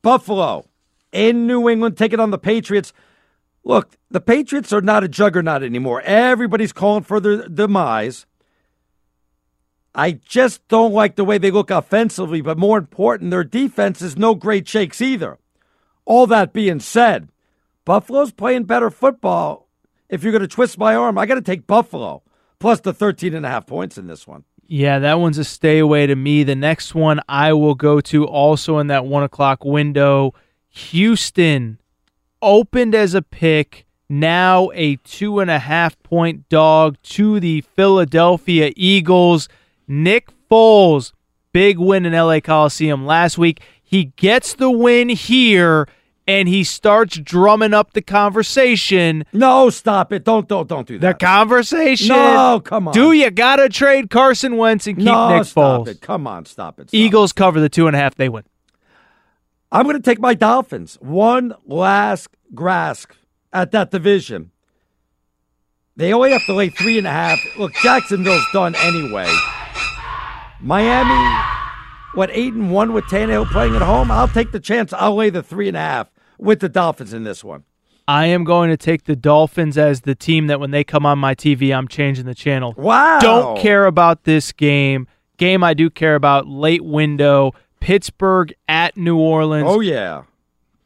[0.03, 0.67] Buffalo
[1.13, 2.93] in New England taking on the Patriots.
[3.65, 6.03] Look, the Patriots are not a juggernaut anymore.
[6.03, 8.27] Everybody's calling for their demise.
[9.95, 14.17] I just don't like the way they look offensively, but more important, their defense is
[14.17, 15.39] no great shakes either.
[16.05, 17.31] All that being said,
[17.87, 19.66] Buffalo's playing better football.
[20.09, 22.23] If you're going to twist my arm, I got to take Buffalo
[22.59, 24.45] plus the 13 and a half points in this one.
[24.69, 26.43] Yeah, that one's a stay away to me.
[26.43, 30.35] The next one I will go to also in that one o'clock window.
[30.69, 31.79] Houston
[32.43, 38.73] opened as a pick, now a two and a half point dog to the Philadelphia
[38.77, 39.49] Eagles.
[39.87, 41.13] Nick Foles,
[41.53, 43.61] big win in LA Coliseum last week.
[43.81, 45.87] He gets the win here
[46.27, 49.25] and he starts drumming up the conversation.
[49.33, 50.25] No, stop it.
[50.25, 51.19] Don't don't don't do that.
[51.19, 52.09] The conversation.
[52.09, 52.95] No, come on.
[52.95, 55.89] Do you gotta trade Carson Wentz and keep no, Nick stop Foles?
[55.89, 56.01] it.
[56.01, 56.89] Come on, stop it.
[56.91, 58.15] Stop Eagles cover the two and a half.
[58.15, 58.45] They win.
[59.73, 60.97] I'm going to take my Dolphins.
[61.01, 63.11] One last grasp
[63.53, 64.53] at that division.
[65.97, 67.41] They only have to lay three and a half.
[67.59, 69.29] Look, Jacksonville's done anyway.
[70.61, 71.43] Miami,
[72.15, 74.11] what, eight and one with Tannehill playing at home?
[74.11, 74.93] I'll take the chance.
[74.93, 77.65] I'll lay the three and a half with the Dolphins in this one.
[78.09, 81.19] I am going to take the Dolphins as the team that when they come on
[81.19, 82.73] my TV, I'm changing the channel.
[82.77, 83.19] Wow.
[83.21, 85.09] Don't care about this game.
[85.39, 89.67] Game I do care about, late window, Pittsburgh at New Orleans.
[89.69, 90.23] Oh, yeah.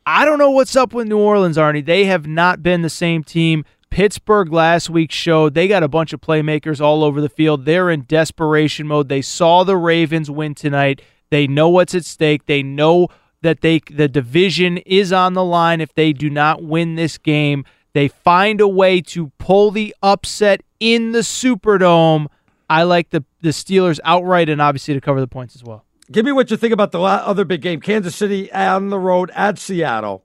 [0.06, 1.84] I don't know what's up with New Orleans, Arnie.
[1.84, 3.64] They have not been the same team.
[3.90, 7.64] Pittsburgh last week showed they got a bunch of playmakers all over the field.
[7.64, 9.08] They're in desperation mode.
[9.08, 11.02] They saw the Ravens win tonight.
[11.30, 12.46] They know what's at stake.
[12.46, 13.08] They know
[13.42, 17.64] that they the division is on the line if they do not win this game.
[17.92, 22.26] They find a way to pull the upset in the Superdome.
[22.68, 25.84] I like the the Steelers outright and obviously to cover the points as well.
[26.12, 29.30] Give me what you think about the other big game Kansas City on the road
[29.34, 30.24] at Seattle.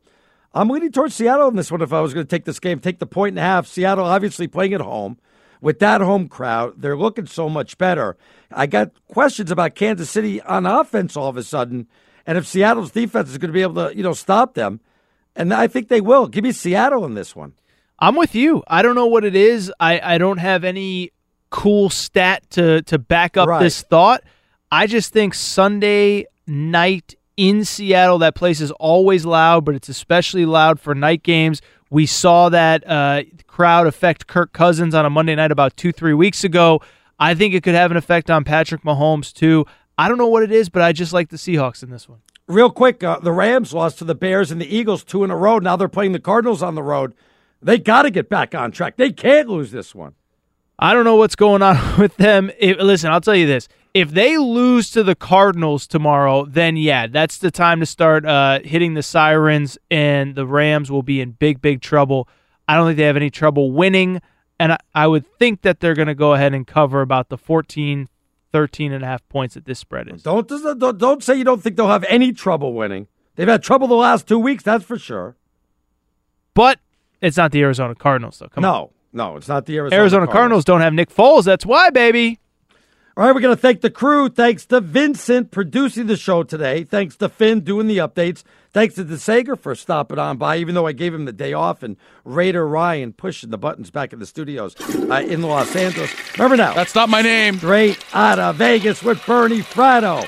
[0.53, 2.79] I'm leaning towards Seattle in this one if I was going to take this game.
[2.79, 3.67] Take the point and a half.
[3.67, 5.17] Seattle obviously playing at home.
[5.61, 8.15] with that home crowd, they're looking so much better.
[8.51, 11.87] I got questions about Kansas City on offense all of a sudden,
[12.25, 14.79] and if Seattle's defense is going to be able to, you know, stop them,
[15.35, 16.27] and I think they will.
[16.27, 17.53] Give me Seattle in this one.
[17.99, 18.63] I'm with you.
[18.67, 19.71] I don't know what it is.
[19.79, 21.11] I, I don't have any
[21.49, 23.59] cool stat to to back up Right.
[23.61, 24.21] this thought.
[24.71, 30.45] I just think Sunday night in Seattle, that place is always loud, but it's especially
[30.45, 31.61] loud for night games.
[31.89, 36.13] We saw that uh, crowd affect Kirk Cousins on a Monday night about two, three
[36.13, 36.81] weeks ago.
[37.19, 39.65] I think it could have an effect on Patrick Mahomes too.
[39.97, 42.19] I don't know what it is, but I just like the Seahawks in this one.
[42.47, 45.37] Real quick, uh, the Rams lost to the Bears and the Eagles two in a
[45.37, 45.57] row.
[45.57, 47.13] Now they're playing the Cardinals on the road.
[47.61, 48.97] They got to get back on track.
[48.97, 50.13] They can't lose this one.
[50.77, 52.51] I don't know what's going on with them.
[52.59, 53.67] If, listen, I'll tell you this.
[53.93, 58.59] If they lose to the Cardinals tomorrow, then yeah, that's the time to start uh,
[58.61, 62.27] hitting the sirens, and the Rams will be in big, big trouble.
[62.67, 64.21] I don't think they have any trouble winning,
[64.59, 67.37] and I, I would think that they're going to go ahead and cover about the
[67.37, 68.09] 14,
[68.55, 70.23] 13 and a half points that this spread is.
[70.23, 73.09] Don't, don't don't say you don't think they'll have any trouble winning.
[73.35, 75.35] They've had trouble the last two weeks, that's for sure.
[76.53, 76.79] But
[77.19, 78.47] it's not the Arizona Cardinals, though.
[78.47, 78.89] Come no, on.
[79.11, 80.13] no, it's not the Arizona, Cardinals.
[80.13, 81.43] Arizona Cardinals don't have Nick Foles.
[81.43, 82.39] That's why, baby.
[83.17, 84.29] All right, we're going to thank the crew.
[84.29, 86.85] Thanks to Vincent producing the show today.
[86.85, 88.45] Thanks to Finn doing the updates.
[88.75, 91.53] Thanks to the Sager for stopping on by, even though I gave him the day
[91.53, 91.95] off, and
[92.25, 94.75] Raider Ryan pushing the buttons back in the studios
[95.09, 96.11] uh, in Los Angeles.
[96.33, 96.73] Remember now.
[96.73, 97.55] That's not my name.
[97.55, 100.27] Straight out of Vegas with Bernie Fratto.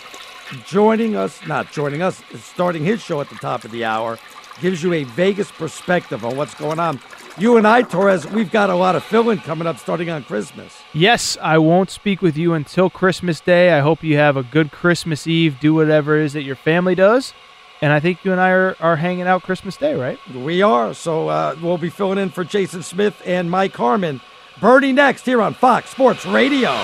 [0.66, 4.18] Joining us, not joining us, starting his show at the top of the hour,
[4.62, 7.02] gives you a Vegas perspective on what's going on.
[7.38, 10.74] You and I, Torres, we've got a lot of fill-in coming up starting on Christmas.
[10.94, 13.74] Yes, I won't speak with you until Christmas Day.
[13.74, 15.60] I hope you have a good Christmas Eve.
[15.60, 17.34] Do whatever it is that your family does.
[17.82, 20.20] And I think you and I are, are hanging out Christmas Day, right?
[20.34, 20.94] We are.
[20.94, 24.22] So uh, we'll be filling in for Jason Smith and Mike Harmon.
[24.60, 26.76] Bernie next here on Fox Sports Radio.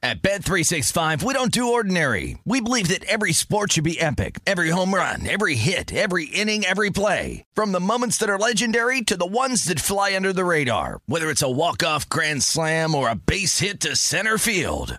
[0.00, 2.38] At Bet365, we don't do ordinary.
[2.44, 4.38] We believe that every sport should be epic.
[4.46, 7.44] Every home run, every hit, every inning, every play.
[7.52, 11.00] From the moments that are legendary to the ones that fly under the radar.
[11.06, 14.98] Whether it's a walk-off grand slam or a base hit to center field.